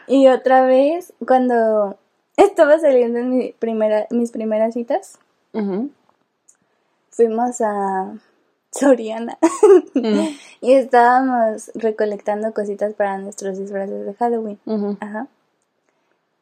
Y 0.07 0.29
otra 0.29 0.65
vez, 0.65 1.13
cuando 1.27 1.99
estaba 2.37 2.79
saliendo 2.79 3.19
en 3.19 3.37
mi 3.37 3.53
primera, 3.53 4.07
mis 4.11 4.31
primeras 4.31 4.75
citas, 4.75 5.19
fuimos 7.11 7.61
a 7.61 8.15
Soriana 8.73 9.39
Mm, 9.95 10.29
y 10.61 10.73
estábamos 10.73 11.71
recolectando 11.75 12.53
cositas 12.53 12.95
para 12.95 13.19
nuestros 13.19 13.59
disfraces 13.59 14.07
de 14.07 14.15
Halloween. 14.15 14.59
Ajá. 15.01 15.27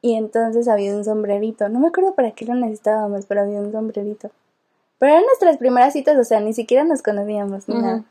Y 0.01 0.15
entonces 0.15 0.69
había 0.69 0.95
un 0.95 1.05
sombrerito. 1.05 1.69
No 1.69 1.81
me 1.81 1.89
acuerdo 1.89 2.15
para 2.15 2.31
qué 2.33 2.45
lo 2.45 2.55
necesitábamos, 2.55 3.27
pero 3.27 3.43
había 3.43 3.61
un 3.61 3.73
sombrerito. 3.73 4.31
Pero 4.99 5.13
eran 5.13 5.27
nuestras 5.27 5.57
primeras 5.59 5.93
citas, 5.93 6.17
o 6.17 6.25
sea, 6.25 6.41
ni 6.41 6.53
siquiera 6.53 6.85
nos 6.85 7.03
conocíamos 7.03 7.69
ni 7.69 7.75
nada. 7.77 8.05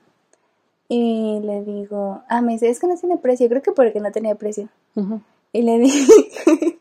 Y 0.89 1.41
le 1.43 1.63
digo, 1.63 2.21
ah, 2.29 2.41
me 2.41 2.53
dice, 2.53 2.69
es 2.69 2.79
que 2.79 2.87
no 2.87 2.97
tiene 2.97 3.17
precio. 3.17 3.49
Creo 3.49 3.61
que 3.61 3.71
porque 3.71 3.99
no 3.99 4.11
tenía 4.11 4.35
precio. 4.35 4.69
Y 5.53 5.61
le 5.61 5.79
dije, 5.79 6.13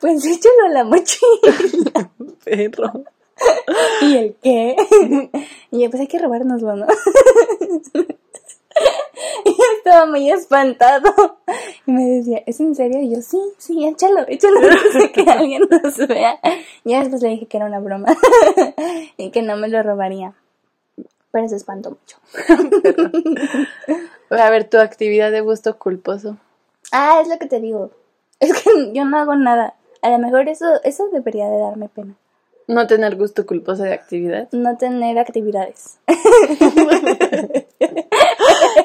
pues 0.00 0.24
échalo 0.24 0.66
a 0.66 0.68
la 0.70 0.84
mochila. 0.84 2.10
Perro. 2.44 3.04
¿Y 4.02 4.16
el 4.16 4.36
qué? 4.42 4.76
Y 5.70 5.82
yo, 5.82 5.90
pues 5.90 6.00
hay 6.00 6.06
que 6.06 6.18
robárnoslo, 6.18 6.76
¿no? 6.76 6.86
Y 9.44 9.50
yo 9.50 9.64
estaba 9.76 10.06
muy 10.06 10.30
espantado. 10.30 11.38
Y 11.86 11.92
me 11.92 12.04
decía, 12.04 12.42
¿es 12.46 12.60
en 12.60 12.74
serio? 12.74 13.00
Y 13.00 13.14
yo, 13.14 13.20
sí, 13.22 13.38
sí, 13.58 13.86
échalo, 13.86 14.24
échalo 14.28 14.60
antes 14.60 15.10
que 15.12 15.28
alguien 15.28 15.62
nos 15.68 15.96
vea. 16.06 16.38
Y 16.84 16.90
ya 16.90 17.00
después 17.00 17.22
le 17.22 17.30
dije 17.30 17.46
que 17.46 17.56
era 17.56 17.66
una 17.66 17.80
broma. 17.80 18.06
Y 19.16 19.30
que 19.30 19.42
no 19.42 19.56
me 19.56 19.68
lo 19.68 19.82
robaría. 19.82 20.34
Pero 21.32 21.48
se 21.48 21.56
espantó 21.56 21.90
mucho. 21.90 22.18
A 24.30 24.50
ver, 24.50 24.68
tu 24.68 24.78
actividad 24.78 25.32
de 25.32 25.40
gusto 25.40 25.76
culposo. 25.78 26.36
Ah, 26.92 27.20
es 27.20 27.28
lo 27.28 27.38
que 27.38 27.46
te 27.46 27.60
digo. 27.60 27.90
Es 28.40 28.62
que 28.62 28.92
yo 28.92 29.04
no 29.04 29.18
hago 29.18 29.34
nada. 29.34 29.74
A 30.02 30.10
lo 30.10 30.18
mejor 30.18 30.48
eso, 30.48 30.66
eso 30.84 31.08
debería 31.08 31.48
de 31.48 31.58
darme 31.58 31.88
pena. 31.88 32.14
No 32.68 32.86
tener 32.86 33.16
gusto 33.16 33.46
culposo 33.46 33.82
de 33.82 33.94
actividad. 33.94 34.48
No 34.52 34.76
tener 34.76 35.18
actividades. 35.18 35.98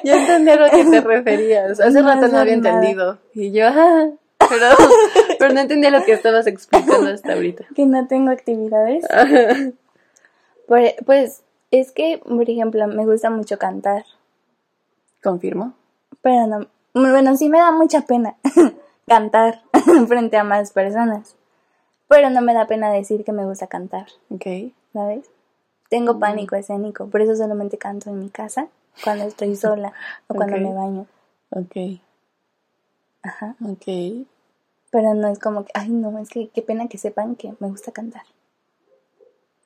Yo 0.03 0.13
entendí 0.15 0.51
a 0.51 0.55
lo 0.55 0.69
que 0.71 0.85
te 0.85 1.01
referías. 1.07 1.79
Hace 1.79 2.01
No 2.01 2.07
rato 2.07 2.27
no 2.27 2.37
había 2.39 2.57
nada. 2.57 2.75
entendido. 2.77 3.17
Y 3.33 3.51
yo, 3.51 3.67
ah, 3.67 4.09
pero, 4.49 4.65
pero 5.39 5.53
no 5.53 5.59
entendía 5.61 5.91
lo 5.91 6.03
que 6.03 6.13
estabas 6.13 6.47
explicando 6.47 7.09
hasta 7.09 7.33
ahorita. 7.33 7.65
Que 7.75 7.85
no 7.85 8.07
tengo 8.07 8.31
actividades. 8.31 9.05
Por- 10.67 10.95
pues 11.05 11.43
es 11.71 11.91
que, 11.91 12.21
por 12.25 12.49
ejemplo, 12.49 12.87
me 12.87 13.05
gusta 13.05 13.29
mucho 13.29 13.57
cantar. 13.57 14.05
Confirmo. 15.21 15.73
Pero 16.21 16.47
no. 16.47 16.67
Bueno, 16.93 17.35
sí 17.37 17.49
me 17.49 17.57
da 17.59 17.71
mucha 17.71 18.01
pena 18.01 18.35
cantar 19.07 19.61
frente 20.07 20.37
a 20.37 20.43
más 20.43 20.71
personas. 20.71 21.35
Pero 22.13 22.29
no 22.29 22.41
me 22.41 22.53
da 22.53 22.67
pena 22.67 22.91
decir 22.91 23.23
que 23.23 23.31
me 23.31 23.45
gusta 23.45 23.65
cantar, 23.67 24.05
Ok. 24.29 24.45
¿sabes? 24.93 25.25
Tengo 25.89 26.19
pánico 26.19 26.55
escénico, 26.55 27.07
por 27.07 27.21
eso 27.21 27.35
solamente 27.35 27.77
canto 27.79 28.09
en 28.11 28.19
mi 28.19 28.29
casa, 28.29 28.67
cuando 29.03 29.25
estoy 29.25 29.55
sola 29.55 29.93
o 30.27 30.35
cuando 30.35 30.57
me 30.57 30.73
baño. 30.73 31.07
Ok. 31.49 31.99
Ajá. 33.23 33.55
Ok. 33.65 34.27
Pero 34.91 35.13
no 35.15 35.27
es 35.27 35.39
como 35.39 35.65
que, 35.65 35.71
ay, 35.73 35.89
no, 35.89 36.19
es 36.19 36.29
que 36.29 36.49
qué 36.49 36.61
pena 36.61 36.87
que 36.87 36.99
sepan 36.99 37.35
que 37.35 37.53
me 37.59 37.69
gusta 37.69 37.91
cantar. 37.91 38.23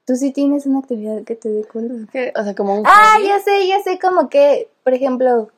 Tú 0.05 0.15
sí 0.15 0.31
tienes 0.31 0.65
una 0.65 0.79
actividad 0.79 1.23
que 1.25 1.35
te 1.35 1.49
dé 1.49 1.67
que, 2.09 2.31
o 2.33 2.43
sea, 2.43 2.55
como 2.55 2.75
un. 2.75 2.87
Ah, 2.87 3.15
hobby. 3.17 3.27
ya 3.27 3.39
sé, 3.41 3.67
ya 3.67 3.81
sé, 3.81 3.99
como 3.99 4.29
que, 4.29 4.69
por 4.85 4.93
ejemplo, 4.93 5.49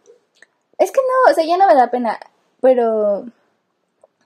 es 0.80 0.92
que 0.92 1.02
no, 1.02 1.32
o 1.32 1.36
sea, 1.36 1.46
ya 1.46 1.58
no 1.58 1.68
me 1.68 1.76
da 1.76 1.92
pena, 1.92 2.20
pero 2.62 3.26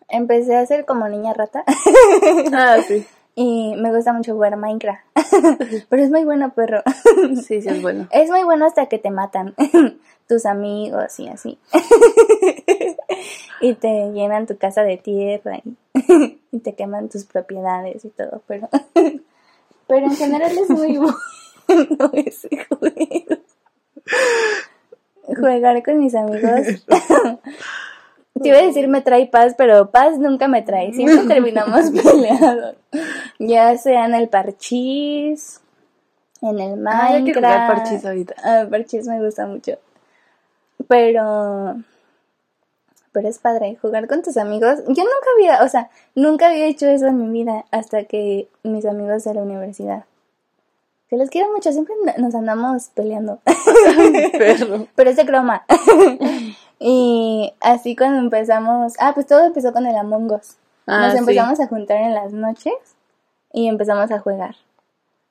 empecé 0.09 0.55
a 0.55 0.65
ser 0.65 0.85
como 0.85 1.07
niña 1.07 1.33
rata 1.33 1.63
Ah, 2.53 2.77
sí. 2.87 3.05
y 3.35 3.75
me 3.77 3.93
gusta 3.93 4.13
mucho 4.13 4.33
jugar 4.33 4.57
Minecraft. 4.57 5.01
pero 5.89 6.03
es 6.03 6.09
muy 6.09 6.23
bueno, 6.23 6.53
perro. 6.53 6.81
Sí, 7.45 7.61
sí, 7.61 7.69
es 7.69 7.81
bueno. 7.81 8.07
Es 8.11 8.29
muy 8.29 8.43
bueno 8.43 8.65
hasta 8.65 8.87
que 8.87 8.99
te 8.99 9.09
matan 9.09 9.55
tus 10.27 10.45
amigos 10.45 11.19
y 11.19 11.27
así. 11.29 11.57
y 13.61 13.73
te 13.75 14.11
llenan 14.11 14.47
tu 14.47 14.57
casa 14.57 14.83
de 14.83 14.97
tierra 14.97 15.57
y, 15.63 16.39
y 16.51 16.59
te 16.59 16.75
queman 16.75 17.09
tus 17.09 17.25
propiedades 17.25 18.05
y 18.05 18.09
todo, 18.09 18.41
pero 18.47 18.69
pero 19.87 20.05
en 20.05 20.15
general 20.15 20.57
es 20.57 20.69
muy 20.69 20.97
bueno 20.97 22.11
ese 22.13 22.49
juego. 22.65 23.35
Jugar 25.27 25.83
con 25.83 25.99
mis 25.99 26.15
amigos. 26.15 26.85
Te 28.41 28.49
iba 28.49 28.57
a 28.57 28.63
decir 28.63 28.87
me 28.87 29.01
trae 29.01 29.27
paz, 29.27 29.53
pero 29.57 29.91
paz 29.91 30.17
nunca 30.17 30.47
me 30.47 30.61
trae. 30.61 30.93
Siempre 30.93 31.27
terminamos 31.27 31.91
peleados. 31.91 32.75
Ya 33.39 33.77
sea 33.77 34.05
en 34.05 34.15
el 34.15 34.27
parchís, 34.27 35.61
en 36.41 36.59
el 36.59 36.77
Minecraft. 36.77 36.87
Ah, 36.87 37.13
hay 37.13 37.23
que 37.23 37.33
jugar 37.33 37.67
parchís 37.67 38.05
ahorita. 38.05 38.35
Ah, 38.43 38.67
parchís 38.69 39.07
me 39.07 39.23
gusta 39.23 39.45
mucho. 39.45 39.77
Pero. 40.87 41.77
Pero 43.11 43.27
es 43.27 43.37
padre 43.37 43.77
jugar 43.79 44.07
con 44.07 44.23
tus 44.23 44.37
amigos. 44.37 44.79
Yo 44.87 45.03
nunca 45.03 45.27
había, 45.35 45.63
o 45.63 45.69
sea, 45.69 45.89
nunca 46.15 46.47
había 46.47 46.65
hecho 46.65 46.87
eso 46.87 47.07
en 47.07 47.19
mi 47.19 47.29
vida 47.29 47.65
hasta 47.69 48.05
que 48.05 48.49
mis 48.63 48.85
amigos 48.85 49.23
de 49.23 49.35
la 49.35 49.43
universidad. 49.43 50.05
Que 51.13 51.19
los 51.19 51.29
quiero 51.29 51.51
mucho, 51.51 51.71
siempre 51.71 51.93
nos 52.17 52.33
andamos 52.33 52.87
peleando. 52.95 53.37
Perro. 54.31 54.87
Pero 54.95 55.09
es 55.11 55.15
de 55.15 55.27
croma. 55.27 55.63
y 56.79 57.53
así 57.61 57.95
cuando 57.95 58.17
empezamos. 58.17 58.93
Ah, 58.97 59.11
pues 59.13 59.27
todo 59.27 59.45
empezó 59.45 59.71
con 59.73 59.85
el 59.85 59.95
Among 59.95 60.31
Us. 60.31 60.55
Ah, 60.87 61.03
Nos 61.03 61.11
sí. 61.11 61.17
empezamos 61.19 61.59
a 61.59 61.67
juntar 61.67 61.97
en 61.97 62.15
las 62.15 62.33
noches 62.33 62.73
y 63.51 63.67
empezamos 63.67 64.09
a 64.09 64.21
jugar. 64.21 64.55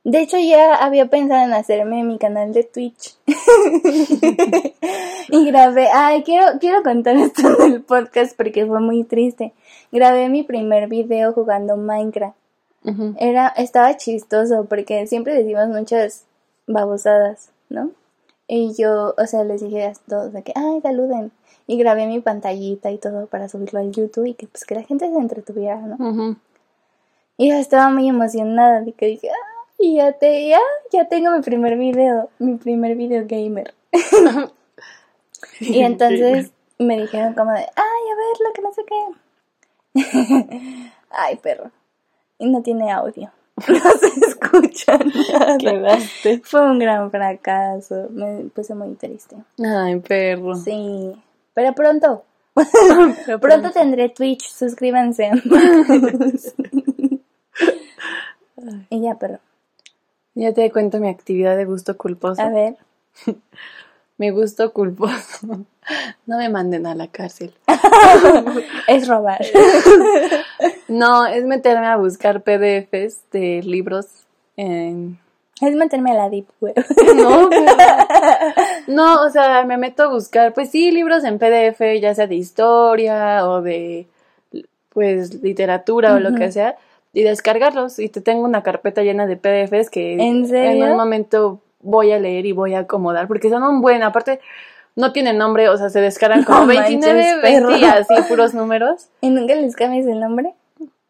De 0.05 0.21
hecho, 0.21 0.39
ya 0.39 0.77
había 0.77 1.07
pensado 1.07 1.45
en 1.45 1.53
hacerme 1.53 2.05
mi 2.05 2.17
canal 2.17 2.53
de 2.53 2.63
Twitch. 2.63 3.17
y 5.31 5.47
grabé. 5.47 5.89
Ay, 5.93 6.23
quiero, 6.23 6.61
quiero 6.61 6.85
contar 6.85 7.17
esto 7.17 7.61
en 7.65 7.73
el 7.73 7.83
podcast 7.83 8.37
porque 8.37 8.67
fue 8.67 8.79
muy 8.79 9.03
triste. 9.03 9.53
Grabé 9.91 10.29
mi 10.29 10.45
primer 10.45 10.89
video 10.89 11.33
jugando 11.33 11.77
Minecraft. 11.77 12.37
Era, 13.19 13.49
estaba 13.49 13.97
chistoso 13.97 14.67
porque 14.69 15.07
siempre 15.07 15.35
decimos 15.35 15.69
muchas 15.69 16.25
babosadas, 16.67 17.51
¿no? 17.69 17.91
Y 18.49 18.75
yo, 18.75 19.15
o 19.17 19.27
sea, 19.27 19.45
les 19.45 19.63
dije 19.63 19.87
a 19.87 19.93
todos 20.09 20.33
de 20.33 20.43
que, 20.43 20.53
ay, 20.57 20.81
saluden. 20.83 21.31
Y 21.67 21.79
grabé 21.79 22.07
mi 22.07 22.21
pantallita 22.21 22.91
y 22.91 22.99
todo 22.99 23.27
para 23.27 23.49
subirlo 23.49 23.79
al 23.79 23.93
YouTube 23.93 24.27
y 24.27 24.35
que 24.35 24.49
pues 24.49 24.65
que 24.65 24.75
la 24.75 24.83
gente 24.83 25.09
se 25.09 25.17
entretuviera, 25.17 25.81
¿no? 25.81 26.37
Y 27.37 27.49
yo 27.49 27.55
estaba 27.55 27.89
muy 27.89 28.09
emocionada 28.09 28.83
de 28.83 28.93
que 28.93 29.07
dije, 29.07 29.31
ay, 29.81 29.95
ya 29.97 30.13
te, 30.13 30.49
ya, 30.49 30.61
ya 30.93 31.09
tengo 31.09 31.31
mi 31.31 31.41
primer 31.41 31.79
video, 31.79 32.29
mi 32.39 32.57
primer 32.57 32.95
video 32.97 33.25
gamer. 33.27 33.75
y 35.61 35.81
entonces 35.81 36.53
me 36.79 37.01
dijeron 37.01 37.35
como 37.35 37.53
de, 37.53 37.61
ay, 37.61 37.67
a 37.77 38.17
ver, 38.17 38.37
lo 38.45 38.53
que 38.53 38.63
no 38.63 38.73
sé 38.73 38.85
qué. 38.85 38.97
ay, 41.11 41.37
perro. 41.37 41.71
Y 42.43 42.51
no 42.51 42.61
tiene 42.61 42.91
audio. 42.91 43.31
No 43.69 43.93
se 43.93 44.27
escucha 44.27 44.99
nada. 45.33 45.57
Quedaste. 45.59 46.41
Fue 46.43 46.61
un 46.69 46.81
gran 46.81 47.11
fracaso. 47.13 48.09
Me 48.11 48.47
puse 48.53 48.75
muy 48.75 48.95
triste. 48.97 49.37
Ay, 49.65 50.01
perro. 50.01 50.57
Sí. 50.57 51.13
Pero 51.55 51.73
pronto. 51.73 52.25
Pronto 53.41 53.71
tendré 53.71 54.09
Twitch. 54.09 54.49
Suscríbanse. 54.49 55.31
y 58.91 59.01
ya, 59.01 59.15
perro. 59.15 59.39
Ya 60.35 60.53
te 60.53 60.69
cuento 60.73 60.99
mi 60.99 61.09
actividad 61.09 61.57
de 61.57 61.65
gusto 61.65 61.97
culposo. 61.97 62.43
A 62.43 62.51
ver. 62.51 62.77
Mi 64.23 64.31
gusto 64.31 64.73
culposo. 64.73 65.67
No 66.27 66.39
me 66.39 66.49
manden 66.49 66.87
a 66.87 66.95
la 66.95 67.09
cárcel. 67.09 67.53
Es 68.87 69.09
robar. 69.09 69.45
No, 70.87 71.27
es 71.27 71.45
meterme 71.45 71.87
a 71.87 71.97
buscar 71.97 72.43
PDFs 72.43 73.23
de 73.33 73.63
libros 73.65 74.07
en... 74.57 75.19
Es 75.61 75.75
meterme 75.75 76.13
a 76.13 76.15
la 76.15 76.31
deep 76.31 76.47
web. 76.61 76.75
No, 77.17 77.51
no, 78.87 79.25
o 79.25 79.31
sea, 79.31 79.65
me 79.65 79.77
meto 79.77 80.05
a 80.05 80.09
buscar, 80.09 80.53
pues 80.53 80.71
sí, 80.71 80.93
libros 80.93 81.25
en 81.25 81.39
PDF, 81.39 81.81
ya 82.01 82.15
sea 82.15 82.29
de 82.29 82.37
historia 82.37 83.49
o 83.49 83.63
de, 83.63 84.07
pues, 84.91 85.43
literatura 85.43 86.15
o 86.15 86.21
lo 86.21 86.35
que 86.35 86.53
sea, 86.53 86.77
y 87.13 87.23
descargarlos. 87.23 87.99
Y 87.99 88.09
te 88.09 88.21
tengo 88.21 88.45
una 88.45 88.63
carpeta 88.63 89.03
llena 89.03 89.27
de 89.27 89.37
PDFs 89.37 89.91
que 89.91 90.15
¿En 90.15 90.47
serio? 90.47 90.85
en 90.85 90.93
un 90.93 90.97
momento 90.97 91.61
voy 91.83 92.13
a 92.13 92.19
leer 92.19 92.47
y 92.47 92.53
voy 92.53 92.75
a 92.75 92.81
acomodar, 92.81 93.29
porque 93.29 93.51
son 93.51 93.63
un 93.63 93.81
buen, 93.81 94.03
aparte, 94.03 94.41
no 94.97 95.13
tienen 95.13 95.39
nombre, 95.39 95.69
o 95.69 95.77
sea, 95.77 95.91
se 95.91 96.01
descargan 96.01 96.45
como 96.45 96.61
No 96.61 96.67
29, 96.67 97.15
manches, 97.15 97.43
20 97.43 97.61
perro. 97.61 97.77
y 97.77 97.85
así, 97.85 98.15
puros 98.29 98.55
números. 98.55 99.09
¿Y 99.21 99.31
nunca 99.31 99.55
les 99.55 99.77
cambias 99.77 100.07
el 100.07 100.21
nombre? 100.21 100.55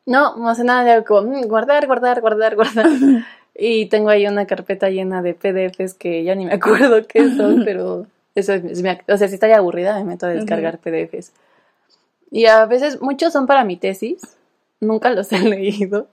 No, 0.04 0.36
no 0.36 0.48
hace 0.48 0.64
nada 0.64 0.82
de 0.82 1.04
como 1.04 1.30
mm, 1.30 1.42
guardar, 1.42 1.86
guardar, 1.86 2.20
guardar, 2.20 2.56
guardar. 2.56 2.86
y 3.54 3.86
tengo 3.86 4.08
ahí 4.08 4.26
una 4.26 4.46
carpeta 4.46 4.90
llena 4.90 5.22
de 5.22 5.34
PDFs 5.34 5.94
que 5.94 6.24
ya 6.24 6.34
ni 6.34 6.46
me 6.46 6.54
acuerdo 6.54 7.06
qué 7.06 7.30
son, 7.36 7.62
pero 7.64 8.06
eso 8.34 8.54
es, 8.54 8.82
mi 8.82 8.90
o 8.90 9.16
sea, 9.16 9.28
si 9.28 9.34
estoy 9.34 9.52
aburrida 9.52 9.96
me 9.98 10.04
meto 10.04 10.26
a 10.26 10.30
descargar 10.30 10.78
PDFs. 10.78 11.32
Y 12.30 12.46
a 12.46 12.64
veces 12.64 13.00
muchos 13.02 13.32
son 13.32 13.46
para 13.46 13.62
mi 13.62 13.76
tesis. 13.76 14.22
Nunca 14.80 15.10
los 15.10 15.30
he 15.32 15.38
leído, 15.38 16.08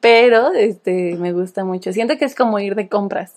pero 0.00 0.52
este 0.54 1.14
me 1.16 1.32
gusta 1.32 1.62
mucho. 1.62 1.92
Siento 1.92 2.16
que 2.18 2.24
es 2.24 2.34
como 2.34 2.58
ir 2.58 2.74
de 2.74 2.88
compras, 2.88 3.34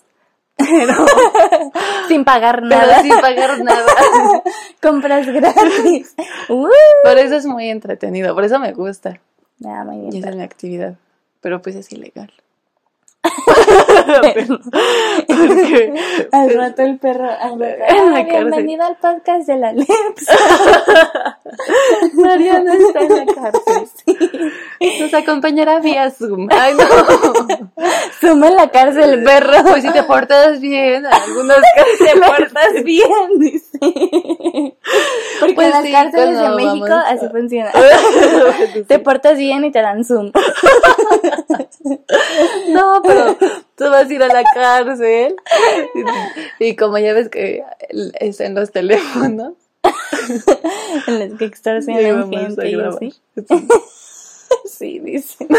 Sin 2.08 2.24
pagar 2.24 2.56
pero 2.68 2.68
nada. 2.68 3.02
sin 3.02 3.18
pagar 3.20 3.58
nada. 3.62 3.86
Compras 4.82 5.26
gratis. 5.26 6.14
Uh. 6.48 6.68
Por 7.04 7.18
eso 7.18 7.36
es 7.36 7.46
muy 7.46 7.68
entretenido, 7.70 8.34
por 8.34 8.44
eso 8.44 8.58
me 8.58 8.72
gusta. 8.72 9.20
Ah, 9.64 9.84
muy 9.84 9.96
Y 9.96 10.10
bien. 10.10 10.16
esa 10.16 10.30
es 10.30 10.36
mi 10.36 10.42
actividad. 10.42 10.94
Pero 11.40 11.62
pues 11.62 11.76
es 11.76 11.90
ilegal. 11.92 12.32
Porque 15.28 15.92
Al 16.32 16.54
rato 16.54 16.82
el 16.82 16.98
perro. 16.98 17.28
Al 17.30 17.58
rato. 17.60 17.82
En 17.88 18.12
la 18.12 18.18
Ah, 18.18 18.22
bienvenido 18.24 18.84
al 18.84 18.96
podcast 18.96 19.46
de 19.46 19.56
la 19.56 19.72
LEPS. 19.72 20.26
Mariana 22.14 22.72
está 22.74 23.00
en 23.00 23.26
la 23.26 23.34
cárcel. 23.34 24.52
Nos 25.00 25.14
acompañará 25.14 25.80
vía 25.80 26.10
Zoom. 26.10 26.48
Ay, 26.50 26.74
no. 26.74 26.84
Suma 28.20 28.48
en 28.48 28.56
la 28.56 28.70
cárcel, 28.70 29.22
perro. 29.24 29.62
Pues 29.64 29.82
si 29.82 29.90
te 29.92 30.02
portas 30.04 30.60
bien, 30.60 31.04
en 31.04 31.06
algunos 31.06 31.58
te 31.98 32.20
portas 32.20 32.84
bien, 32.84 33.38
dice. 33.38 33.78
Porque 35.40 35.54
Pues 35.54 35.66
en 35.66 35.72
las 35.72 35.82
sí, 35.84 35.92
cárceles 35.92 36.38
de 36.38 36.48
México 36.50 36.86
a- 36.92 37.08
así 37.10 37.26
funciona. 37.30 37.70
Te 38.86 38.98
portas 38.98 39.36
bien 39.38 39.64
y 39.64 39.72
te 39.72 39.80
dan 39.82 40.04
Zoom. 40.04 40.32
No, 42.68 43.02
pero 43.04 43.36
tú 43.82 43.90
vas 43.90 44.08
a 44.08 44.12
ir 44.12 44.22
a 44.22 44.28
la 44.28 44.44
cárcel. 44.54 45.36
Y, 46.58 46.66
y 46.66 46.76
como 46.76 46.98
ya 46.98 47.12
ves 47.12 47.28
que 47.28 47.64
es 48.20 48.40
en 48.40 48.54
los 48.54 48.70
teléfonos. 48.70 49.54
En 51.06 51.18
las 51.18 51.38
que 51.38 51.46
extorsionan 51.46 52.30
gente 52.30 52.68
y 52.68 52.80
así. 52.80 53.14
Sí, 54.66 54.98
dice. 55.00 55.46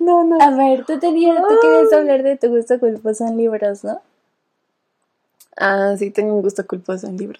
No, 0.00 0.24
no. 0.24 0.40
A 0.40 0.50
ver, 0.50 0.84
tú 0.84 0.98
tenías, 0.98 1.36
tú 1.36 1.54
querías 1.60 1.92
hablar 1.92 2.22
de 2.24 2.36
tu 2.36 2.48
gusto 2.48 2.80
culposo 2.80 3.24
en 3.26 3.36
libros, 3.36 3.84
¿no? 3.84 4.00
Ah, 5.56 5.94
sí, 5.96 6.10
tengo 6.10 6.34
un 6.34 6.42
gusto 6.42 6.66
culposo 6.66 7.06
en 7.06 7.18
libros. 7.18 7.38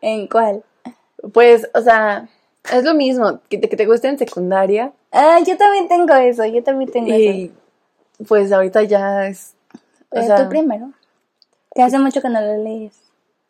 ¿En 0.00 0.26
cuál? 0.26 0.64
Pues, 1.32 1.68
o 1.74 1.82
sea, 1.82 2.28
es 2.72 2.84
lo 2.84 2.94
mismo, 2.94 3.40
que 3.48 3.58
te, 3.58 3.68
que 3.68 3.76
te 3.76 3.86
guste 3.86 4.08
en 4.08 4.18
secundaria. 4.18 4.92
Ah, 5.12 5.38
yo 5.46 5.56
también 5.56 5.88
tengo 5.88 6.14
eso, 6.14 6.44
yo 6.46 6.62
también 6.62 6.90
tengo 6.90 7.08
eso. 7.08 7.16
Y 7.18 7.52
pues 8.28 8.52
ahorita 8.52 8.82
ya 8.84 9.26
es. 9.26 9.54
O 9.74 9.78
Pero 10.10 10.26
sea, 10.26 10.36
tú 10.44 10.48
primero. 10.48 10.92
Que 11.74 11.82
hace 11.82 11.98
mucho 11.98 12.20
que 12.20 12.28
no 12.28 12.40
lo 12.40 12.56
lees. 12.62 12.92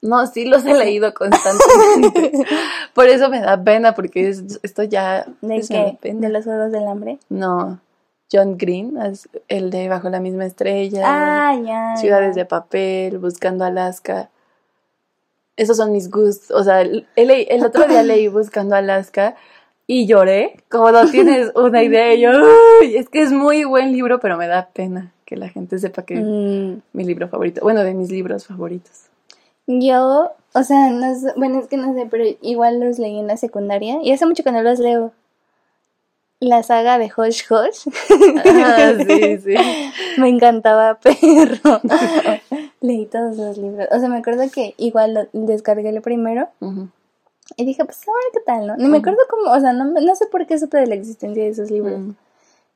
no, 0.03 0.27
sí 0.27 0.45
los 0.45 0.65
he 0.65 0.75
leído 0.75 1.13
constantemente. 1.15 2.47
Por 2.95 3.09
eso 3.09 3.29
me 3.31 3.41
da 3.41 3.63
pena, 3.63 3.95
porque 3.95 4.29
es- 4.29 4.61
esto 4.63 4.83
ya. 4.83 5.27
¿De 5.41 5.61
da 5.61 5.99
qué? 6.01 6.13
¿De 6.13 6.29
los 6.29 6.45
Juegos 6.45 6.71
del 6.73 6.87
Hambre? 6.87 7.19
No. 7.29 7.81
John 8.33 8.57
Green, 8.59 8.97
es 9.03 9.29
el 9.49 9.71
de 9.71 9.89
Bajo 9.89 10.09
la 10.09 10.21
misma 10.21 10.45
estrella. 10.47 11.03
Ah, 11.05 11.57
ya. 11.57 11.97
Ciudades 11.97 12.37
ya. 12.37 12.43
de 12.43 12.47
papel, 12.47 13.19
Buscando 13.19 13.65
Alaska. 13.65 14.31
Esos 15.57 15.77
son 15.77 15.93
mis 15.93 16.11
gustos. 16.11 16.51
O 16.51 16.65
sea, 16.65 16.81
el, 16.83 17.07
el- 17.17 17.65
otro 17.65 17.87
día 17.87 18.03
leí 18.03 18.29
Buscando 18.29 18.77
Alaska 18.77 19.37
y 19.87 20.07
lloré. 20.07 20.57
Como 20.71 20.91
no 20.91 21.07
tienes 21.11 21.53
una 21.55 21.83
idea. 21.83 22.15
Y 22.15 22.21
yo, 22.21 22.31
"Uy, 22.81 22.97
es 22.97 23.09
que 23.09 23.21
es 23.23 23.33
muy 23.33 23.65
buen 23.65 23.93
libro, 23.93 24.21
pero 24.21 24.37
me 24.37 24.47
da 24.47 24.69
pena 24.73 25.13
que 25.27 25.37
la 25.37 25.49
gente 25.49 25.79
sepa 25.79 26.03
que 26.05 26.15
es 26.15 26.25
Mm, 26.25 26.81
mi 26.93 27.05
libro 27.05 27.29
favorito. 27.29 27.61
Bueno, 27.63 27.83
de 27.85 27.95
mis 27.95 28.11
libros 28.11 28.47
favoritos. 28.47 29.07
yo, 29.67 30.33
o 30.53 30.63
sea, 30.65 30.91
no 30.91 31.15
sé, 31.15 31.33
bueno, 31.37 31.61
es 31.61 31.69
que 31.69 31.77
no 31.77 31.95
sé, 31.95 32.07
pero 32.11 32.25
igual 32.43 32.81
los 32.81 32.99
leí 32.99 33.19
en 33.19 33.27
la 33.29 33.37
secundaria 33.37 33.99
y 34.03 34.11
hace 34.13 34.27
mucho 34.27 34.43
que 34.43 34.51
no 34.51 34.63
los 34.63 34.79
leo. 34.81 35.13
La 36.41 36.63
saga 36.63 36.99
de 36.99 37.05
Hush 37.15 37.43
Hush. 37.51 37.87
Ah, 38.47 38.95
sí, 39.07 39.39
sí. 39.39 39.55
Me 40.19 40.29
encantaba, 40.31 40.99
perro. 41.03 41.81
Leí 42.81 43.07
todos 43.07 43.37
los 43.37 43.59
libros. 43.59 43.89
O 43.93 43.99
sea, 43.99 44.09
me 44.09 44.17
acuerdo 44.19 44.45
que 44.53 44.75
igual 44.79 45.15
lo- 45.15 45.29
descargué 45.33 45.89
el 45.91 46.01
primero 46.01 46.49
y 47.57 47.65
dije, 47.65 47.85
pues 47.85 47.99
a 48.09 48.13
ver 48.13 48.33
qué 48.33 48.41
tal, 48.47 48.67
¿no? 48.67 48.77
Ni 48.77 48.87
me 48.87 48.99
acuerdo 48.99 49.19
cómo, 49.29 49.51
o 49.53 49.61
sea, 49.61 49.73
no, 49.73 49.85
me- 49.85 50.01
no 50.01 50.15
sé 50.15 50.27
por 50.27 50.47
qué 50.47 50.59
supe 50.59 50.79
de 50.79 50.87
la 50.87 50.95
existencia 50.95 51.43
de 51.43 51.51
esos 51.51 51.71
libros. 51.71 52.01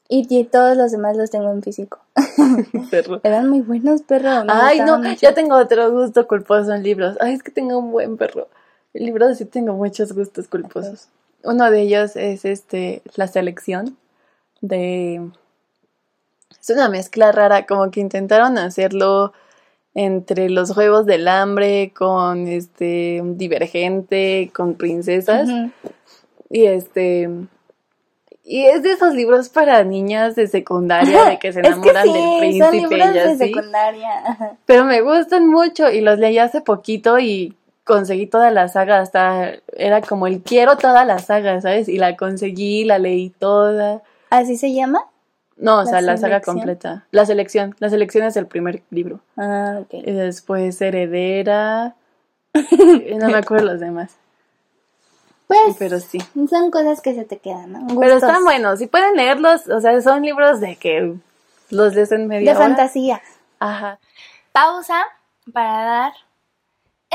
Y, 0.09 0.27
y 0.29 0.45
todos 0.45 0.77
los 0.77 0.93
demás 0.93 1.17
los 1.17 1.31
tengo 1.31 1.51
en 1.51 1.63
físico. 1.63 1.99
perro. 2.91 3.21
Eran 3.23 3.49
muy 3.49 3.61
buenos, 3.63 4.03
perro. 4.03 4.45
me 4.45 4.53
Ay, 4.53 4.81
no, 4.81 4.99
mucho. 4.99 5.21
ya 5.21 5.33
tengo 5.33 5.57
otro 5.57 5.91
gusto 5.91 6.27
culposo 6.27 6.73
en 6.75 6.83
libros. 6.83 7.17
Ay, 7.21 7.33
es 7.35 7.43
que 7.43 7.51
tengo 7.51 7.79
un 7.79 7.91
buen 7.91 8.19
perro. 8.19 8.49
En 8.93 9.07
libros 9.07 9.39
sí 9.39 9.47
tengo 9.47 9.73
muchos 9.73 10.13
gustos 10.13 10.47
culposos. 10.49 11.09
Uno 11.43 11.71
de 11.71 11.81
ellos 11.81 12.17
es 12.17 12.45
este, 12.45 13.01
la 13.17 13.27
selección 13.29 13.97
de... 14.61 15.31
Es 16.61 16.71
una 16.71 16.89
mezcla 16.89 17.33
rara, 17.33 17.67
como 17.67 17.91
que 17.91 18.01
intentaron 18.01 18.57
hacerlo 18.59 19.33
entre 19.95 20.51
los 20.51 20.73
Juegos 20.73 21.07
del 21.07 21.29
Hambre, 21.29 21.93
con 21.97 22.49
este 22.49 23.23
Divergente, 23.25 24.51
con 24.55 24.75
princesas. 24.75 25.49
Y 26.51 26.67
este... 26.67 27.31
Y 28.47 28.67
es 28.67 28.83
de 28.83 28.93
esos 28.93 29.15
libros 29.15 29.49
para 29.49 29.83
niñas 29.85 30.35
de 30.35 30.47
secundaria, 30.49 31.25
de 31.25 31.39
que 31.39 31.51
se 31.51 31.61
enamoran 31.61 31.97
es 32.07 32.13
que 32.13 32.13
sí, 32.13 32.13
del 32.13 32.23
son 32.23 32.39
príncipe 32.41 32.97
libros 32.97 33.09
y 33.09 33.13
de 33.13 33.21
así. 33.21 33.39
secundaria. 33.39 34.11
Ajá. 34.27 34.57
Pero 34.67 34.85
me 34.85 35.01
gustan 35.01 35.49
mucho 35.49 35.91
y 35.91 36.03
los 36.03 36.19
leí 36.19 36.37
hace 36.37 36.61
poquito 36.61 37.19
y 37.19 37.57
conseguí 37.85 38.27
toda 38.27 38.51
la 38.51 38.69
saga, 38.69 39.01
hasta 39.01 39.53
era 39.77 40.03
como 40.03 40.27
el 40.27 40.43
quiero 40.43 40.77
toda 40.77 41.07
la 41.07 41.21
saga, 41.21 41.61
¿sabes? 41.63 41.89
Y 41.89 41.97
la 41.97 42.17
conseguí, 42.17 42.85
la 42.85 42.99
leí 42.99 43.31
toda. 43.31 44.03
¿Así 44.29 44.57
se 44.57 44.75
llama? 44.75 45.07
No, 45.57 45.81
o 45.81 45.85
¿La 45.85 45.91
sea, 45.91 46.01
la 46.01 46.17
saga 46.17 46.41
completa. 46.41 47.07
La 47.13 47.25
selección, 47.27 47.75
la 47.79 47.89
selección 47.89 48.25
es 48.25 48.37
el 48.37 48.47
primer 48.47 48.83
libro. 48.91 49.21
Ah, 49.37 49.79
ok. 49.81 49.95
Y 49.95 50.13
después 50.13 50.81
Heredera. 50.81 51.95
no 52.55 53.27
me 53.29 53.37
acuerdo 53.37 53.67
los 53.67 53.81
demás, 53.81 54.17
Pues 55.49 55.77
pero 55.79 55.99
sí. 56.01 56.19
son 56.49 56.71
cosas 56.71 57.01
que 57.01 57.15
se 57.15 57.25
te 57.25 57.39
quedan, 57.39 57.73
¿no? 57.73 58.01
Pero 58.01 58.15
están 58.15 58.45
buenos, 58.45 58.79
si 58.79 58.87
pueden 58.87 59.17
leerlos, 59.17 59.69
o 59.69 59.81
sea, 59.81 60.01
son 60.01 60.23
libros 60.23 60.61
de 60.61 60.77
que 60.77 61.15
los 61.71 61.95
lees 61.95 62.13
en 62.13 62.29
media 62.29 62.53
De 62.53 62.57
hora. 62.57 62.67
fantasía. 62.69 63.21
Ajá. 63.59 63.99
Pausa 64.53 65.03
para 65.53 65.83
dar 65.85 66.13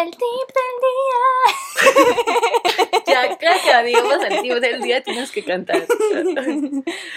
el 0.01 0.11
tip 0.11 0.49
del 0.55 0.75
Ya, 3.07 3.37
cada 3.37 3.83
que 3.83 3.83
digamos 3.87 4.23
el 4.23 4.41
tip 4.41 4.53
del 4.53 4.81
día 4.81 5.03
tienes 5.03 5.31
que 5.31 5.43
cantar. 5.43 5.85
día. 5.85 6.43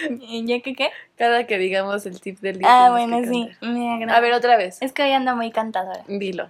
¿Ya 0.45 0.61
que 0.61 0.75
qué? 0.75 0.91
Cada 1.17 1.47
que 1.47 1.59
digamos 1.59 2.07
el 2.07 2.21
tip 2.21 2.39
del 2.41 2.59
día. 2.59 2.69
Ah, 2.69 2.91
bueno, 2.91 3.21
que 3.21 3.29
sí. 3.29 3.51
Me 3.61 3.93
agrada. 3.95 4.17
A 4.19 4.21
ver, 4.21 4.33
otra 4.33 4.57
vez. 4.57 4.81
Es 4.81 4.93
que 4.93 5.03
hoy 5.03 5.13
ando 5.13 5.37
muy 5.37 5.51
cantadora. 5.51 6.03
Dilo. 6.07 6.49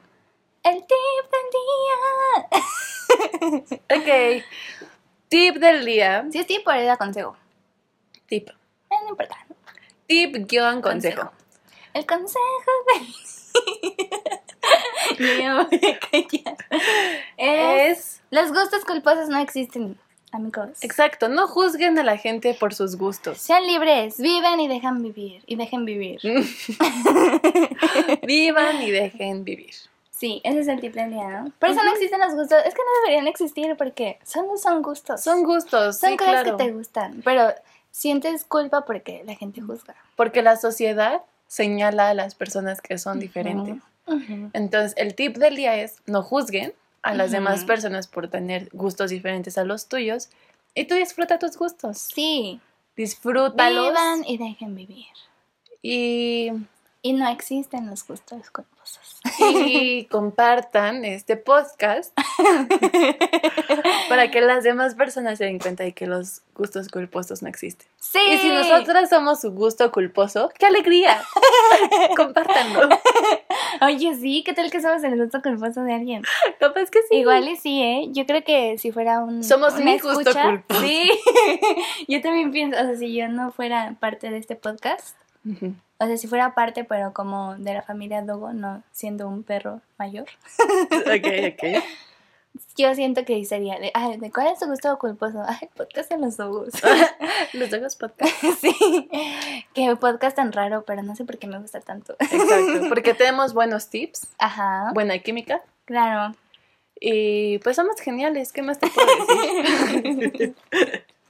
El 0.62 0.76
tip 0.76 1.26
del 1.32 1.48
día. 3.98 4.40
Ok. 4.40 4.44
Tip 5.28 5.56
del 5.56 5.84
día. 5.84 6.24
Si 6.30 6.38
es 6.38 6.46
tipo, 6.46 6.70
era 6.70 6.96
consejo. 6.96 7.36
Tip. 8.26 8.48
Eh, 8.48 8.54
No 9.02 9.08
importa. 9.10 9.36
Tip 10.06 10.36
guion 10.48 10.80
consejo. 10.82 11.32
El 11.94 12.06
consejo 12.06 12.70
del 12.94 13.06
día. 13.06 14.41
Me 15.18 15.54
voy 15.54 15.80
a 15.90 15.98
callar. 15.98 16.56
Es. 17.36 18.20
Los 18.30 18.50
gustos 18.50 18.84
culposos 18.84 19.28
no 19.28 19.38
existen, 19.38 19.98
amigos. 20.30 20.82
Exacto, 20.82 21.28
no 21.28 21.48
juzguen 21.48 21.98
a 21.98 22.02
la 22.02 22.16
gente 22.16 22.54
por 22.54 22.74
sus 22.74 22.96
gustos. 22.96 23.38
Sean 23.38 23.66
libres, 23.66 24.18
viven 24.18 24.60
y 24.60 24.68
dejan 24.68 25.02
vivir. 25.02 25.42
Y 25.46 25.56
dejen 25.56 25.84
vivir. 25.84 26.20
Vivan 28.22 28.82
y 28.82 28.90
dejen 28.90 29.44
vivir. 29.44 29.74
Sí, 30.10 30.40
ese 30.44 30.60
es 30.60 30.68
el 30.68 30.80
día, 30.80 31.06
¿no? 31.08 31.50
Por 31.58 31.70
eso 31.70 31.82
no 31.82 31.90
existen 31.92 32.20
los 32.20 32.34
gustos. 32.34 32.58
Es 32.64 32.74
que 32.74 32.80
no 32.80 33.04
deberían 33.04 33.26
existir 33.26 33.74
porque 33.76 34.18
solo 34.22 34.56
son 34.56 34.80
gustos. 34.80 35.20
Son 35.20 35.42
gustos, 35.42 35.98
Son 35.98 36.10
sí, 36.10 36.16
cosas 36.16 36.42
claro. 36.42 36.56
que 36.56 36.64
te 36.64 36.70
gustan. 36.70 37.22
Pero 37.24 37.52
sientes 37.90 38.44
culpa 38.44 38.84
porque 38.84 39.24
la 39.26 39.34
gente 39.34 39.60
juzga. 39.60 39.96
Porque 40.14 40.42
la 40.42 40.56
sociedad 40.56 41.22
señala 41.48 42.10
a 42.10 42.14
las 42.14 42.34
personas 42.34 42.80
que 42.80 42.98
son 42.98 43.18
diferentes. 43.18 43.82
Entonces, 44.52 44.94
el 44.96 45.14
tip 45.14 45.36
del 45.36 45.56
día 45.56 45.76
es 45.76 46.02
no 46.06 46.22
juzguen 46.22 46.72
a 47.02 47.14
las 47.14 47.30
demás 47.30 47.64
personas 47.64 48.06
por 48.06 48.28
tener 48.28 48.68
gustos 48.72 49.10
diferentes 49.10 49.58
a 49.58 49.64
los 49.64 49.88
tuyos 49.88 50.28
y 50.74 50.84
tú 50.84 50.94
disfruta 50.94 51.38
tus 51.38 51.56
gustos. 51.56 51.98
Sí, 51.98 52.60
Disfrútalos 52.96 53.88
vivan 53.88 54.24
y 54.26 54.36
dejen 54.36 54.74
vivir. 54.74 55.06
y, 55.80 56.50
Y 57.04 57.14
no 57.14 57.28
existen 57.28 57.90
los 57.90 58.06
gustos 58.06 58.50
culposos. 58.50 59.20
y 59.66 60.04
compartan 60.04 61.04
este 61.04 61.36
podcast 61.36 62.16
para 64.08 64.30
que 64.30 64.40
las 64.40 64.62
demás 64.62 64.94
personas 64.94 65.38
se 65.38 65.46
den 65.46 65.58
cuenta 65.58 65.82
de 65.82 65.94
que 65.94 66.06
los 66.06 66.42
gustos 66.54 66.88
culposos 66.88 67.42
no 67.42 67.48
existen. 67.48 67.88
Sí. 67.98 68.20
Y 68.30 68.38
si 68.38 68.50
nosotras 68.50 69.10
somos 69.10 69.40
su 69.40 69.50
gusto 69.50 69.90
culposo, 69.90 70.50
¡qué 70.56 70.66
alegría! 70.66 71.20
Compártanlo. 72.16 72.88
Oye, 73.80 74.14
sí, 74.14 74.44
¿qué 74.44 74.52
tal 74.52 74.70
que 74.70 74.80
somos 74.80 75.02
el 75.02 75.20
gusto 75.20 75.42
culposo 75.42 75.82
de 75.82 75.94
alguien? 75.94 76.22
Capaz 76.60 76.88
que 76.88 77.00
sí. 77.02 77.16
Igual 77.16 77.48
y 77.48 77.56
sí, 77.56 77.82
¿eh? 77.82 78.08
Yo 78.10 78.26
creo 78.26 78.44
que 78.44 78.78
si 78.78 78.92
fuera 78.92 79.20
un. 79.20 79.42
Somos 79.42 79.74
mi 79.80 79.98
gusto 79.98 80.32
culposo. 80.32 80.80
Sí. 80.80 81.10
yo 82.08 82.20
también 82.20 82.52
pienso, 82.52 82.80
o 82.80 82.84
sea, 82.84 82.96
si 82.96 83.12
yo 83.12 83.26
no 83.26 83.50
fuera 83.50 83.96
parte 83.98 84.30
de 84.30 84.38
este 84.38 84.54
podcast, 84.54 85.16
O 85.98 86.06
sea, 86.06 86.16
si 86.16 86.26
fuera 86.26 86.54
parte, 86.54 86.84
pero 86.84 87.12
como 87.12 87.56
de 87.56 87.74
la 87.74 87.82
familia 87.82 88.22
Dogo, 88.22 88.52
no 88.52 88.82
siendo 88.92 89.28
un 89.28 89.42
perro 89.42 89.80
mayor, 89.98 90.26
Ok, 90.58 91.54
ok. 91.54 91.82
yo 92.76 92.94
siento 92.94 93.24
que 93.24 93.44
sería 93.44 93.78
de, 93.78 93.90
ay, 93.94 94.16
¿de 94.18 94.30
cuál 94.30 94.48
es 94.48 94.58
tu 94.58 94.66
gusto 94.66 94.98
culposo? 94.98 95.42
Ay, 95.46 95.68
podcast 95.76 96.10
en 96.12 96.20
los 96.20 96.36
Dogos. 96.36 96.72
Los 97.52 97.70
Dogos 97.70 97.96
Podcast. 97.96 98.34
sí. 98.60 99.08
Qué 99.74 99.96
podcast 99.96 100.36
tan 100.36 100.52
raro, 100.52 100.84
pero 100.84 101.02
no 101.02 101.14
sé 101.16 101.24
por 101.24 101.38
qué 101.38 101.46
me 101.46 101.58
gusta 101.58 101.80
tanto. 101.80 102.14
Exacto. 102.18 102.88
Porque 102.88 103.14
tenemos 103.14 103.54
buenos 103.54 103.88
tips, 103.88 104.28
Ajá. 104.38 104.90
buena 104.94 105.18
química. 105.18 105.62
Claro. 105.84 106.34
Y 107.00 107.58
pues 107.58 107.76
somos 107.76 108.00
geniales. 108.00 108.52
¿Qué 108.52 108.62
más 108.62 108.78
te 108.78 108.88
puedo 108.88 109.08
decir? 110.02 110.54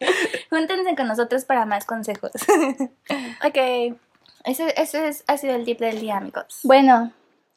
Júntense 0.51 0.95
con 0.97 1.09
nosotros 1.09 1.45
para 1.45 1.67
más 1.67 1.85
consejos. 1.85 2.33
ok. 3.45 3.97
Ese, 4.45 4.75
ese 4.77 5.09
es, 5.09 5.25
ha 5.29 5.37
sido 5.37 5.55
el 5.55 5.65
tip 5.65 5.79
del 5.79 6.01
día, 6.01 6.17
amigos. 6.17 6.61
Bueno, 6.65 7.13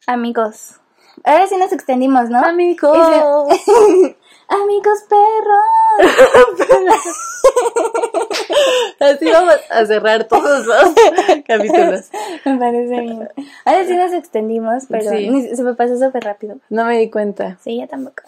amigos. 0.07 0.75
Ahora 1.23 1.47
sí 1.47 1.55
nos 1.57 1.71
extendimos, 1.71 2.29
¿no? 2.29 2.39
Amigos. 2.39 2.95
amigos 4.47 4.99
perros. 5.09 6.13
Así 8.99 9.31
vamos 9.31 9.55
a 9.71 9.85
cerrar 9.85 10.25
todos 10.25 10.65
los 10.65 10.93
capítulos. 11.47 12.09
Me 12.43 12.57
parece 12.57 12.99
bien. 13.01 13.29
Ahora 13.63 13.85
sí 13.85 13.95
nos 13.95 14.13
extendimos, 14.13 14.83
pero 14.89 15.09
Sí. 15.09 15.55
se 15.55 15.63
me 15.63 15.73
pasó 15.73 15.97
súper 15.97 16.23
rápido. 16.23 16.57
No 16.69 16.85
me 16.85 16.97
di 16.97 17.09
cuenta. 17.09 17.57
Sí, 17.63 17.79
yo 17.79 17.87
tampoco. 17.87 18.23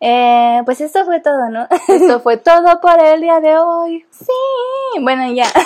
Eh, 0.00 0.62
pues 0.64 0.80
esto 0.80 1.04
fue 1.04 1.20
todo, 1.20 1.48
¿no? 1.50 1.66
Esto 1.88 2.20
fue 2.20 2.36
todo 2.36 2.80
por 2.80 3.00
el 3.02 3.20
día 3.20 3.40
de 3.40 3.56
hoy. 3.58 4.04
sí. 4.10 4.26
Bueno, 5.00 5.32
ya. 5.32 5.46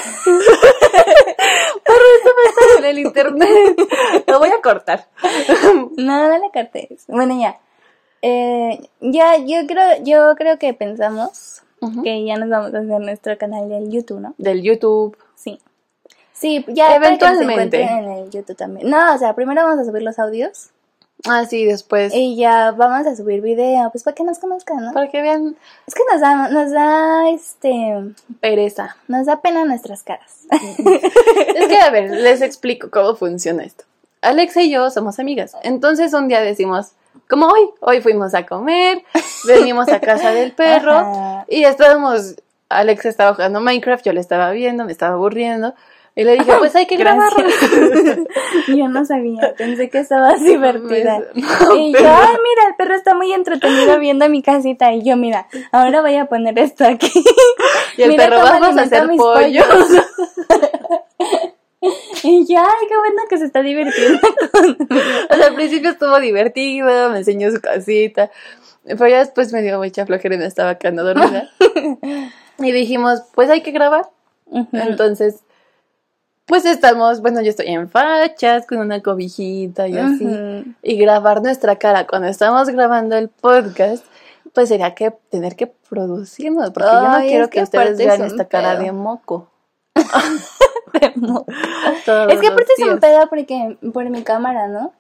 En 2.78 2.84
el 2.84 2.98
internet. 2.98 3.48
Lo 4.26 4.38
voy 4.38 4.48
a 4.50 4.60
cortar. 4.62 5.06
No, 5.96 6.28
no 6.28 6.38
le 6.38 6.50
cortes. 6.52 7.04
Bueno, 7.08 7.38
ya. 7.38 7.58
Eh, 8.22 8.80
ya, 9.00 9.38
yo 9.38 9.66
creo, 9.66 10.02
yo 10.02 10.34
creo 10.36 10.58
que 10.58 10.74
pensamos 10.74 11.62
que 12.02 12.24
ya 12.24 12.36
nos 12.36 12.48
vamos 12.48 12.74
a 12.74 12.78
hacer 12.78 13.00
nuestro 13.00 13.38
canal 13.38 13.68
del 13.68 13.90
YouTube, 13.90 14.20
¿no? 14.20 14.34
Del 14.38 14.62
YouTube. 14.62 15.16
Sí. 15.34 15.58
Sí, 16.32 16.64
ya 16.68 16.86
para 16.86 17.00
que 17.00 17.00
nos 17.00 17.40
Eventualmente. 17.40 17.82
encuentren 17.82 17.88
en 18.04 18.10
el 18.24 18.30
YouTube 18.30 18.56
también. 18.56 18.88
No, 18.88 19.14
o 19.14 19.18
sea, 19.18 19.34
primero 19.34 19.62
vamos 19.62 19.80
a 19.80 19.84
subir 19.84 20.02
los 20.02 20.18
audios 20.18 20.70
Ah, 21.28 21.44
sí, 21.44 21.64
después. 21.64 22.14
y 22.14 22.36
ya 22.36 22.72
vamos 22.72 23.06
a 23.06 23.14
subir 23.14 23.40
video, 23.42 23.90
pues 23.90 24.04
para 24.04 24.14
que 24.14 24.24
nos 24.24 24.38
conozcan, 24.38 24.84
¿no? 24.84 24.92
Para 24.92 25.08
que 25.08 25.20
vean 25.20 25.56
Es 25.86 25.94
que 25.94 26.02
nos 26.10 26.20
da, 26.20 26.48
nos 26.48 26.70
da, 26.72 27.28
este, 27.30 28.14
pereza. 28.40 28.96
nos 29.08 29.26
da 29.26 29.40
pena 29.42 29.64
nuestras 29.64 30.02
caras. 30.02 30.46
Es 30.50 31.68
que, 31.68 31.76
a 31.78 31.90
ver, 31.90 32.10
les 32.10 32.40
explico 32.42 32.90
cómo 32.90 33.14
funciona 33.16 33.62
esto. 33.64 33.84
Alexa 34.22 34.62
y 34.62 34.70
yo 34.70 34.90
somos 34.90 35.18
amigas. 35.18 35.56
Entonces 35.62 36.12
un 36.14 36.28
día 36.28 36.40
decimos, 36.40 36.92
como 37.28 37.46
hoy, 37.46 37.70
hoy 37.80 38.00
fuimos 38.00 38.34
a 38.34 38.46
comer, 38.46 39.02
venimos 39.46 39.88
a 39.88 40.00
casa 40.00 40.30
del 40.32 40.52
perro 40.52 40.92
Ajá. 40.92 41.44
y 41.48 41.64
estábamos, 41.64 42.36
Alexa 42.68 43.08
estaba 43.08 43.34
jugando 43.34 43.60
Minecraft, 43.60 44.04
yo 44.04 44.12
le 44.12 44.20
estaba 44.20 44.50
viendo, 44.52 44.84
me 44.84 44.92
estaba 44.92 45.14
aburriendo 45.14 45.74
y 46.20 46.24
le 46.24 46.32
dije, 46.32 46.52
pues 46.58 46.76
hay 46.76 46.86
que 46.86 46.96
grabarlo. 46.96 47.44
Yo 48.68 48.88
no 48.88 49.04
sabía, 49.06 49.54
pensé 49.56 49.88
que 49.88 50.00
estabas 50.00 50.42
divertida. 50.42 51.18
No, 51.34 51.76
y 51.76 51.92
pero- 51.92 52.04
yo, 52.04 52.10
ay, 52.14 52.36
mira, 52.36 52.68
el 52.68 52.74
perro 52.76 52.94
está 52.94 53.14
muy 53.14 53.32
entretenido 53.32 53.98
viendo 53.98 54.28
mi 54.28 54.42
casita. 54.42 54.92
Y 54.92 55.02
yo, 55.02 55.16
mira, 55.16 55.46
ahora 55.72 56.02
voy 56.02 56.16
a 56.16 56.26
poner 56.26 56.58
esto 56.58 56.84
aquí. 56.84 57.10
Y 57.96 58.02
el 58.02 58.10
Mira 58.10 58.28
perro, 58.28 58.42
vamos 58.42 58.76
a 58.76 58.82
hacer 58.82 59.08
mis 59.08 59.18
pollo. 59.18 59.62
pollos. 59.64 59.88
Y 62.22 62.44
yo, 62.52 62.58
ay, 62.60 62.86
qué 62.88 62.96
bueno 62.98 63.22
que 63.30 63.38
se 63.38 63.46
está 63.46 63.62
divirtiendo. 63.62 64.18
O 65.30 65.34
sea, 65.34 65.46
al 65.46 65.54
principio 65.54 65.88
estuvo 65.90 66.20
divertido, 66.20 67.08
me 67.10 67.18
enseñó 67.18 67.50
su 67.50 67.60
casita, 67.62 68.30
pero 68.84 69.08
ya 69.08 69.20
después 69.20 69.50
me 69.54 69.62
dio 69.62 69.78
mucha 69.78 70.04
flojera 70.04 70.34
y 70.34 70.38
me 70.38 70.44
estaba 70.44 70.74
quedando 70.74 71.02
dormida. 71.04 71.48
Y 72.58 72.72
dijimos, 72.72 73.22
pues 73.34 73.48
hay 73.48 73.62
que 73.62 73.70
grabar. 73.70 74.10
Entonces, 74.72 75.40
pues 76.50 76.64
estamos, 76.64 77.22
bueno, 77.22 77.40
yo 77.42 77.50
estoy 77.50 77.68
en 77.68 77.88
fachas 77.88 78.66
con 78.66 78.78
una 78.78 79.00
cobijita 79.00 79.86
y 79.86 79.96
así. 79.96 80.26
Y 80.82 80.96
grabar 80.96 81.42
nuestra 81.42 81.76
cara 81.76 82.08
cuando 82.08 82.26
estamos 82.26 82.68
grabando 82.68 83.16
el 83.16 83.28
podcast, 83.28 84.04
pues 84.52 84.68
sería 84.68 84.96
que 84.96 85.12
tener 85.30 85.54
que 85.54 85.68
producirnos, 85.68 86.72
porque 86.72 86.90
yo 86.90 87.08
no 87.08 87.18
quiero 87.20 87.44
es 87.44 87.50
que, 87.50 87.58
que 87.58 87.62
ustedes 87.62 87.96
vean 87.96 88.22
esta 88.24 88.46
cara 88.46 88.76
de 88.76 88.90
moco. 88.90 89.48
Es 90.92 92.40
que 92.40 92.48
aparte 92.48 92.72
es 92.76 92.84
un 92.84 92.98
pedo 92.98 93.28
porque, 93.28 93.78
por 93.92 94.10
mi 94.10 94.24
cámara, 94.24 94.66
¿no? 94.66 94.92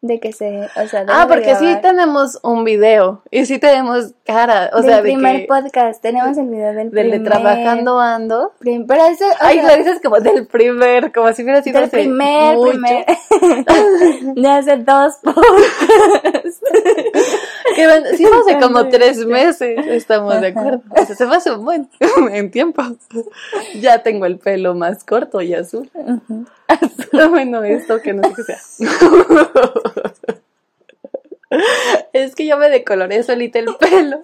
De 0.00 0.20
que 0.20 0.32
se, 0.32 0.68
o 0.76 0.86
sea, 0.86 1.04
Ah, 1.08 1.26
de 1.26 1.34
porque 1.34 1.56
sí 1.56 1.64
grabar. 1.64 1.80
tenemos 1.82 2.38
un 2.44 2.62
video 2.62 3.22
y 3.32 3.46
sí 3.46 3.58
tenemos 3.58 4.12
cara, 4.24 4.70
o 4.72 4.76
del 4.76 4.84
sea, 4.84 4.96
de 4.98 5.02
primer 5.02 5.40
que 5.40 5.46
podcast, 5.48 6.00
tenemos 6.00 6.38
el 6.38 6.46
video 6.46 6.72
del 6.72 6.90
del 6.92 7.10
de 7.10 7.18
primer. 7.18 7.22
trabajando 7.24 7.98
ando. 7.98 8.52
prim- 8.60 8.86
pero 8.86 9.04
eso, 9.06 9.24
Ay, 9.40 9.58
sea, 9.58 9.70
lo 9.76 9.76
dices 9.82 10.00
como 10.00 10.20
del 10.20 10.46
primer, 10.46 11.10
como 11.12 11.32
si 11.32 11.42
hubiera 11.42 11.62
sido 11.64 11.80
del 11.80 11.90
primer, 11.90 12.54
mucho. 12.54 12.70
primer. 12.70 13.06
de 14.36 14.48
hace 14.48 14.76
dos 14.76 15.14
podcasts. 15.24 16.60
Que 17.74 17.86
bueno, 17.86 18.06
sí, 18.16 18.24
hace 18.24 18.58
como 18.60 18.88
tres 18.88 19.26
meses, 19.26 19.84
estamos 19.88 20.40
de 20.40 20.46
acuerdo. 20.48 20.80
O 20.90 21.04
sea, 21.06 21.16
se 21.16 21.26
fue 21.26 21.36
hace 21.36 21.50
un 21.50 21.64
buen 21.64 21.88
en 22.32 22.52
tiempo. 22.52 22.82
Ya 23.80 24.00
tengo 24.04 24.26
el 24.26 24.38
pelo 24.38 24.76
más 24.76 25.02
corto 25.02 25.40
y 25.40 25.54
azul. 25.54 25.90
Azul, 26.68 27.28
bueno, 27.30 27.64
esto 27.64 28.00
que 28.00 28.12
no 28.12 28.22
sé 28.28 28.34
qué 28.36 28.42
sea. 28.42 28.58
Es 32.12 32.34
que 32.34 32.46
yo 32.46 32.58
me 32.58 32.68
decoloré 32.68 33.22
solita 33.22 33.58
el 33.58 33.74
pelo 33.76 34.22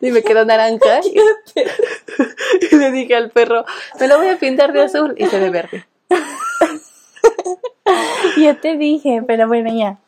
y 0.00 0.12
me 0.12 0.22
quedó 0.22 0.44
naranja. 0.44 1.00
Y 2.70 2.76
le 2.76 2.90
dije 2.90 3.16
al 3.16 3.30
perro, 3.30 3.64
me 3.98 4.06
lo 4.06 4.18
voy 4.18 4.28
a 4.28 4.36
pintar 4.36 4.72
de 4.72 4.82
azul 4.82 5.14
y 5.16 5.26
se 5.26 5.40
ve 5.40 5.50
verde. 5.50 5.86
Yo 8.36 8.56
te 8.58 8.76
dije, 8.76 9.22
pero 9.26 9.48
bueno, 9.48 9.74
ya. 9.74 9.98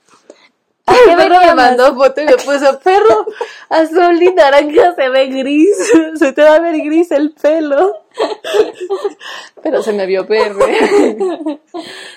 ¿A 0.86 0.92
El 0.92 0.98
qué 1.10 1.16
perro 1.16 1.36
me 1.46 1.54
mandó 1.54 1.94
foto 1.94 2.20
y 2.20 2.24
me 2.26 2.32
puso, 2.36 2.78
perro, 2.80 3.26
azul 3.70 4.22
y 4.22 4.34
naranja 4.34 4.94
se 4.94 5.08
ve 5.08 5.26
gris, 5.28 5.92
se 6.18 6.32
te 6.32 6.42
va 6.42 6.56
a 6.56 6.60
ver 6.60 6.76
gris 6.82 7.10
el 7.10 7.32
pelo. 7.32 8.02
Pero 9.62 9.82
se 9.82 9.92
me 9.94 10.04
vio 10.06 10.26
verde. 10.26 10.76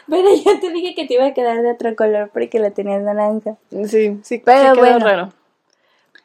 Pero 0.09 0.35
yo 0.35 0.59
te 0.59 0.69
dije 0.71 0.95
que 0.95 1.05
te 1.07 1.13
iba 1.13 1.27
a 1.27 1.33
quedar 1.33 1.61
de 1.61 1.71
otro 1.71 1.95
color 1.95 2.29
porque 2.33 2.59
lo 2.59 2.71
tenías 2.71 3.01
naranja. 3.01 3.55
Sí, 3.87 4.19
sí, 4.23 4.41
Pero 4.43 4.73
sí 4.73 4.79
bueno. 4.79 4.99
raro. 4.99 5.29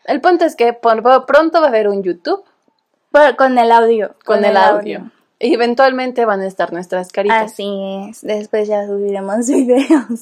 El 0.05 0.20
punto 0.20 0.45
es 0.45 0.57
que 0.57 0.72
por- 0.72 1.03
pronto 1.26 1.61
va 1.61 1.66
a 1.66 1.68
haber 1.68 1.86
un 1.88 2.03
YouTube 2.03 2.45
con 3.36 3.57
el 3.57 3.70
audio. 3.70 4.16
con, 4.24 4.45
el 4.45 4.57
audio. 4.57 5.11
Y 5.38 5.55
eventualmente 5.55 6.24
van 6.24 6.40
a 6.40 6.47
estar 6.47 6.72
nuestras 6.72 7.12
caritas. 7.12 7.53
Así 7.53 7.68
es. 8.09 8.22
Después 8.22 8.66
ya 8.68 8.86
subiremos 8.86 9.47
videos. 9.49 10.20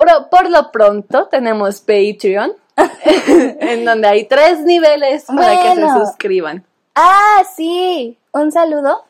Por, 0.00 0.30
por 0.30 0.48
lo 0.48 0.72
pronto 0.72 1.26
tenemos 1.26 1.82
Patreon, 1.82 2.52
en 3.04 3.84
donde 3.84 4.08
hay 4.08 4.24
tres 4.24 4.60
niveles 4.60 5.26
para 5.26 5.62
que 5.62 5.74
se 5.74 5.88
suscriban. 5.90 6.64
ah, 6.94 7.42
sí. 7.54 8.16
Un 8.32 8.50
saludo. 8.50 9.04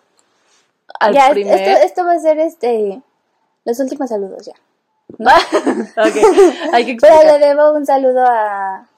Al 0.99 1.15
ya, 1.15 1.31
primer. 1.31 1.61
esto, 1.61 1.87
esto 1.87 2.05
va 2.05 2.15
a 2.15 2.19
ser 2.19 2.41
este. 2.41 3.01
Los 3.65 3.79
últimos 3.79 4.09
saludos 4.09 4.47
ya. 4.47 4.55
Ok, 5.97 6.17
hay 6.73 6.87
que 6.87 6.97
Pero 6.97 7.39
le 7.39 7.47
debo 7.47 7.73
un 7.73 7.87
saludo 7.87 8.25
a 8.27 8.89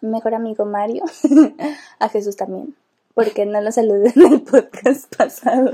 mi 0.00 0.10
mejor 0.10 0.34
amigo 0.34 0.64
Mario, 0.64 1.04
a 1.98 2.08
Jesús 2.08 2.36
también, 2.36 2.76
porque 3.14 3.46
no 3.46 3.60
lo 3.60 3.72
saludé 3.72 4.12
en 4.14 4.32
el 4.32 4.42
podcast 4.42 5.12
pasado. 5.16 5.72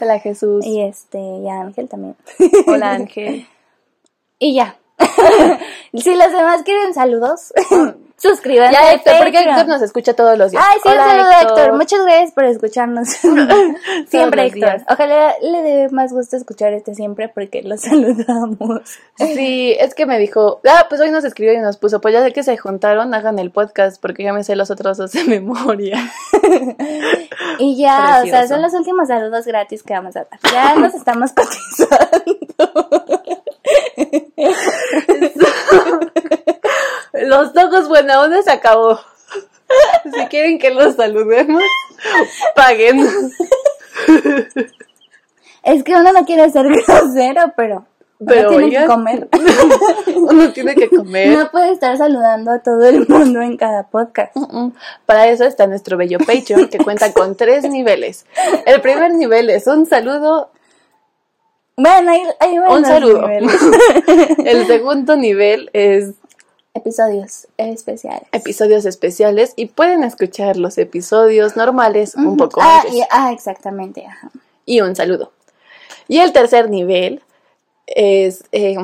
Hola 0.00 0.20
Jesús. 0.20 0.64
Y 0.64 0.80
este, 0.80 1.18
y 1.18 1.48
a 1.48 1.60
Ángel 1.60 1.88
también. 1.88 2.16
Hola 2.66 2.92
Ángel. 2.92 3.46
Y 4.38 4.54
ya. 4.54 4.76
si 5.94 6.14
los 6.14 6.32
demás 6.32 6.62
quieren 6.62 6.94
saludos, 6.94 7.52
suscríbanse. 8.16 8.72
Ya 8.72 8.92
Héctor, 8.92 9.14
porque. 9.18 9.38
Héctor 9.38 9.66
nos 9.66 9.82
escucha 9.82 10.14
todos 10.14 10.36
los 10.36 10.50
días. 10.50 10.62
Ay, 10.66 10.78
sí, 10.82 10.88
un 10.88 10.94
Hola, 10.94 11.06
saludo 11.06 11.30
a 11.30 11.40
Héctor. 11.42 11.76
Muchas 11.76 12.02
gracias 12.02 12.32
por 12.32 12.44
escucharnos. 12.44 13.08
siempre, 14.08 14.46
Héctor. 14.46 14.70
días. 14.70 14.82
Ojalá 14.90 15.34
le 15.40 15.62
dé 15.62 15.88
más 15.90 16.12
gusto 16.12 16.36
escuchar 16.36 16.74
este 16.74 16.94
siempre 16.94 17.28
porque 17.28 17.62
lo 17.62 17.76
saludamos. 17.78 18.98
Sí, 19.16 19.74
es 19.78 19.94
que 19.94 20.04
me 20.04 20.18
dijo, 20.18 20.60
ah, 20.66 20.86
pues 20.88 21.00
hoy 21.00 21.10
nos 21.10 21.24
escribió 21.24 21.54
y 21.54 21.58
nos 21.58 21.78
puso, 21.78 22.00
pues 22.00 22.12
ya 22.12 22.22
sé 22.22 22.32
que 22.32 22.42
se 22.42 22.56
juntaron, 22.56 23.14
hagan 23.14 23.38
el 23.38 23.50
podcast 23.50 24.00
porque 24.00 24.22
ya 24.22 24.32
me 24.32 24.44
sé 24.44 24.56
los 24.56 24.70
otros 24.70 24.98
dos 24.98 25.12
de 25.12 25.24
memoria. 25.24 25.98
Y 27.58 27.76
ya, 27.76 28.22
o 28.22 28.26
sea, 28.26 28.46
son 28.46 28.60
los 28.60 28.74
últimos 28.74 29.08
saludos 29.08 29.46
gratis 29.46 29.82
que 29.82 29.94
vamos 29.94 30.16
a 30.16 30.26
dar. 30.30 30.40
Ya 30.52 30.74
nos 30.76 30.94
estamos 30.94 31.32
cotizando. 31.32 32.36
Los 37.12 37.56
ojos 37.56 37.88
buena 37.88 38.20
onda 38.20 38.42
se 38.42 38.50
acabó. 38.50 38.98
Si 40.14 40.26
quieren 40.26 40.58
que 40.58 40.70
los 40.70 40.96
saludemos, 40.96 41.62
paguen. 42.54 43.08
Es 45.62 45.82
que 45.82 45.94
uno 45.94 46.12
no 46.12 46.24
quiere 46.24 46.50
ser 46.50 46.66
grosero, 46.86 47.52
pero, 47.56 47.86
Pero 48.24 48.50
uno 48.50 48.58
tiene 48.58 48.64
oigan. 48.66 48.82
que 48.82 48.88
comer. 48.88 49.28
Uno 50.16 50.52
tiene 50.52 50.74
que 50.74 50.88
comer. 50.88 51.36
No 51.36 51.50
puede 51.50 51.72
estar 51.72 51.96
saludando 51.96 52.50
a 52.52 52.60
todo 52.60 52.84
el 52.86 53.06
mundo 53.08 53.40
en 53.42 53.56
cada 53.56 53.88
podcast. 53.88 54.34
Para 55.04 55.26
eso 55.28 55.44
está 55.44 55.66
nuestro 55.66 55.96
bello 55.96 56.18
Patreon 56.18 56.68
que 56.68 56.78
cuenta 56.78 57.12
con 57.12 57.36
tres 57.36 57.68
niveles. 57.68 58.24
El 58.66 58.80
primer 58.80 59.12
nivel 59.14 59.50
es 59.50 59.66
un 59.66 59.86
saludo, 59.86 60.50
Bueno, 61.76 62.10
ahí, 62.10 62.22
ahí 62.40 62.58
van 62.58 62.72
un 62.72 62.78
los 62.80 62.88
saludo. 62.88 63.22
niveles. 63.28 63.60
El 64.44 64.66
segundo 64.66 65.16
nivel 65.16 65.70
es 65.72 66.12
Episodios 66.74 67.48
especiales. 67.56 68.28
episodios 68.32 68.84
especiales 68.84 69.54
y 69.56 69.66
pueden 69.66 70.04
escuchar 70.04 70.58
los 70.58 70.76
episodios 70.76 71.56
normales 71.56 72.14
un 72.16 72.26
Ujú. 72.28 72.36
poco 72.36 72.60
ah, 72.62 72.80
antes. 72.80 72.94
y- 72.96 73.02
ah, 73.10 73.32
exactamente. 73.32 74.04
Ajá. 74.06 74.30
Y 74.66 74.80
un 74.82 74.94
saludo. 74.94 75.32
Y 76.08 76.18
el 76.18 76.32
tercer 76.32 76.68
nivel 76.68 77.22
es, 77.86 78.44
eh, 78.52 78.76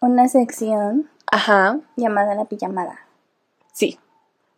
Una 0.00 0.28
sección 0.28 1.08
ajá, 1.30 1.78
llamada 1.96 2.34
la 2.34 2.44
pijamada. 2.46 2.98
sí, 3.72 3.98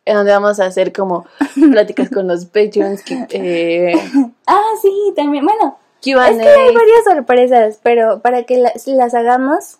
en 0.05 0.15
donde 0.15 0.31
vamos 0.31 0.59
a 0.59 0.65
hacer 0.65 0.91
como 0.91 1.25
pláticas 1.71 2.09
con 2.09 2.27
los 2.27 2.45
Patreons, 2.45 3.03
que- 3.03 3.27
eh, 3.29 3.93
Ah, 4.47 4.61
sí, 4.81 5.13
también. 5.15 5.45
Bueno, 5.45 5.77
Q&A. 6.03 6.29
es 6.29 6.37
que 6.37 6.47
hay 6.47 6.73
varias 6.73 7.03
sorpresas, 7.05 7.79
pero 7.83 8.21
para 8.21 8.43
que 8.43 8.57
las, 8.57 8.87
las 8.87 9.13
hagamos, 9.13 9.77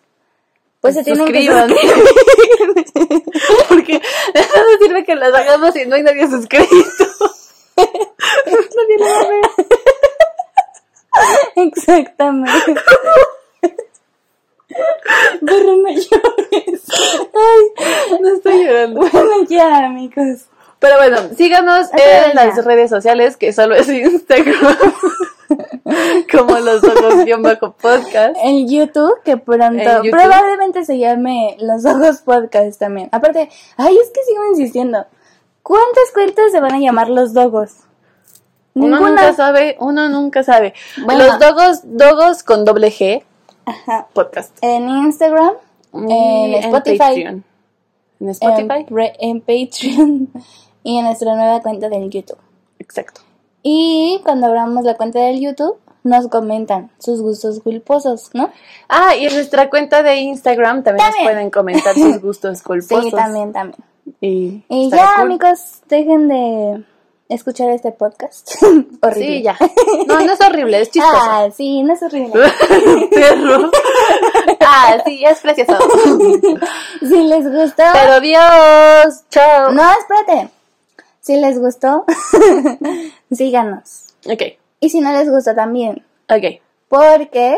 pues 0.81 0.95
se 0.95 1.03
tienen 1.03 1.25
que 1.31 1.45
suscribir. 1.45 2.03
Porque 3.69 4.01
no 4.33 4.85
sirve 4.85 5.03
que 5.03 5.15
las 5.15 5.33
hagamos 5.33 5.75
y 5.75 5.85
no 5.85 5.95
hay 5.95 6.03
nadie 6.03 6.27
suscrito. 6.27 6.67
nadie 7.75 8.97
lo 8.97 9.05
va 9.05 9.19
a 9.19 9.27
ver. 9.27 9.41
Exactamente. 11.55 12.75
Pero 15.45 15.75
no 15.75 15.89
llores. 15.89 16.81
Ay, 17.33 18.19
no 18.21 18.35
estoy 18.35 18.65
llorando. 18.65 19.01
Bueno, 19.01 19.43
ya, 19.47 19.85
amigos. 19.85 20.45
Pero 20.81 20.97
bueno, 20.97 21.17
síganos 21.37 21.89
en 21.93 22.33
las 22.33 22.65
redes 22.65 22.89
sociales, 22.89 23.37
que 23.37 23.53
solo 23.53 23.75
es 23.75 23.87
Instagram. 23.89 24.75
Como 26.31 26.57
los 26.57 26.83
ojos 26.83 27.23
guion 27.23 27.43
bajo 27.43 27.73
podcast. 27.73 28.35
En 28.43 28.67
YouTube, 28.67 29.13
que 29.23 29.37
pronto, 29.37 29.83
YouTube. 29.83 30.09
probablemente 30.09 30.83
se 30.83 30.97
llame 30.97 31.55
Los 31.59 31.85
Ojos 31.85 32.21
Podcast 32.21 32.79
también. 32.79 33.09
Aparte, 33.11 33.47
ay, 33.77 33.95
es 33.95 34.09
que 34.09 34.23
sigo 34.23 34.41
insistiendo. 34.49 35.05
¿Cuántas 35.61 36.11
cuentas 36.15 36.51
se 36.51 36.59
van 36.59 36.73
a 36.73 36.79
llamar 36.79 37.09
Los 37.09 37.33
Dogos? 37.33 37.75
Uno 38.73 38.99
nunca 38.99 39.33
sabe, 39.33 39.77
uno 39.79 40.09
nunca 40.09 40.41
sabe. 40.41 40.73
Bueno. 41.05 41.25
Los 41.27 41.37
dogos, 41.37 41.81
dogos 41.83 42.41
con 42.41 42.65
doble 42.65 42.87
G, 42.87 43.23
Ajá. 43.65 44.07
podcast. 44.13 44.57
En 44.61 44.89
Instagram, 44.89 45.53
en 45.93 46.55
Spotify, 46.55 46.97
Patreon. 46.97 47.43
En 48.19 48.29
Spotify, 48.29 48.85
en 49.19 49.41
Patreon 49.41 50.29
y 50.83 50.97
en 50.97 51.05
nuestra 51.05 51.35
nueva 51.35 51.61
cuenta 51.61 51.89
del 51.89 52.09
YouTube. 52.09 52.37
exacto. 52.79 53.21
Y 53.63 54.19
cuando 54.23 54.47
abramos 54.47 54.83
la 54.85 54.95
cuenta 54.97 55.19
del 55.19 55.39
YouTube, 55.39 55.77
nos 56.03 56.27
comentan 56.29 56.89
sus 56.97 57.21
gustos 57.21 57.59
culposos, 57.59 58.31
¿no? 58.33 58.49
Ah, 58.89 59.15
y 59.15 59.27
en 59.27 59.35
nuestra 59.35 59.69
cuenta 59.69 60.01
de 60.01 60.15
Instagram 60.15 60.83
también, 60.83 61.05
También. 61.05 61.25
nos 61.25 61.31
pueden 61.33 61.49
comentar 61.51 61.93
sus 61.93 62.19
gustos 62.23 62.61
culposos. 62.63 63.05
Sí, 63.05 63.11
también, 63.11 63.53
también. 63.53 63.83
Y, 64.19 64.89
ya, 64.89 65.13
cool. 65.15 65.25
amigos, 65.25 65.81
dejen 65.87 66.27
de 66.27 66.83
escuchar 67.29 67.69
este 67.69 67.91
podcast. 67.91 68.51
horrible. 69.03 69.27
Sí, 69.27 69.43
ya. 69.43 69.55
No, 70.07 70.21
no 70.21 70.31
es 70.33 70.41
horrible, 70.41 70.81
es 70.81 70.89
chistoso. 70.89 71.15
Ah, 71.15 71.47
sí, 71.55 71.83
no 71.83 71.93
es 71.93 72.01
horrible. 72.01 72.33
Perro. 73.11 73.69
Ah, 74.59 74.97
sí, 75.05 75.23
es 75.23 75.39
precioso. 75.39 75.77
si 76.99 77.23
les 77.27 77.43
gustó. 77.51 77.83
Pero 77.93 78.19
Dios, 78.21 79.23
chao. 79.29 79.71
No, 79.71 79.83
espérate. 79.99 80.49
Si 81.21 81.37
les 81.37 81.59
gustó, 81.59 82.05
síganos. 83.31 84.05
Ok, 84.25 84.41
Y 84.79 84.89
si 84.89 84.99
no 85.01 85.11
les 85.11 85.29
gustó 85.29 85.53
también. 85.55 86.03
ok. 86.29 86.59
Porque, 86.89 87.55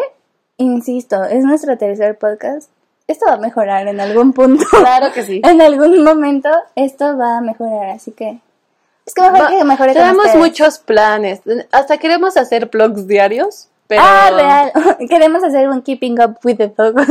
insisto, 0.57 1.23
es 1.23 1.43
nuestro 1.43 1.75
tercer 1.77 2.17
podcast. 2.19 2.69
Esto 3.07 3.25
va 3.25 3.33
a 3.33 3.37
mejorar 3.37 3.87
en 3.87 3.99
algún 3.99 4.31
punto. 4.33 4.63
Claro 4.69 5.11
que 5.11 5.23
sí. 5.23 5.41
En 5.43 5.59
algún 5.61 6.03
momento 6.03 6.49
esto 6.75 7.17
va 7.17 7.37
a 7.37 7.41
mejorar, 7.41 7.89
así 7.89 8.11
que 8.11 8.39
es 9.05 9.13
que 9.13 9.21
mejor 9.21 9.41
Va- 9.41 9.49
que 9.49 9.63
mejore 9.65 9.93
Tenemos 9.93 10.35
muchos 10.35 10.77
planes. 10.79 11.41
Hasta 11.71 11.97
queremos 11.97 12.37
hacer 12.37 12.67
vlogs 12.69 13.07
diarios. 13.07 13.69
Pero 13.87 14.01
Ah, 14.05 14.29
real. 14.33 14.97
Queremos 15.09 15.43
hacer 15.43 15.67
un 15.67 15.81
keeping 15.81 16.17
up 16.21 16.37
with 16.43 16.55
the 16.57 16.67
dogs. 16.69 17.05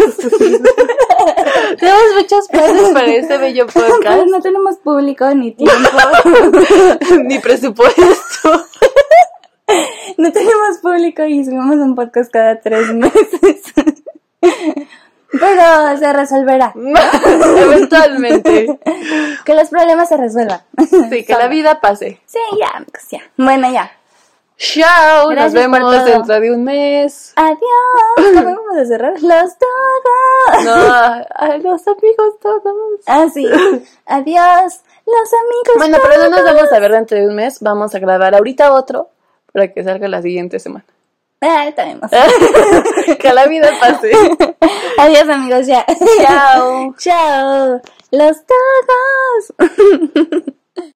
Tenemos 1.79 2.03
muchos 2.17 2.49
planes 2.49 2.91
para 2.91 3.07
este 3.07 3.37
bello 3.39 3.67
podcast. 3.73 4.27
no 4.27 4.41
tenemos 4.41 4.77
público 4.79 5.29
ni 5.35 5.53
tiempo. 5.57 5.75
Ni 7.25 7.39
presupuesto. 7.39 8.67
No 10.19 10.31
tenemos 10.33 10.79
público 10.83 11.25
y 11.25 11.43
subimos 11.45 11.77
un 11.77 11.95
podcast 11.95 12.31
cada 12.31 12.61
tres 12.61 12.93
meses. 12.93 13.73
Pero 15.31 15.99
se 15.99 16.13
resolverá. 16.13 16.75
Eventualmente. 17.57 18.79
Que 19.47 19.55
los 19.55 19.71
problemas 19.71 20.11
se 20.11 20.19
resuelvan. 20.19 20.61
Sí, 21.11 21.25
que 21.25 21.33
la 21.33 21.49
vida 21.49 21.81
pase. 21.81 22.21
Sí, 22.27 22.39
ya, 22.61 22.77
amigos, 22.77 23.03
ya. 23.11 23.21
Bueno, 23.39 23.73
ya. 23.73 23.91
Chao. 24.65 25.29
Gracias 25.29 25.55
Nos 25.55 25.63
por 25.71 25.81
vemos 25.81 25.81
todo. 25.81 26.05
dentro 26.05 26.41
de 26.41 26.51
un 26.53 26.63
mes. 26.63 27.33
Adiós. 27.35 27.59
¿Cómo 28.17 28.45
vamos 28.45 28.77
a 28.79 28.85
cerrar? 28.85 29.13
Los 29.21 29.59
todos. 29.59 30.65
No, 30.65 30.73
a 31.35 31.57
los 31.59 31.87
amigos 31.89 32.39
todos. 32.41 32.63
Ah, 33.07 33.27
sí. 33.33 33.45
Adiós. 34.07 34.81
Los 35.05 35.33
amigos. 35.33 35.75
Bueno, 35.79 35.99
pero 36.01 36.23
no 36.23 36.31
nos 36.31 36.41
todos. 36.41 36.55
vamos 36.55 36.73
a 36.73 36.79
ver 36.79 36.93
dentro 36.93 37.19
de 37.19 37.27
un 37.27 37.35
mes. 37.35 37.59
Vamos 37.61 37.93
a 37.95 37.99
grabar 37.99 38.37
ahorita 38.37 38.73
otro 38.73 39.09
para 39.53 39.73
que 39.73 39.83
salga 39.83 40.07
la 40.07 40.23
siguiente 40.23 40.61
semana. 40.61 40.85
Ah, 41.41 41.67
tenemos. 41.75 42.09
que 43.19 43.33
la 43.33 43.47
vida 43.47 43.69
pase. 43.81 44.13
Adiós, 44.99 45.29
amigos, 45.29 45.67
ya. 45.67 45.85
Chao. 46.21 46.95
Chao. 46.99 47.81
Los 48.13 48.37
todos. 48.47 50.53